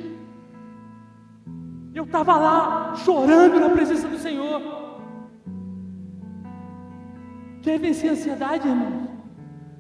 Eu 1.95 2.05
estava 2.05 2.37
lá 2.37 2.95
chorando 2.97 3.59
na 3.59 3.71
presença 3.71 4.07
do 4.09 4.19
Senhor. 4.19 4.61
Quer 7.63 7.79
vencer 7.79 8.11
a 8.11 8.13
ansiedade, 8.13 8.69
irmão? 8.69 9.09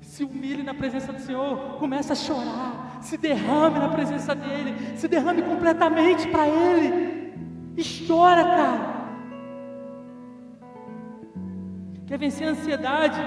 Se 0.00 0.24
humilhe 0.24 0.62
na 0.62 0.74
presença 0.74 1.12
do 1.12 1.20
Senhor, 1.20 1.76
comece 1.78 2.12
a 2.12 2.16
chorar, 2.16 2.98
se 3.00 3.16
derrame 3.16 3.78
na 3.78 3.88
presença 3.88 4.34
dEle, 4.34 4.74
se 4.96 5.06
derrame 5.06 5.42
completamente 5.42 6.26
para 6.28 6.48
Ele, 6.48 7.32
e 7.76 8.06
chora, 8.06 8.44
cara. 8.44 9.00
Quer 12.06 12.18
vencer 12.18 12.48
a 12.48 12.50
ansiedade? 12.50 13.20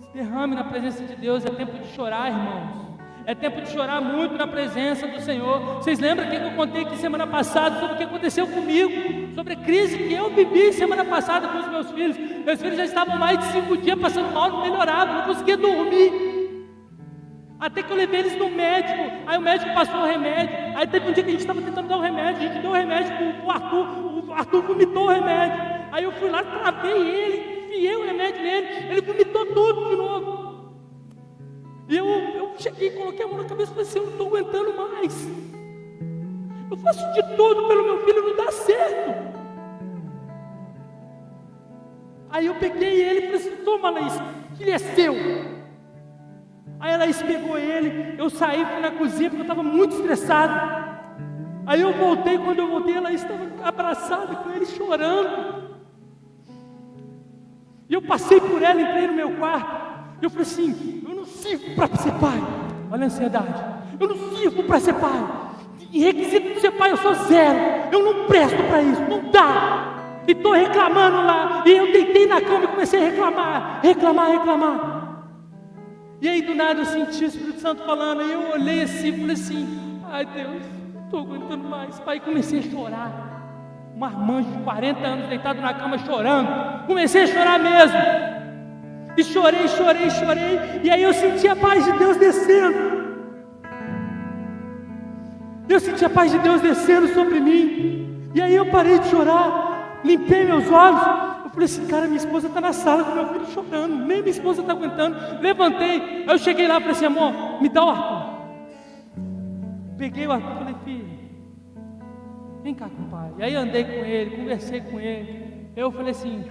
Se 0.00 0.12
derrame 0.12 0.54
na 0.54 0.64
presença 0.64 1.02
de 1.02 1.16
Deus, 1.16 1.44
é 1.46 1.50
tempo 1.50 1.78
de 1.78 1.88
chorar, 1.88 2.30
irmãos. 2.30 2.91
É 3.24 3.34
tempo 3.34 3.60
de 3.60 3.70
chorar 3.70 4.00
muito 4.00 4.36
na 4.36 4.46
presença 4.46 5.06
do 5.06 5.20
Senhor. 5.20 5.76
Vocês 5.76 5.98
lembram 6.00 6.28
que 6.28 6.34
eu 6.34 6.50
contei 6.52 6.82
aqui 6.82 6.96
semana 6.96 7.26
passada 7.26 7.78
sobre 7.78 7.94
o 7.94 7.96
que 7.96 8.04
aconteceu 8.04 8.46
comigo? 8.48 9.34
Sobre 9.34 9.52
a 9.52 9.56
crise 9.56 9.96
que 9.96 10.12
eu 10.12 10.30
vivi 10.30 10.72
semana 10.72 11.04
passada 11.04 11.46
com 11.48 11.58
os 11.58 11.68
meus 11.68 11.90
filhos. 11.92 12.16
Meus 12.44 12.60
filhos 12.60 12.76
já 12.76 12.84
estavam 12.84 13.16
mais 13.18 13.38
de 13.38 13.44
cinco 13.46 13.76
dias 13.76 13.98
passando 13.98 14.32
mal, 14.32 14.50
não 14.50 14.62
melhoravam, 14.62 15.14
não 15.14 15.22
conseguia 15.22 15.56
dormir. 15.56 16.32
Até 17.60 17.80
que 17.80 17.92
eu 17.92 17.96
levei 17.96 18.20
eles 18.20 18.36
no 18.36 18.50
médico, 18.50 19.02
aí 19.24 19.38
o 19.38 19.40
médico 19.40 19.72
passou 19.72 20.00
o 20.00 20.04
remédio. 20.04 20.56
Aí 20.74 20.84
teve 20.88 21.08
um 21.08 21.12
dia 21.12 21.22
que 21.22 21.28
a 21.28 21.32
gente 21.32 21.40
estava 21.42 21.62
tentando 21.62 21.86
dar 21.86 21.98
o 21.98 22.00
remédio, 22.00 22.42
a 22.42 22.52
gente 22.52 22.60
deu 22.60 22.70
o 22.72 22.74
remédio 22.74 23.14
para 23.14 23.46
o 23.46 23.50
Arthur, 23.52 24.28
o 24.28 24.32
Arthur 24.32 24.62
vomitou 24.62 25.04
o 25.04 25.08
remédio. 25.08 25.62
Aí 25.92 26.02
eu 26.02 26.10
fui 26.10 26.28
lá, 26.28 26.42
travei 26.42 26.90
ele, 26.90 27.66
enfiei 27.66 27.94
o 27.94 28.04
remédio 28.04 28.42
nele, 28.42 28.66
ele 28.90 29.00
vomitou 29.00 29.46
tudo 29.46 29.90
de 29.90 29.96
novo. 29.96 30.11
E 31.88 31.96
eu, 31.96 32.06
eu 32.06 32.52
cheguei, 32.58 32.90
coloquei 32.90 33.24
a 33.24 33.28
mão 33.28 33.38
na 33.38 33.44
cabeça 33.44 33.72
e 33.72 33.74
falei 33.74 33.88
assim: 33.88 33.98
eu 33.98 34.04
não 34.04 34.12
estou 34.12 34.26
aguentando 34.28 34.76
mais. 34.76 35.28
Eu 36.70 36.76
faço 36.78 37.12
de 37.12 37.36
tudo 37.36 37.68
pelo 37.68 37.84
meu 37.84 38.04
filho, 38.04 38.22
não 38.22 38.36
dá 38.36 38.52
certo. 38.52 39.32
Aí 42.30 42.46
eu 42.46 42.54
peguei 42.54 43.02
ele 43.02 43.18
e 43.18 43.22
falei 43.22 43.36
assim: 43.36 43.64
toma, 43.64 43.90
Laís, 43.90 44.14
que 44.56 44.62
ele 44.62 44.70
é 44.70 44.78
seu. 44.78 45.14
Aí 46.80 46.94
a 46.94 46.96
Laís 46.96 47.22
pegou 47.22 47.58
ele, 47.58 48.14
eu 48.18 48.28
saí, 48.30 48.64
fui 48.64 48.80
na 48.80 48.90
cozinha 48.90 49.30
porque 49.30 49.42
eu 49.42 49.48
estava 49.48 49.62
muito 49.62 49.94
estressado. 49.94 50.82
Aí 51.66 51.80
eu 51.80 51.92
voltei, 51.92 52.38
quando 52.38 52.58
eu 52.58 52.68
voltei, 52.68 52.96
ela 52.96 53.12
estava 53.12 53.48
abraçada 53.62 54.34
com 54.36 54.50
ele, 54.50 54.66
chorando. 54.66 55.70
E 57.88 57.94
eu 57.94 58.02
passei 58.02 58.40
por 58.40 58.62
ela, 58.62 58.80
entrei 58.80 59.06
no 59.06 59.12
meu 59.12 59.36
quarto. 59.36 60.16
Eu 60.22 60.30
falei 60.30 60.46
assim: 60.46 61.01
sirvo 61.42 61.74
para 61.74 61.96
ser 61.96 62.12
pai. 62.12 62.42
Olha 62.90 63.02
a 63.02 63.06
ansiedade. 63.06 63.64
Eu 63.98 64.08
não 64.08 64.36
sirvo 64.36 64.62
para 64.64 64.80
ser 64.80 64.94
pai. 64.94 65.26
E 65.90 66.04
requisito 66.04 66.54
de 66.54 66.60
ser 66.60 66.70
pai 66.72 66.92
eu 66.92 66.96
sou 66.96 67.14
zero. 67.14 67.88
Eu 67.90 68.02
não 68.02 68.26
presto 68.26 68.62
para 68.68 68.82
isso. 68.82 69.02
Não 69.02 69.30
dá. 69.30 70.22
E 70.26 70.32
estou 70.32 70.52
reclamando 70.52 71.16
lá. 71.16 71.62
E 71.66 71.70
eu 71.70 71.92
deitei 71.92 72.26
na 72.26 72.40
cama 72.40 72.64
e 72.64 72.68
comecei 72.68 73.00
a 73.00 73.10
reclamar. 73.10 73.80
Reclamar, 73.82 74.30
reclamar. 74.30 75.02
E 76.20 76.28
aí 76.28 76.42
do 76.42 76.54
nada 76.54 76.80
eu 76.80 76.86
senti 76.86 77.24
o 77.24 77.26
Espírito 77.26 77.60
Santo 77.60 77.84
falando. 77.84 78.22
E 78.22 78.32
eu 78.32 78.52
olhei 78.52 78.82
assim 78.82 79.08
e 79.08 79.18
falei 79.18 79.32
assim: 79.34 80.00
Ai 80.10 80.24
Deus, 80.26 80.62
não 80.94 81.02
estou 81.04 81.20
aguentando 81.20 81.68
mais. 81.68 81.98
Pai, 82.00 82.20
comecei 82.20 82.60
a 82.60 82.62
chorar. 82.62 83.92
Um 83.94 83.98
marmanjo 83.98 84.48
de 84.50 84.58
40 84.62 85.06
anos 85.06 85.28
deitado 85.28 85.60
na 85.60 85.74
cama 85.74 85.98
chorando. 85.98 86.86
Comecei 86.86 87.24
a 87.24 87.26
chorar 87.26 87.58
mesmo. 87.58 88.41
E 89.16 89.24
chorei, 89.24 89.68
chorei, 89.68 90.10
chorei. 90.10 90.80
E 90.82 90.90
aí 90.90 91.02
eu 91.02 91.12
senti 91.12 91.46
a 91.46 91.56
paz 91.56 91.84
de 91.84 91.92
Deus 91.98 92.16
descendo. 92.16 93.02
Eu 95.68 95.80
senti 95.80 96.04
a 96.04 96.10
paz 96.10 96.30
de 96.30 96.38
Deus 96.38 96.60
descendo 96.60 97.08
sobre 97.08 97.40
mim. 97.40 98.30
E 98.34 98.40
aí 98.40 98.54
eu 98.54 98.70
parei 98.70 98.98
de 98.98 99.08
chorar, 99.08 100.00
limpei 100.04 100.44
meus 100.44 100.70
olhos. 100.70 101.00
Eu 101.44 101.50
falei 101.50 101.64
assim, 101.66 101.86
cara, 101.86 102.06
minha 102.06 102.16
esposa 102.16 102.48
está 102.48 102.60
na 102.60 102.72
sala 102.72 103.04
com 103.04 103.14
meu 103.14 103.28
filho 103.28 103.46
chorando. 103.46 103.94
Nem 103.94 104.20
minha 104.20 104.30
esposa 104.30 104.62
está 104.62 104.72
aguentando. 104.72 105.16
Levantei. 105.40 106.24
Eu 106.26 106.38
cheguei 106.38 106.66
lá 106.66 106.78
e 106.78 106.80
falei 106.80 106.96
assim, 106.96 107.04
amor, 107.06 107.60
me 107.60 107.68
dá 107.68 107.84
o 107.84 107.90
Arthur. 107.90 108.32
Peguei 109.98 110.26
o 110.26 110.32
Arthur 110.32 110.52
e 110.52 110.58
falei, 110.58 110.74
filho, 110.84 111.08
vem 112.62 112.74
cá 112.74 112.88
com 112.88 113.02
o 113.02 113.06
pai. 113.06 113.32
E 113.38 113.42
aí 113.42 113.54
andei 113.54 113.84
com 113.84 114.04
ele, 114.04 114.36
conversei 114.36 114.80
com 114.80 114.98
ele. 114.98 115.70
Eu 115.76 115.92
falei 115.92 116.10
assim, 116.10 116.44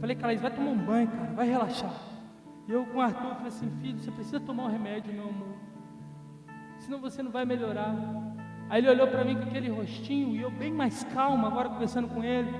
falei, 0.00 0.16
cara, 0.16 0.36
vai 0.36 0.50
tomar 0.50 0.70
um 0.70 0.76
banho, 0.76 1.08
cara, 1.08 1.32
vai 1.34 1.48
relaxar. 1.48 2.07
E 2.68 2.72
eu 2.72 2.84
com 2.84 2.98
o 2.98 3.00
Arthur 3.00 3.34
falei 3.34 3.48
assim, 3.48 3.70
filho, 3.80 3.98
você 3.98 4.10
precisa 4.10 4.38
tomar 4.38 4.64
um 4.64 4.70
remédio, 4.70 5.12
meu 5.12 5.24
amor. 5.24 5.56
Senão 6.78 7.00
você 7.00 7.22
não 7.22 7.30
vai 7.30 7.46
melhorar. 7.46 7.94
Aí 8.68 8.80
ele 8.80 8.90
olhou 8.90 9.08
para 9.08 9.24
mim 9.24 9.36
com 9.36 9.44
aquele 9.44 9.70
rostinho, 9.70 10.36
e 10.36 10.42
eu 10.42 10.50
bem 10.50 10.70
mais 10.70 11.02
calmo, 11.04 11.46
agora 11.46 11.70
conversando 11.70 12.08
com 12.08 12.22
ele. 12.22 12.50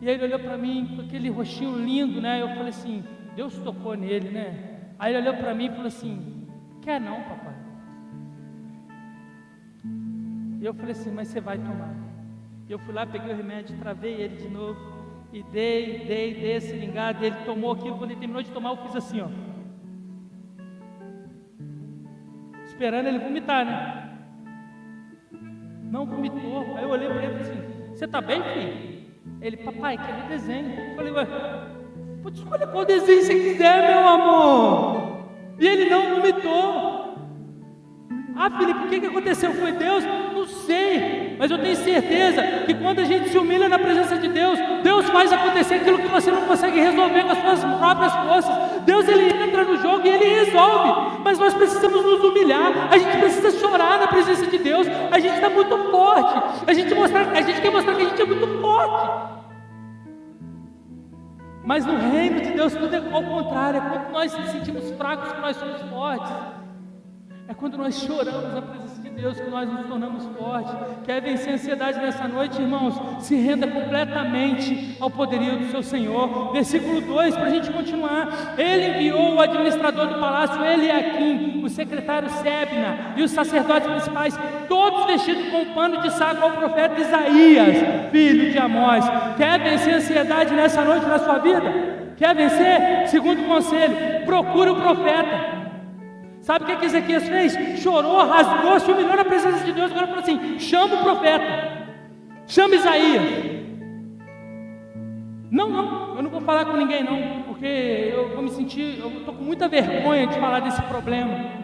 E 0.00 0.08
aí 0.08 0.14
ele 0.14 0.24
olhou 0.24 0.38
para 0.38 0.56
mim 0.56 0.96
com 0.96 1.02
aquele 1.02 1.28
rostinho 1.28 1.76
lindo, 1.76 2.20
né? 2.20 2.40
Eu 2.40 2.48
falei 2.48 2.68
assim, 2.68 3.04
Deus 3.36 3.58
tocou 3.58 3.94
nele, 3.94 4.30
né? 4.30 4.94
Aí 4.98 5.14
ele 5.14 5.28
olhou 5.28 5.36
para 5.38 5.54
mim 5.54 5.66
e 5.66 5.70
falou 5.70 5.86
assim, 5.86 6.48
quer 6.80 6.98
não, 6.98 7.22
papai? 7.22 7.54
E 10.60 10.64
eu 10.64 10.72
falei 10.72 10.92
assim, 10.92 11.10
mas 11.10 11.28
você 11.28 11.40
vai 11.40 11.58
tomar. 11.58 11.94
Eu 12.68 12.78
fui 12.78 12.94
lá, 12.94 13.04
peguei 13.04 13.34
o 13.34 13.36
remédio, 13.36 13.76
travei 13.78 14.14
ele 14.14 14.36
de 14.36 14.48
novo. 14.48 14.91
E 15.32 15.42
dei, 15.44 16.04
dei, 16.06 16.34
dei 16.34 16.56
a 16.56 16.60
seringada, 16.60 17.24
ele 17.24 17.36
tomou 17.44 17.72
aquilo, 17.72 17.96
quando 17.96 18.10
ele 18.10 18.20
terminou 18.20 18.42
de 18.42 18.50
tomar, 18.50 18.70
eu 18.70 18.76
fiz 18.76 18.96
assim, 18.96 19.20
ó. 19.20 19.28
esperando 22.82 23.06
ele 23.06 23.18
vomitar, 23.20 23.64
né? 23.64 24.18
Não 25.84 26.04
vomitou. 26.04 26.76
Aí 26.76 26.82
eu 26.82 26.90
olhei 26.90 27.08
para 27.08 27.22
ele 27.22 27.26
e 27.26 27.44
falei 27.44 27.60
assim: 27.60 27.94
Você 27.94 28.04
está 28.06 28.20
bem, 28.20 28.42
filho? 28.42 29.02
Ele, 29.40 29.56
papai, 29.58 29.96
quer 29.98 30.14
ver 30.14 30.28
desenho? 30.28 30.72
Eu 30.74 30.96
falei, 30.96 31.12
ué, 31.12 31.26
pode 32.22 32.38
escolher 32.38 32.66
qual 32.68 32.84
desenho 32.84 33.22
você 33.22 33.34
quiser, 33.34 33.88
meu 33.88 34.08
amor. 34.08 35.28
E 35.60 35.66
ele 35.66 35.90
não 35.90 36.16
vomitou. 36.16 37.18
Ah, 38.34 38.50
Felipe, 38.50 38.80
o 38.80 38.88
que, 38.88 39.00
que 39.00 39.06
aconteceu? 39.06 39.52
Foi 39.52 39.72
Deus? 39.72 40.04
Não 40.04 40.46
sei, 40.46 41.31
mas 41.42 41.50
eu 41.50 41.58
tenho 41.58 41.74
certeza 41.74 42.40
que 42.64 42.72
quando 42.72 43.00
a 43.00 43.04
gente 43.04 43.30
se 43.30 43.36
humilha 43.36 43.68
na 43.68 43.76
presença 43.76 44.16
de 44.16 44.28
Deus, 44.28 44.56
Deus 44.84 45.08
faz 45.08 45.32
acontecer 45.32 45.74
aquilo 45.74 45.98
que 45.98 46.06
você 46.06 46.30
não 46.30 46.42
consegue 46.42 46.78
resolver 46.78 47.24
com 47.24 47.32
as 47.32 47.38
suas 47.38 47.78
próprias 47.78 48.14
forças. 48.14 48.82
Deus 48.82 49.08
ele 49.08 49.24
entra 49.42 49.64
no 49.64 49.76
jogo 49.78 50.06
e 50.06 50.08
ele 50.08 50.24
resolve, 50.24 51.18
mas 51.24 51.40
nós 51.40 51.52
precisamos 51.52 52.00
nos 52.00 52.22
humilhar, 52.22 52.88
a 52.92 52.96
gente 52.96 53.18
precisa 53.18 53.50
chorar 53.58 53.98
na 53.98 54.06
presença 54.06 54.46
de 54.46 54.56
Deus. 54.56 54.86
A 55.10 55.18
gente 55.18 55.34
está 55.34 55.50
muito 55.50 55.76
forte, 55.90 56.62
a 56.64 56.72
gente, 56.72 56.94
mostrar, 56.94 57.28
a 57.32 57.42
gente 57.42 57.60
quer 57.60 57.72
mostrar 57.72 57.96
que 57.96 58.02
a 58.02 58.08
gente 58.08 58.22
é 58.22 58.24
muito 58.24 58.60
forte. 58.60 59.42
Mas 61.64 61.84
no 61.84 61.96
reino 61.96 62.40
de 62.40 62.52
Deus 62.52 62.72
tudo 62.72 62.94
é 62.94 63.02
ao 63.12 63.22
contrário, 63.24 63.78
é 63.78 63.80
quando 63.80 64.12
nós 64.12 64.32
nos 64.38 64.48
sentimos 64.50 64.88
fracos 64.92 65.32
que 65.32 65.40
nós 65.40 65.56
somos 65.56 65.82
fortes. 65.90 66.32
É 67.48 67.52
quando 67.52 67.76
nós 67.76 67.98
choramos 67.98 68.54
na 68.54 68.62
presença 68.62 68.91
Deus 69.14 69.38
que 69.38 69.50
nós 69.50 69.68
nos 69.70 69.86
tornamos 69.86 70.24
fortes. 70.36 70.72
Quer 71.04 71.20
vencer 71.20 71.50
a 71.50 71.54
ansiedade 71.54 71.98
nessa 72.00 72.26
noite, 72.26 72.60
irmãos? 72.60 72.94
Se 73.20 73.34
renda 73.36 73.66
completamente 73.66 74.96
ao 74.98 75.10
poderio 75.10 75.58
do 75.58 75.70
seu 75.70 75.82
Senhor. 75.82 76.52
Versículo 76.52 77.00
2, 77.00 77.34
para 77.34 77.46
a 77.46 77.50
gente 77.50 77.70
continuar. 77.70 78.54
Ele 78.56 78.96
enviou 78.96 79.34
o 79.34 79.40
administrador 79.40 80.06
do 80.06 80.18
palácio, 80.18 80.64
Eliakim, 80.64 81.62
o 81.62 81.68
secretário 81.68 82.28
Sebna 82.30 83.14
e 83.16 83.22
os 83.22 83.30
sacerdotes 83.30 83.88
principais, 83.88 84.38
todos 84.68 85.06
vestidos 85.06 85.48
com 85.50 85.58
um 85.58 85.74
pano 85.74 86.00
de 86.00 86.10
saco 86.12 86.42
ao 86.42 86.52
profeta 86.52 87.00
Isaías, 87.00 88.10
filho 88.10 88.50
de 88.50 88.58
Amós. 88.58 89.04
Quer 89.36 89.60
vencer 89.60 89.94
a 89.94 89.96
ansiedade 89.98 90.54
nessa 90.54 90.82
noite 90.82 91.06
na 91.06 91.18
sua 91.18 91.38
vida? 91.38 92.12
Quer 92.16 92.34
vencer? 92.34 93.08
Segundo 93.08 93.46
conselho, 93.46 94.24
procure 94.24 94.70
o 94.70 94.76
profeta. 94.76 95.61
Sabe 96.42 96.64
o 96.64 96.66
que, 96.66 96.76
que 96.76 96.86
Ezequias 96.86 97.28
fez? 97.28 97.80
Chorou, 97.80 98.26
rasgou, 98.26 98.78
se 98.80 98.90
humilhou 98.90 99.16
na 99.16 99.24
presença 99.24 99.64
de 99.64 99.72
Deus. 99.72 99.92
Agora 99.92 100.08
falou 100.08 100.22
assim: 100.22 100.58
chama 100.58 100.96
o 100.96 101.02
profeta, 101.02 101.86
chama 102.46 102.74
Isaías. 102.74 103.22
Não, 105.50 105.68
não, 105.68 106.16
eu 106.16 106.22
não 106.22 106.30
vou 106.30 106.40
falar 106.40 106.64
com 106.64 106.76
ninguém, 106.76 107.04
não, 107.04 107.42
porque 107.42 107.66
eu 107.66 108.30
vou 108.30 108.42
me 108.42 108.50
sentir, 108.50 108.98
eu 108.98 109.08
estou 109.18 109.34
com 109.34 109.44
muita 109.44 109.68
vergonha 109.68 110.26
de 110.26 110.40
falar 110.40 110.60
desse 110.60 110.82
problema. 110.82 111.62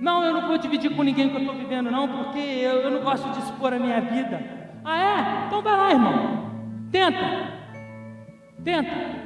Não, 0.00 0.24
eu 0.24 0.32
não 0.32 0.48
vou 0.48 0.58
dividir 0.58 0.94
com 0.96 1.02
ninguém 1.02 1.26
o 1.26 1.30
que 1.30 1.36
eu 1.36 1.40
estou 1.40 1.54
vivendo, 1.54 1.90
não, 1.90 2.08
porque 2.08 2.38
eu, 2.38 2.80
eu 2.80 2.90
não 2.90 3.00
gosto 3.00 3.30
de 3.30 3.38
expor 3.38 3.72
a 3.72 3.78
minha 3.78 4.00
vida. 4.00 4.42
Ah, 4.84 4.98
é? 4.98 5.46
Então 5.46 5.62
vai 5.62 5.76
lá, 5.76 5.90
irmão. 5.90 6.50
Tenta. 6.90 7.52
Tenta. 8.64 9.23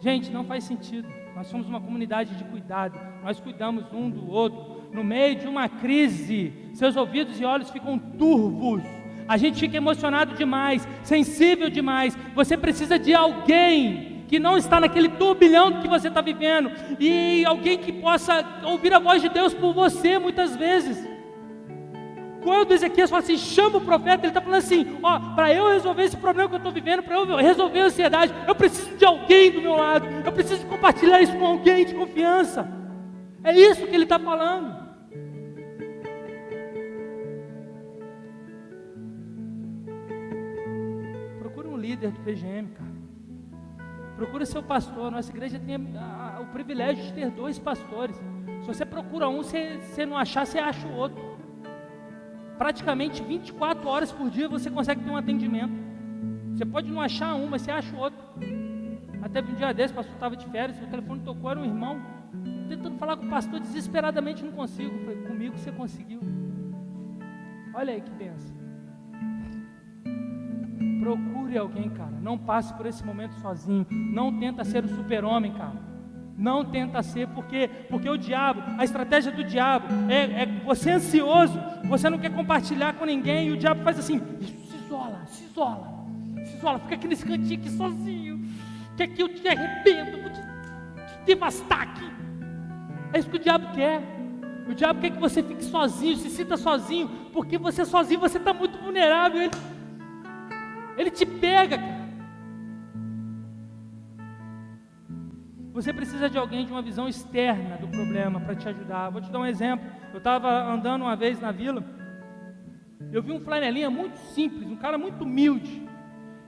Gente, 0.00 0.30
não 0.30 0.44
faz 0.44 0.64
sentido. 0.64 1.08
Nós 1.34 1.46
somos 1.48 1.66
uma 1.66 1.80
comunidade 1.80 2.34
de 2.34 2.44
cuidado. 2.44 2.98
Nós 3.22 3.40
cuidamos 3.40 3.84
um 3.92 4.10
do 4.10 4.30
outro. 4.30 4.82
No 4.92 5.02
meio 5.02 5.36
de 5.36 5.46
uma 5.46 5.68
crise, 5.68 6.52
seus 6.74 6.96
ouvidos 6.96 7.40
e 7.40 7.44
olhos 7.44 7.70
ficam 7.70 7.98
turvos. 7.98 8.82
A 9.28 9.36
gente 9.36 9.58
fica 9.58 9.76
emocionado 9.76 10.34
demais, 10.34 10.86
sensível 11.02 11.68
demais. 11.68 12.16
Você 12.34 12.56
precisa 12.56 12.98
de 12.98 13.12
alguém 13.12 14.24
que 14.28 14.38
não 14.38 14.56
está 14.56 14.80
naquele 14.80 15.08
turbilhão 15.08 15.80
que 15.80 15.88
você 15.88 16.08
está 16.08 16.20
vivendo 16.20 16.70
e 16.98 17.44
alguém 17.44 17.78
que 17.78 17.92
possa 17.92 18.44
ouvir 18.64 18.92
a 18.92 18.98
voz 18.98 19.22
de 19.22 19.28
Deus 19.28 19.54
por 19.54 19.72
você 19.72 20.18
muitas 20.18 20.56
vezes. 20.56 21.15
Quando 22.46 22.70
Ezequias 22.70 23.10
fala 23.10 23.24
assim, 23.24 23.36
chama 23.36 23.78
o 23.78 23.80
profeta, 23.80 24.24
ele 24.24 24.28
está 24.28 24.40
falando 24.40 24.58
assim: 24.58 24.86
ó, 25.02 25.18
para 25.34 25.52
eu 25.52 25.68
resolver 25.68 26.04
esse 26.04 26.16
problema 26.16 26.48
que 26.48 26.54
eu 26.54 26.58
estou 26.58 26.70
vivendo, 26.70 27.02
para 27.02 27.16
eu 27.16 27.36
resolver 27.38 27.80
a 27.80 27.84
ansiedade, 27.86 28.32
eu 28.46 28.54
preciso 28.54 28.96
de 28.96 29.04
alguém 29.04 29.50
do 29.50 29.60
meu 29.60 29.74
lado, 29.74 30.06
eu 30.24 30.30
preciso 30.30 30.64
compartilhar 30.66 31.20
isso 31.20 31.36
com 31.36 31.44
alguém 31.44 31.84
de 31.84 31.92
confiança. 31.92 32.64
É 33.42 33.52
isso 33.52 33.84
que 33.84 33.92
ele 33.92 34.04
está 34.04 34.16
falando. 34.16 34.76
Procure 41.40 41.66
um 41.66 41.76
líder 41.76 42.12
do 42.12 42.20
PGM, 42.20 42.68
cara. 42.68 42.92
Procure 44.14 44.46
seu 44.46 44.62
pastor. 44.62 45.10
Nossa 45.10 45.32
igreja 45.32 45.58
tem 45.58 45.74
a, 45.74 46.36
a, 46.36 46.40
o 46.42 46.46
privilégio 46.46 47.02
de 47.06 47.12
ter 47.12 47.28
dois 47.28 47.58
pastores. 47.58 48.16
Se 48.60 48.68
você 48.68 48.84
procura 48.86 49.28
um, 49.28 49.38
você, 49.38 49.78
você 49.78 50.06
não 50.06 50.16
achar, 50.16 50.46
você 50.46 50.60
acha 50.60 50.86
o 50.86 50.94
outro 50.94 51.25
praticamente 52.58 53.22
24 53.22 53.88
horas 53.88 54.12
por 54.12 54.30
dia 54.30 54.48
você 54.48 54.70
consegue 54.70 55.02
ter 55.02 55.10
um 55.10 55.16
atendimento. 55.16 55.72
Você 56.54 56.64
pode 56.64 56.90
não 56.90 57.00
achar 57.00 57.34
um, 57.34 57.46
mas 57.46 57.62
você 57.62 57.70
acha 57.70 57.94
o 57.94 57.98
outro. 57.98 58.18
Até 59.22 59.40
um 59.40 59.54
dia 59.54 59.72
desse, 59.74 59.92
o 59.92 59.96
pastor 59.96 60.14
estava 60.14 60.36
de 60.36 60.46
férias, 60.46 60.80
o 60.80 60.86
telefone 60.86 61.20
tocou, 61.20 61.50
era 61.50 61.60
um 61.60 61.64
irmão, 61.64 62.00
tentando 62.68 62.96
falar 62.96 63.16
com 63.16 63.26
o 63.26 63.30
pastor 63.30 63.60
desesperadamente, 63.60 64.44
não 64.44 64.52
consigo. 64.52 64.98
falei, 65.00 65.16
comigo 65.22 65.56
você 65.56 65.72
conseguiu. 65.72 66.20
Olha 67.74 67.92
aí 67.92 68.00
que 68.00 68.10
benção. 68.10 68.56
Procure 71.00 71.58
alguém, 71.58 71.90
cara. 71.90 72.16
Não 72.22 72.38
passe 72.38 72.72
por 72.74 72.86
esse 72.86 73.04
momento 73.04 73.34
sozinho. 73.34 73.86
Não 73.90 74.38
tenta 74.38 74.64
ser 74.64 74.84
o 74.84 74.88
super-homem, 74.88 75.52
cara. 75.52 75.76
Não 76.36 76.64
tenta 76.64 77.02
ser, 77.02 77.28
porque, 77.28 77.68
porque 77.88 78.08
o 78.08 78.16
diabo, 78.16 78.62
a 78.78 78.84
estratégia 78.84 79.32
do 79.32 79.44
diabo 79.44 79.86
é, 80.08 80.42
é 80.42 80.46
você 80.66 80.90
ansioso, 80.90 81.58
você 81.84 82.10
não 82.10 82.18
quer 82.18 82.30
compartilhar 82.30 82.94
com 82.94 83.06
ninguém, 83.06 83.48
e 83.48 83.52
o 83.52 83.56
diabo 83.56 83.82
faz 83.84 83.98
assim: 83.98 84.20
se 84.40 84.76
isola, 84.84 85.22
se 85.26 85.44
isola, 85.44 86.04
se 86.44 86.56
isola, 86.56 86.78
fica 86.80 86.96
aqui 86.96 87.08
nesse 87.08 87.24
cantinho 87.24 87.60
aqui 87.60 87.70
sozinho, 87.70 88.44
que 88.96 89.22
eu 89.22 89.28
te 89.28 89.46
arrebento, 89.46 90.20
vou 90.20 90.30
te, 90.30 90.40
te 90.40 91.24
devastar 91.24 91.82
aqui. 91.82 92.10
É 93.12 93.18
isso 93.20 93.30
que 93.30 93.36
o 93.36 93.40
diabo 93.40 93.72
quer. 93.72 94.02
O 94.68 94.74
diabo 94.74 95.00
quer 95.00 95.10
que 95.10 95.20
você 95.20 95.42
fique 95.42 95.64
sozinho, 95.64 96.16
se 96.16 96.28
sinta 96.28 96.56
sozinho, 96.56 97.08
porque 97.32 97.56
você 97.56 97.84
sozinho 97.84 98.18
você 98.18 98.36
está 98.36 98.52
muito 98.52 98.76
vulnerável. 98.78 99.42
Ele, 99.42 99.52
ele 100.98 101.10
te 101.10 101.24
pega, 101.24 101.78
cara. 101.78 102.05
Você 105.76 105.92
precisa 105.92 106.30
de 106.30 106.38
alguém 106.38 106.64
de 106.64 106.72
uma 106.72 106.80
visão 106.80 107.06
externa 107.06 107.76
do 107.76 107.86
problema 107.86 108.40
para 108.40 108.54
te 108.54 108.66
ajudar. 108.66 109.10
Vou 109.10 109.20
te 109.20 109.30
dar 109.30 109.40
um 109.40 109.44
exemplo. 109.44 109.86
Eu 110.10 110.16
estava 110.16 110.50
andando 110.72 111.02
uma 111.02 111.14
vez 111.14 111.38
na 111.38 111.52
vila, 111.52 111.84
eu 113.12 113.22
vi 113.22 113.30
um 113.30 113.40
flanelinha 113.40 113.90
muito 113.90 114.16
simples, 114.16 114.66
um 114.66 114.76
cara 114.76 114.96
muito 114.96 115.22
humilde. 115.22 115.86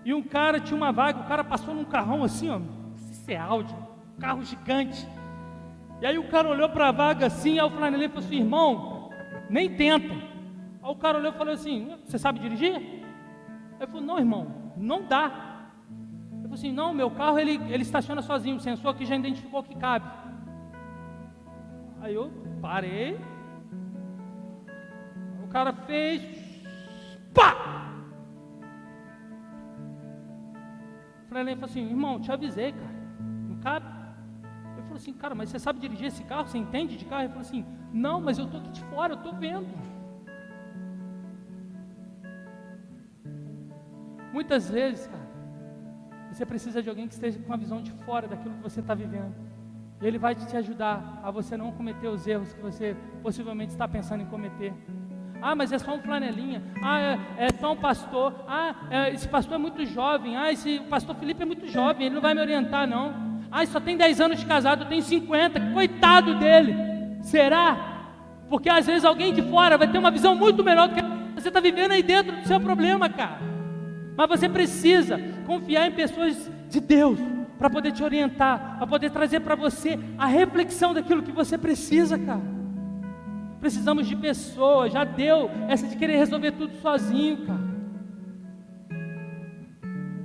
E 0.03 0.15
um 0.15 0.23
cara 0.23 0.59
tinha 0.59 0.75
uma 0.75 0.91
vaga, 0.91 1.21
o 1.21 1.29
cara 1.29 1.45
passou 1.45 1.75
num 1.75 1.85
carrão 1.85 2.25
assim, 2.25 2.49
ó, 2.49 2.59
isso 2.97 3.31
é 3.31 3.37
Audi, 3.37 3.75
um 4.17 4.19
carro 4.19 4.43
gigante. 4.43 5.07
E 6.01 6.07
aí 6.07 6.17
o 6.17 6.31
cara 6.31 6.49
olhou 6.49 6.71
para 6.71 6.89
a 6.89 6.93
vaga 6.93 7.27
assim, 7.27 7.59
aí 7.59 7.67
o 7.67 7.71
flanelinha 7.71 8.09
falou 8.09 8.25
assim, 8.25 8.39
irmão, 8.39 9.11
nem 9.51 9.77
tenta. 9.77 10.15
Aí 10.83 10.91
o 10.91 10.97
cara 10.97 11.19
olhou 11.19 11.33
e 11.33 11.37
falou 11.37 11.53
assim, 11.53 11.99
você 12.03 12.19
sabe 12.19 12.39
dirigir? 12.39 12.77
Aí 12.77 13.81
eu 13.81 13.89
falei, 13.89 14.07
não 14.07 14.19
irmão, 14.19 14.73
não 14.75 15.03
dá 15.03 15.29
falou 15.31 15.48
assim: 16.59 16.73
não, 16.73 16.93
meu 16.93 17.11
carro 17.11 17.39
ele, 17.39 17.55
ele 17.73 17.83
estaciona 17.83 18.21
sozinho, 18.21 18.57
o 18.57 18.61
sensor 18.61 18.91
aqui 18.91 19.05
já 19.07 19.17
identificou 19.17 19.63
que 19.63 19.77
cabe. 19.77 20.07
Aí 22.01 22.15
eu 22.15 22.31
parei, 22.61 23.19
o 25.45 25.49
cara 25.49 25.73
fez, 25.73 26.23
pá! 27.33 27.55
Falei, 31.29 31.57
assim: 31.63 31.87
irmão, 31.89 32.21
te 32.21 32.33
avisei, 32.33 32.73
cara, 32.73 32.95
não 33.49 33.57
cabe. 33.59 33.87
Ele 34.73 34.83
falou 34.83 34.97
assim: 34.97 35.13
cara, 35.13 35.35
mas 35.35 35.51
você 35.51 35.59
sabe 35.59 35.79
dirigir 35.79 36.07
esse 36.07 36.25
carro? 36.25 36.49
Você 36.49 36.59
entende 36.59 36.97
de 36.97 37.05
carro? 37.05 37.23
Ele 37.23 37.29
falou 37.29 37.43
assim: 37.43 37.65
não, 37.93 38.21
mas 38.21 38.39
eu 38.39 38.47
estou 38.47 38.61
aqui 38.61 38.71
de 38.71 38.85
fora, 38.85 39.13
eu 39.13 39.19
estou 39.19 39.35
vendo. 39.35 39.69
Muitas 44.33 44.71
vezes, 44.71 45.07
cara, 45.07 45.28
você 46.39 46.47
precisa 46.47 46.81
de 46.81 46.89
alguém 46.89 47.09
que 47.09 47.15
esteja 47.15 47.37
com 47.41 47.53
a 47.53 47.57
visão 47.57 47.83
de 47.83 47.91
fora 48.05 48.29
daquilo 48.29 48.55
que 48.55 48.63
você 48.63 48.79
está 48.79 48.95
vivendo. 48.95 49.35
E 50.01 50.07
ele 50.07 50.19
vai 50.19 50.37
te 50.37 50.57
ajudar 50.57 51.21
a 51.25 51.33
você 51.33 51.57
não 51.57 51.73
cometer 51.73 52.07
os 52.07 52.29
erros 52.29 52.53
que 52.53 52.61
você 52.61 52.97
possivelmente 53.25 53.73
está 53.73 53.89
pensando 53.89 54.23
em 54.23 54.27
cometer. 54.27 54.73
Ah, 55.43 55.57
mas 55.57 55.73
é 55.73 55.79
só 55.81 55.97
um 55.97 56.01
flanelinha. 56.01 56.63
Ah, 56.81 57.01
é, 57.01 57.19
é 57.47 57.53
só 57.59 57.73
um 57.73 57.77
pastor. 57.77 58.33
Ah, 58.47 58.73
é, 58.89 59.13
esse 59.13 59.27
pastor 59.29 59.57
é 59.57 59.59
muito 59.59 59.85
jovem. 59.85 60.37
Ah, 60.37 60.53
esse 60.53 60.79
pastor 60.89 61.17
Felipe 61.17 61.43
é 61.43 61.45
muito 61.45 61.67
jovem. 61.67 62.07
Ele 62.07 62.15
não 62.15 62.23
vai 62.23 62.35
me 62.35 62.41
orientar, 62.41 62.87
não. 62.87 63.41
Ah, 63.51 63.67
só 63.67 63.81
tem 63.81 63.97
10 63.97 64.21
anos 64.21 64.39
de 64.39 64.47
casado, 64.47 64.85
eu 64.85 64.89
tenho 64.89 65.03
50. 65.03 65.73
Coitado 65.73 66.39
dele. 66.39 66.73
Será? 67.21 68.05
Porque 68.49 68.69
às 68.69 68.87
vezes 68.87 69.05
alguém 69.05 69.35
de 69.35 69.43
fora 69.43 69.77
vai 69.77 69.91
ter 69.91 69.99
uma 69.99 70.13
visão 70.13 70.37
muito 70.37 70.63
melhor 70.63 70.87
do 70.87 70.95
que 70.95 71.03
você 71.35 71.49
está 71.49 71.59
vivendo 71.59 71.91
aí 71.91 72.03
dentro 72.03 72.37
do 72.37 72.47
seu 72.47 72.61
problema, 72.61 73.09
cara. 73.09 73.58
Mas 74.19 74.29
você 74.29 74.49
precisa 74.49 75.17
confiar 75.47 75.87
em 75.87 75.93
pessoas 75.93 76.51
de 76.69 76.81
Deus, 76.81 77.21
para 77.57 77.71
poder 77.71 77.93
te 77.93 78.03
orientar, 78.03 78.77
para 78.77 78.85
poder 78.85 79.13
trazer 79.13 79.39
para 79.39 79.55
você 79.55 79.97
a 80.19 80.27
reflexão 80.27 80.93
daquilo 80.93 81.23
que 81.23 81.31
você 81.31 81.57
precisa, 81.57 82.19
cara. 82.19 82.43
Precisamos 83.61 84.09
de 84.09 84.17
pessoas, 84.17 84.93
já 84.93 85.05
deu 85.05 85.49
essa 85.69 85.87
de 85.87 85.95
querer 85.95 86.17
resolver 86.17 86.51
tudo 86.51 86.75
sozinho, 86.79 87.47
cara. 87.47 87.61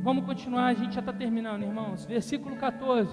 Vamos 0.01 0.25
continuar, 0.25 0.65
a 0.65 0.73
gente 0.73 0.95
já 0.95 0.99
está 0.99 1.13
terminando, 1.13 1.61
irmãos. 1.61 2.03
Versículo 2.03 2.55
14. 2.55 3.11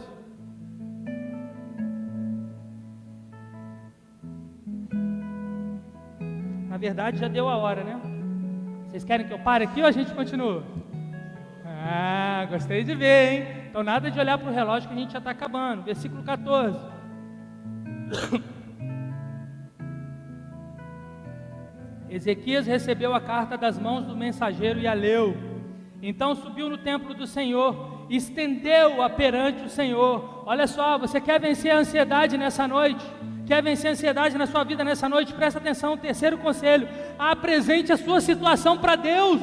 Na 6.71 6.79
verdade, 6.79 7.19
já 7.19 7.29
deu 7.29 7.51
a 7.51 7.57
hora, 7.59 7.85
né? 7.85 8.20
Vocês 8.91 9.05
querem 9.05 9.25
que 9.25 9.33
eu 9.33 9.39
pare 9.39 9.63
aqui 9.65 9.81
ou 9.81 9.87
a 9.87 9.93
gente 9.93 10.13
continua? 10.13 10.65
Ah, 11.65 12.45
gostei 12.51 12.83
de 12.83 12.93
ver, 12.93 13.33
hein? 13.33 13.47
Então, 13.71 13.85
nada 13.85 14.11
de 14.11 14.19
olhar 14.19 14.37
para 14.37 14.51
o 14.51 14.53
relógio 14.53 14.89
que 14.89 14.95
a 14.95 14.99
gente 14.99 15.13
já 15.13 15.19
está 15.19 15.31
acabando. 15.31 15.85
Versículo 15.85 16.25
14. 16.25 16.77
Ezequias 22.11 22.67
recebeu 22.67 23.15
a 23.15 23.21
carta 23.21 23.57
das 23.57 23.79
mãos 23.79 24.05
do 24.05 24.17
mensageiro 24.17 24.81
e 24.81 24.89
a 24.89 24.93
leu. 24.93 25.37
Então 26.03 26.35
subiu 26.35 26.69
no 26.69 26.79
templo 26.79 27.15
do 27.15 27.29
Senhor, 27.29 28.07
estendeu-a 28.11 29.09
perante 29.09 29.63
o 29.65 29.69
Senhor. 29.69 30.43
Olha 30.45 30.67
só, 30.67 30.99
você 30.99 31.21
quer 31.21 31.39
vencer 31.41 31.71
a 31.71 31.79
ansiedade 31.79 32.37
nessa 32.37 32.67
noite? 32.67 33.07
Quer 33.51 33.65
vencer 33.65 33.89
a 33.89 33.93
ansiedade 33.95 34.39
na 34.39 34.47
sua 34.47 34.63
vida 34.63 34.85
nessa 34.85 35.09
noite? 35.09 35.35
Presta 35.35 35.59
atenção, 35.59 35.97
terceiro 35.97 36.39
conselho: 36.39 36.89
apresente 37.19 37.93
a 37.93 37.97
sua 37.97 38.21
situação 38.21 38.79
para 38.79 38.95
Deus. 38.95 39.41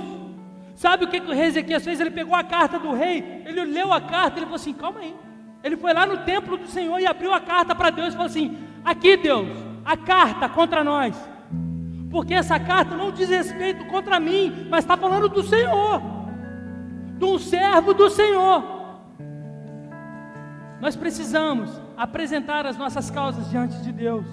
Sabe 0.76 1.04
o 1.04 1.10
que, 1.10 1.20
que 1.20 1.30
o 1.30 1.34
rei 1.34 1.48
Ezequias 1.48 1.84
fez? 1.84 2.00
Ele 2.00 2.12
pegou 2.12 2.34
a 2.34 2.42
carta 2.42 2.80
do 2.80 2.94
rei, 2.94 3.44
ele 3.46 3.66
leu 3.66 3.92
a 3.92 4.00
carta, 4.00 4.38
ele 4.38 4.46
falou 4.46 4.56
assim: 4.56 4.72
calma 4.72 5.02
aí. 5.02 5.14
Ele 5.62 5.76
foi 5.76 5.94
lá 5.94 6.06
no 6.06 6.20
templo 6.20 6.56
do 6.56 6.68
Senhor 6.68 6.98
e 7.02 7.06
abriu 7.06 7.34
a 7.34 7.42
carta 7.42 7.76
para 7.76 7.90
Deus 7.90 8.08
e 8.08 8.12
falou 8.12 8.28
assim: 8.28 8.58
aqui, 8.86 9.18
Deus, 9.18 9.50
a 9.84 9.98
carta 9.98 10.48
contra 10.48 10.86
nós. 10.86 11.14
Porque 12.10 12.34
essa 12.34 12.58
carta 12.58 12.96
não 12.96 13.12
diz 13.12 13.28
respeito 13.28 13.84
contra 13.88 14.22
mim, 14.22 14.68
mas 14.70 14.86
está 14.86 14.96
falando 14.96 15.28
do 15.28 15.44
Senhor, 15.44 16.02
de 17.18 17.26
um 17.26 17.38
servo 17.38 17.94
do 17.94 18.10
Senhor. 18.10 18.77
Nós 20.80 20.96
precisamos 20.96 21.70
apresentar 21.96 22.66
as 22.66 22.78
nossas 22.78 23.10
causas 23.10 23.50
diante 23.50 23.82
de 23.82 23.92
Deus. 23.92 24.26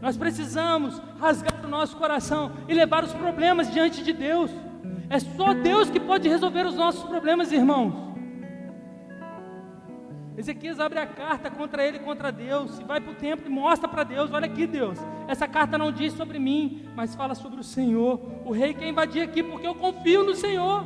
Nós 0.00 0.16
precisamos 0.16 1.00
rasgar 1.18 1.64
o 1.64 1.68
nosso 1.68 1.96
coração 1.96 2.52
e 2.68 2.74
levar 2.74 3.04
os 3.04 3.12
problemas 3.12 3.70
diante 3.72 4.02
de 4.02 4.12
Deus. 4.12 4.50
É 5.10 5.18
só 5.18 5.52
Deus 5.52 5.90
que 5.90 5.98
pode 5.98 6.28
resolver 6.28 6.64
os 6.64 6.74
nossos 6.74 7.02
problemas, 7.04 7.50
irmãos. 7.52 8.10
Ezequias 10.36 10.80
abre 10.80 11.00
a 11.00 11.06
carta 11.06 11.50
contra 11.50 11.84
ele, 11.84 11.98
contra 11.98 12.32
Deus, 12.32 12.78
e 12.78 12.84
vai 12.84 12.98
para 13.00 13.12
o 13.12 13.16
templo 13.16 13.46
e 13.46 13.50
mostra 13.50 13.88
para 13.88 14.04
Deus: 14.04 14.32
olha 14.32 14.46
aqui, 14.46 14.66
Deus, 14.66 14.98
essa 15.28 15.46
carta 15.46 15.76
não 15.76 15.92
diz 15.92 16.14
sobre 16.14 16.38
mim, 16.38 16.88
mas 16.94 17.14
fala 17.14 17.34
sobre 17.34 17.60
o 17.60 17.64
Senhor. 17.64 18.18
O 18.44 18.52
rei 18.52 18.72
quer 18.72 18.88
invadir 18.88 19.22
aqui 19.22 19.42
porque 19.42 19.66
eu 19.66 19.74
confio 19.74 20.22
no 20.22 20.34
Senhor. 20.34 20.84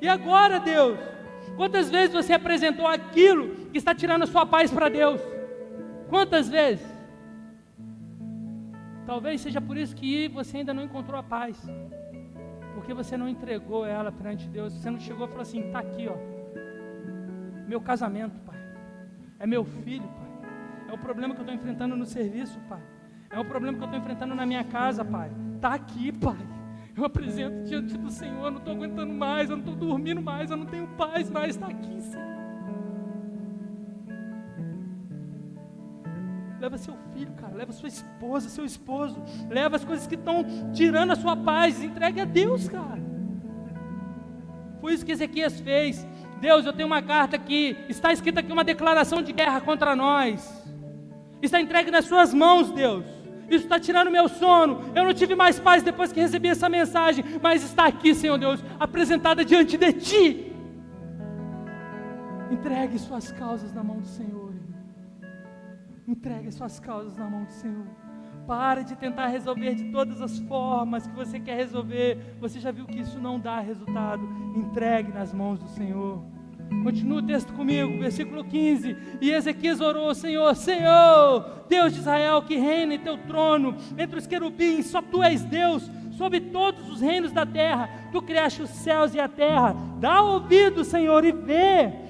E 0.00 0.06
agora, 0.06 0.60
Deus? 0.60 0.98
Quantas 1.56 1.90
vezes 1.90 2.14
você 2.14 2.32
apresentou 2.32 2.86
aquilo 2.86 3.59
que 3.70 3.78
está 3.78 3.94
tirando 3.94 4.22
a 4.22 4.26
sua 4.26 4.44
paz 4.44 4.70
para 4.70 4.88
Deus? 4.88 5.20
Quantas 6.08 6.48
vezes? 6.48 6.86
Talvez 9.06 9.40
seja 9.40 9.60
por 9.60 9.76
isso 9.76 9.94
que 9.94 10.28
você 10.28 10.58
ainda 10.58 10.74
não 10.74 10.84
encontrou 10.84 11.18
a 11.18 11.22
paz 11.22 11.56
porque 12.80 12.94
você 12.94 13.16
não 13.16 13.28
entregou 13.28 13.84
ela 13.84 14.10
perante 14.10 14.48
Deus. 14.48 14.72
Você 14.72 14.90
não 14.90 14.98
chegou 14.98 15.26
e 15.26 15.28
falou 15.28 15.42
assim: 15.42 15.60
está 15.60 15.80
aqui, 15.80 16.08
ó. 16.08 16.16
Meu 17.68 17.80
casamento, 17.80 18.38
pai. 18.40 18.58
É 19.38 19.46
meu 19.46 19.64
filho, 19.64 20.08
pai. 20.08 20.50
É 20.88 20.92
o 20.92 20.98
problema 20.98 21.34
que 21.34 21.40
eu 21.40 21.44
estou 21.44 21.54
enfrentando 21.54 21.94
no 21.94 22.06
serviço, 22.06 22.58
pai. 22.68 22.80
É 23.30 23.38
o 23.38 23.44
problema 23.44 23.76
que 23.76 23.84
eu 23.84 23.86
estou 23.86 24.00
enfrentando 24.00 24.34
na 24.34 24.44
minha 24.46 24.64
casa, 24.64 25.04
pai. 25.04 25.30
Está 25.54 25.74
aqui, 25.74 26.10
pai. 26.10 26.38
Eu 26.96 27.04
apresento 27.04 27.64
diante 27.64 27.96
do 27.96 28.10
Senhor. 28.10 28.46
Eu 28.46 28.50
não 28.50 28.58
estou 28.58 28.74
aguentando 28.74 29.12
mais. 29.12 29.50
Eu 29.50 29.56
não 29.56 29.64
estou 29.64 29.76
dormindo 29.76 30.20
mais. 30.20 30.50
Eu 30.50 30.56
não 30.56 30.66
tenho 30.66 30.88
paz 30.96 31.30
mais. 31.30 31.50
Está 31.50 31.68
aqui, 31.68 32.00
Senhor. 32.00 32.29
Leva 36.60 36.76
seu 36.76 36.94
filho, 37.14 37.32
cara, 37.32 37.54
leva 37.54 37.72
sua 37.72 37.88
esposa, 37.88 38.50
seu 38.50 38.66
esposo, 38.66 39.16
leva 39.48 39.76
as 39.76 39.84
coisas 39.84 40.06
que 40.06 40.14
estão 40.14 40.44
tirando 40.74 41.12
a 41.12 41.16
sua 41.16 41.34
paz, 41.34 41.82
entregue 41.82 42.20
a 42.20 42.24
Deus, 42.26 42.68
cara. 42.68 43.00
Foi 44.80 44.92
isso 44.92 45.04
que 45.04 45.12
Ezequias 45.12 45.58
fez. 45.60 46.06
Deus, 46.38 46.66
eu 46.66 46.72
tenho 46.72 46.86
uma 46.86 47.02
carta 47.02 47.36
aqui, 47.36 47.76
está 47.88 48.12
escrita 48.12 48.40
aqui 48.40 48.52
uma 48.52 48.64
declaração 48.64 49.22
de 49.22 49.32
guerra 49.32 49.60
contra 49.62 49.96
nós. 49.96 50.62
Está 51.40 51.60
entregue 51.60 51.90
nas 51.90 52.04
suas 52.04 52.34
mãos, 52.34 52.70
Deus. 52.70 53.06
Isso 53.48 53.64
está 53.64 53.80
tirando 53.80 54.10
meu 54.10 54.28
sono. 54.28 54.92
Eu 54.94 55.04
não 55.04 55.14
tive 55.14 55.34
mais 55.34 55.58
paz 55.58 55.82
depois 55.82 56.12
que 56.12 56.20
recebi 56.20 56.48
essa 56.48 56.68
mensagem, 56.68 57.24
mas 57.42 57.62
está 57.62 57.86
aqui, 57.86 58.14
Senhor 58.14 58.38
Deus, 58.38 58.62
apresentada 58.78 59.44
diante 59.44 59.78
de 59.78 59.92
Ti. 59.94 60.52
Entregue 62.50 62.98
suas 62.98 63.32
causas 63.32 63.72
na 63.72 63.82
mão 63.82 63.98
do 63.98 64.06
Senhor. 64.06 64.49
Entregue 66.10 66.50
suas 66.50 66.80
causas 66.80 67.16
na 67.16 67.30
mão 67.30 67.44
do 67.44 67.52
Senhor. 67.52 67.86
Pare 68.44 68.82
de 68.82 68.96
tentar 68.96 69.28
resolver 69.28 69.76
de 69.76 69.92
todas 69.92 70.20
as 70.20 70.40
formas 70.40 71.06
que 71.06 71.14
você 71.14 71.38
quer 71.38 71.56
resolver. 71.56 72.34
Você 72.40 72.58
já 72.58 72.72
viu 72.72 72.84
que 72.84 72.98
isso 72.98 73.20
não 73.20 73.38
dá 73.38 73.60
resultado. 73.60 74.28
Entregue 74.56 75.12
nas 75.12 75.32
mãos 75.32 75.60
do 75.60 75.68
Senhor. 75.68 76.20
Continua 76.82 77.18
o 77.18 77.22
texto 77.22 77.52
comigo, 77.52 78.00
versículo 78.00 78.42
15. 78.42 78.96
E 79.20 79.30
Ezequias 79.30 79.80
orou: 79.80 80.12
Senhor, 80.12 80.52
Senhor, 80.56 81.64
Deus 81.68 81.92
de 81.92 82.00
Israel, 82.00 82.42
que 82.42 82.56
reina 82.56 82.94
em 82.94 82.98
teu 82.98 83.16
trono, 83.16 83.76
entre 83.96 84.18
os 84.18 84.26
querubins, 84.26 84.86
só 84.86 85.00
tu 85.00 85.22
és 85.22 85.44
Deus, 85.44 85.88
sobre 86.18 86.40
todos 86.40 86.90
os 86.90 87.00
reinos 87.00 87.30
da 87.30 87.46
terra. 87.46 87.88
Tu 88.10 88.20
criaste 88.20 88.62
os 88.62 88.70
céus 88.70 89.14
e 89.14 89.20
a 89.20 89.28
terra. 89.28 89.76
Dá 90.00 90.22
ouvido, 90.22 90.82
Senhor, 90.82 91.24
e 91.24 91.30
vê 91.30 92.09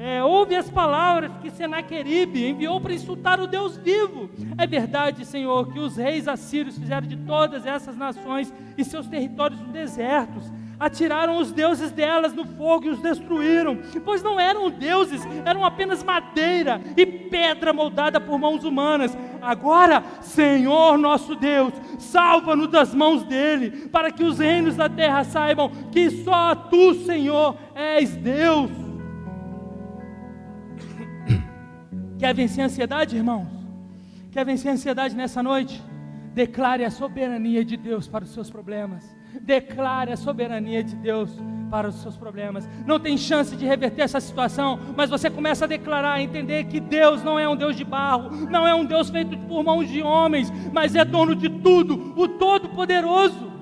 é, 0.00 0.22
ouve 0.22 0.54
as 0.54 0.70
palavras 0.70 1.32
que 1.42 1.50
Senaqueribe 1.50 2.46
enviou 2.46 2.80
para 2.80 2.94
insultar 2.94 3.40
o 3.40 3.48
Deus 3.48 3.76
vivo. 3.76 4.30
É 4.56 4.64
verdade, 4.64 5.24
Senhor, 5.24 5.72
que 5.72 5.80
os 5.80 5.96
reis 5.96 6.28
assírios 6.28 6.78
fizeram 6.78 7.04
de 7.04 7.16
todas 7.16 7.66
essas 7.66 7.96
nações 7.96 8.54
e 8.76 8.84
seus 8.84 9.08
territórios 9.08 9.58
desertos. 9.62 10.52
Atiraram 10.78 11.38
os 11.38 11.50
deuses 11.50 11.90
delas 11.90 12.32
no 12.32 12.44
fogo 12.44 12.86
e 12.86 12.90
os 12.90 13.00
destruíram, 13.00 13.76
pois 14.04 14.22
não 14.22 14.38
eram 14.38 14.70
deuses, 14.70 15.20
eram 15.44 15.64
apenas 15.64 16.04
madeira 16.04 16.80
e 16.96 17.04
pedra 17.04 17.72
moldada 17.72 18.20
por 18.20 18.38
mãos 18.38 18.62
humanas. 18.62 19.18
Agora, 19.42 20.04
Senhor 20.20 20.96
nosso 20.96 21.34
Deus, 21.34 21.72
salva-nos 21.98 22.68
das 22.68 22.94
mãos 22.94 23.24
dele, 23.24 23.88
para 23.88 24.12
que 24.12 24.22
os 24.22 24.38
reinos 24.38 24.76
da 24.76 24.88
terra 24.88 25.24
saibam 25.24 25.68
que 25.90 26.08
só 26.08 26.54
tu, 26.54 26.94
Senhor, 27.04 27.56
és 27.74 28.14
Deus. 28.14 28.87
Quer 32.18 32.34
vencer 32.34 32.62
a 32.62 32.66
ansiedade, 32.66 33.16
irmãos? 33.16 33.48
Quer 34.32 34.44
vencer 34.44 34.70
a 34.70 34.74
ansiedade 34.74 35.14
nessa 35.14 35.42
noite? 35.42 35.82
Declare 36.34 36.84
a 36.84 36.90
soberania 36.90 37.64
de 37.64 37.76
Deus 37.76 38.08
para 38.08 38.24
os 38.24 38.30
seus 38.30 38.50
problemas. 38.50 39.16
Declare 39.40 40.12
a 40.12 40.16
soberania 40.16 40.82
de 40.82 40.96
Deus 40.96 41.30
para 41.70 41.88
os 41.88 41.96
seus 41.96 42.16
problemas. 42.16 42.68
Não 42.86 42.98
tem 42.98 43.16
chance 43.16 43.54
de 43.54 43.64
reverter 43.64 44.02
essa 44.02 44.20
situação, 44.20 44.80
mas 44.96 45.10
você 45.10 45.30
começa 45.30 45.64
a 45.64 45.68
declarar, 45.68 46.14
a 46.14 46.22
entender 46.22 46.64
que 46.64 46.80
Deus 46.80 47.22
não 47.22 47.38
é 47.38 47.48
um 47.48 47.56
Deus 47.56 47.76
de 47.76 47.84
barro, 47.84 48.30
não 48.48 48.66
é 48.66 48.74
um 48.74 48.84
Deus 48.84 49.10
feito 49.10 49.36
por 49.38 49.62
mãos 49.62 49.88
de 49.88 50.02
homens, 50.02 50.52
mas 50.72 50.94
é 50.94 51.04
dono 51.04 51.36
de 51.36 51.48
tudo, 51.48 52.14
o 52.16 52.26
Todo-Poderoso. 52.26 53.52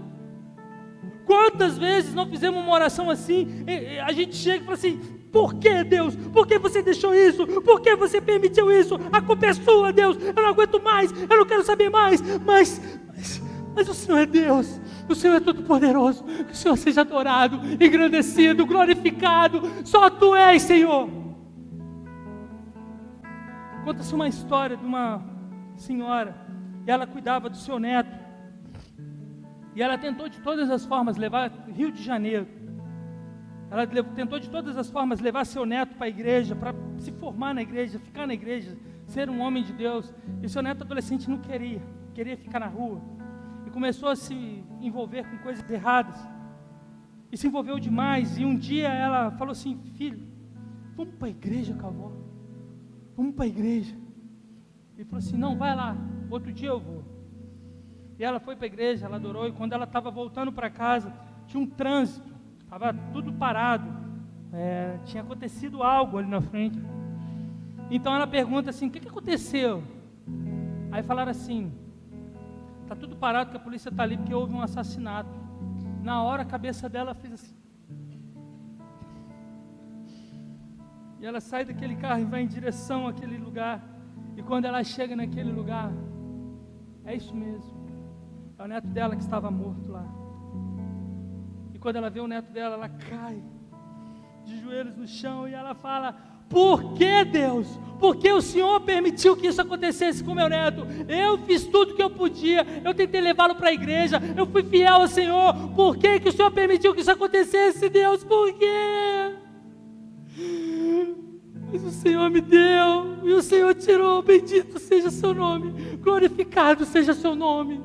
Quantas 1.27 1.77
vezes 1.77 2.15
não 2.15 2.27
fizemos 2.27 2.63
uma 2.63 2.73
oração 2.73 3.11
assim? 3.11 3.65
A 4.05 4.13
gente 4.13 4.37
chega 4.37 4.59
e 4.59 4.65
fala 4.65 4.75
assim: 4.75 5.01
por 5.37 5.53
que, 5.57 5.85
Deus? 5.85 6.17
Por 6.17 6.47
que 6.47 6.59
você 6.59 6.81
deixou 6.83 7.15
isso? 7.15 7.47
Por 7.47 7.83
que 7.83 7.95
você 7.95 8.23
permitiu 8.23 8.73
isso? 8.73 8.95
A 9.13 9.21
culpa 9.21 9.45
é 9.45 9.53
sua, 9.53 9.93
Deus. 9.93 10.17
Eu 10.17 10.33
não 10.33 10.49
aguento 10.49 10.83
mais. 10.83 11.13
Eu 11.13 11.37
não 11.37 11.45
quero 11.45 11.63
saber 11.63 11.91
mais. 11.91 12.23
Mas, 12.41 12.81
mas, 13.07 13.43
mas 13.75 13.87
o 13.87 13.93
Senhor 13.93 14.17
é 14.17 14.25
Deus. 14.25 14.81
O 15.07 15.15
Senhor 15.15 15.35
é 15.35 15.41
todo 15.41 15.63
poderoso. 15.63 16.25
Que 16.25 16.53
o 16.53 16.57
Senhor 16.57 16.75
seja 16.79 17.03
adorado, 17.03 17.61
engrandecido, 17.79 18.65
glorificado. 18.65 19.61
Só 19.85 20.09
Tu 20.09 20.35
és, 20.35 20.63
Senhor. 20.63 21.07
Conta-se 23.85 24.15
uma 24.15 24.29
história 24.29 24.75
de 24.75 24.87
uma 24.87 25.23
senhora. 25.77 26.35
E 26.87 26.91
ela 26.91 27.07
cuidava 27.07 27.51
do 27.51 27.59
seu 27.59 27.79
neto. 27.79 28.17
E 29.75 29.83
ela 29.83 29.99
tentou 29.99 30.31
de 30.31 30.41
todas 30.41 30.71
as 30.71 30.87
formas 30.87 31.19
levar 31.19 31.53
Rio 31.69 31.93
de 31.93 32.03
Janeiro 32.03 32.57
ela 33.71 33.87
tentou 33.87 34.39
de 34.39 34.49
todas 34.49 34.77
as 34.77 34.89
formas 34.91 35.21
levar 35.21 35.45
seu 35.45 35.67
neto 35.67 35.97
para 35.97 36.07
a 36.07 36.09
igreja, 36.09 36.55
para 36.55 36.75
se 36.99 37.11
formar 37.13 37.55
na 37.55 37.63
igreja, 37.63 37.99
ficar 37.99 38.27
na 38.27 38.35
igreja, 38.35 38.77
ser 39.07 39.29
um 39.29 39.41
homem 39.41 39.65
de 39.65 39.73
Deus. 39.73 40.15
E 40.43 40.49
seu 40.49 40.63
neto 40.63 40.83
adolescente 40.83 41.29
não 41.29 41.39
queria, 41.39 41.83
queria 42.15 42.37
ficar 42.37 42.61
na 42.61 42.69
rua. 42.69 43.01
E 43.67 43.71
começou 43.71 44.09
a 44.09 44.17
se 44.17 44.65
envolver 44.81 45.25
com 45.29 45.39
coisas 45.39 45.69
erradas. 45.69 46.17
E 47.31 47.37
se 47.37 47.47
envolveu 47.47 47.79
demais. 47.79 48.39
E 48.39 48.45
um 48.45 48.57
dia 48.57 48.89
ela 48.89 49.33
falou 49.33 49.53
assim: 49.53 49.81
Filho, 49.97 50.37
Vamos 50.97 51.15
para 51.17 51.29
a 51.29 51.31
igreja, 51.31 51.75
Cavó. 51.75 52.11
Vamos 53.15 53.35
para 53.35 53.45
a 53.45 53.49
igreja. 53.49 53.95
Ele 54.97 55.05
falou 55.05 55.19
assim: 55.19 55.37
Não, 55.37 55.57
vai 55.57 55.77
lá. 55.77 55.95
Outro 56.31 56.53
dia 56.53 56.71
eu 56.71 56.81
vou. 56.81 57.05
E 58.19 58.25
ela 58.25 58.41
foi 58.41 58.57
para 58.57 58.65
a 58.65 58.67
igreja, 58.67 59.05
ela 59.05 59.17
adorou. 59.17 59.47
E 59.47 59.53
quando 59.53 59.75
ela 59.75 59.85
estava 59.85 60.11
voltando 60.11 60.51
para 60.51 60.71
casa, 60.71 61.13
tinha 61.47 61.63
um 61.63 61.67
trânsito. 61.67 62.35
Estava 62.67 62.93
tudo 63.13 63.33
parado. 63.33 63.89
É, 64.53 64.99
tinha 65.05 65.23
acontecido 65.23 65.85
algo 65.85 66.19
ali 66.19 66.29
na 66.29 66.41
frente. 66.41 66.79
Então 67.89 68.13
ela 68.13 68.27
pergunta 68.27 68.71
assim: 68.71 68.89
O 68.89 68.91
que, 68.91 68.99
que 69.01 69.09
aconteceu? 69.09 69.83
Aí 70.91 71.03
falaram 71.03 71.31
assim: 71.31 71.73
Está 72.83 72.97
tudo 72.97 73.15
parado 73.17 73.51
que 73.51 73.57
a 73.57 73.61
polícia 73.61 73.89
está 73.89 74.03
ali 74.03 74.17
porque 74.17 74.35
houve 74.35 74.53
um 74.53 74.61
assassinato. 74.61 75.31
Na 76.03 76.23
hora 76.25 76.43
a 76.43 76.47
cabeça 76.47 76.89
dela 76.89 77.15
fez 77.15 77.35
assim. 77.35 77.57
E 81.21 81.25
ela 81.25 81.41
sai 81.41 81.65
daquele 81.65 81.95
carro 81.97 82.21
e 82.21 82.25
vai 82.25 82.43
em 82.43 82.49
direção 82.49 83.07
àquele 83.07 83.39
lugar. 83.39 83.81
E 84.37 84.43
quando 84.43 84.65
ela 84.65 84.83
chega 84.83 85.15
naquele 85.15 85.53
lugar, 85.53 85.93
é 87.05 87.15
isso 87.15 87.35
mesmo. 87.35 87.87
É 88.59 88.65
o 88.65 88.67
neto 88.67 88.89
dela 88.89 89.15
que 89.15 89.23
estava 89.23 89.51
morto 89.51 89.93
lá. 89.93 90.26
Quando 91.87 91.99
ela 91.99 92.11
vê 92.11 92.19
o 92.19 92.27
neto 92.27 92.51
dela, 92.51 92.75
ela 92.75 92.89
cai 92.89 93.41
de 94.45 94.61
joelhos 94.61 94.97
no 94.97 95.07
chão 95.07 95.49
e 95.49 95.55
ela 95.55 95.73
fala: 95.73 96.17
Por 96.49 96.95
que 96.95 97.25
Deus? 97.27 97.79
Por 98.01 98.17
que 98.17 98.29
o 98.33 98.43
Senhor 98.43 98.81
permitiu 98.81 99.37
que 99.37 99.47
isso 99.47 99.63
acontecesse 99.63 100.25
com 100.25 100.35
meu 100.35 100.49
neto? 100.49 100.85
Eu 101.09 101.39
fiz 101.39 101.65
tudo 101.65 101.95
que 101.95 102.03
eu 102.03 102.11
podia, 102.11 102.67
eu 102.85 102.93
tentei 102.93 103.21
levá-lo 103.21 103.55
para 103.55 103.69
a 103.69 103.73
igreja, 103.73 104.21
eu 104.37 104.49
fui 104.49 104.65
fiel 104.65 104.95
ao 104.95 105.07
Senhor. 105.07 105.55
Por 105.77 105.97
que, 105.97 106.19
que 106.19 106.29
o 106.29 106.33
Senhor 106.33 106.51
permitiu 106.51 106.93
que 106.93 107.03
isso 107.03 107.11
acontecesse, 107.13 107.89
Deus? 107.89 108.25
Por 108.25 108.53
quê? 108.55 109.37
Mas 111.73 111.85
o 111.85 111.93
Senhor 111.93 112.29
me 112.29 112.41
deu, 112.41 113.21
e 113.23 113.33
o 113.33 113.41
Senhor 113.41 113.73
tirou, 113.77 114.23
bendito 114.23 114.81
seja 114.81 115.09
seu 115.09 115.33
nome, 115.33 115.71
glorificado 115.99 116.85
seja 116.85 117.15
seu 117.15 117.37
nome. 117.37 117.81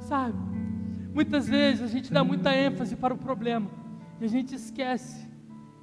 Sabe, 0.00 0.47
muitas 1.18 1.48
vezes 1.48 1.82
a 1.82 1.88
gente 1.88 2.12
dá 2.12 2.22
muita 2.22 2.54
ênfase 2.54 2.94
para 2.94 3.12
o 3.12 3.18
problema, 3.18 3.68
e 4.20 4.24
a 4.24 4.28
gente 4.28 4.54
esquece 4.54 5.28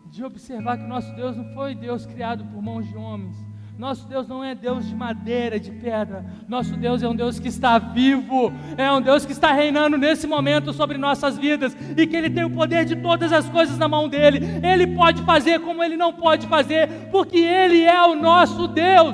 de 0.09 0.23
observar 0.23 0.77
que 0.77 0.87
nosso 0.87 1.13
Deus 1.13 1.35
não 1.35 1.43
foi 1.53 1.75
Deus 1.75 2.05
criado 2.05 2.45
por 2.45 2.61
mãos 2.61 2.87
de 2.87 2.95
homens, 2.95 3.35
nosso 3.77 4.07
Deus 4.07 4.29
não 4.29 4.41
é 4.41 4.55
Deus 4.55 4.87
de 4.87 4.95
madeira, 4.95 5.59
de 5.59 5.69
pedra. 5.69 6.25
Nosso 6.47 6.77
Deus 6.77 7.03
é 7.03 7.09
um 7.09 7.13
Deus 7.13 7.37
que 7.37 7.49
está 7.49 7.77
vivo, 7.77 8.53
é 8.77 8.89
um 8.89 9.01
Deus 9.01 9.25
que 9.25 9.33
está 9.33 9.51
reinando 9.51 9.97
nesse 9.97 10.25
momento 10.25 10.71
sobre 10.71 10.97
nossas 10.97 11.37
vidas 11.37 11.75
e 11.97 12.07
que 12.07 12.15
Ele 12.15 12.29
tem 12.29 12.45
o 12.45 12.49
poder 12.49 12.85
de 12.85 12.95
todas 12.95 13.33
as 13.33 13.49
coisas 13.49 13.77
na 13.77 13.89
mão 13.89 14.07
dele. 14.07 14.39
Ele 14.63 14.87
pode 14.95 15.21
fazer 15.23 15.59
como 15.59 15.83
Ele 15.83 15.97
não 15.97 16.13
pode 16.13 16.47
fazer, 16.47 16.87
porque 17.11 17.37
Ele 17.37 17.83
é 17.83 18.01
o 18.05 18.15
nosso 18.15 18.69
Deus. 18.69 19.13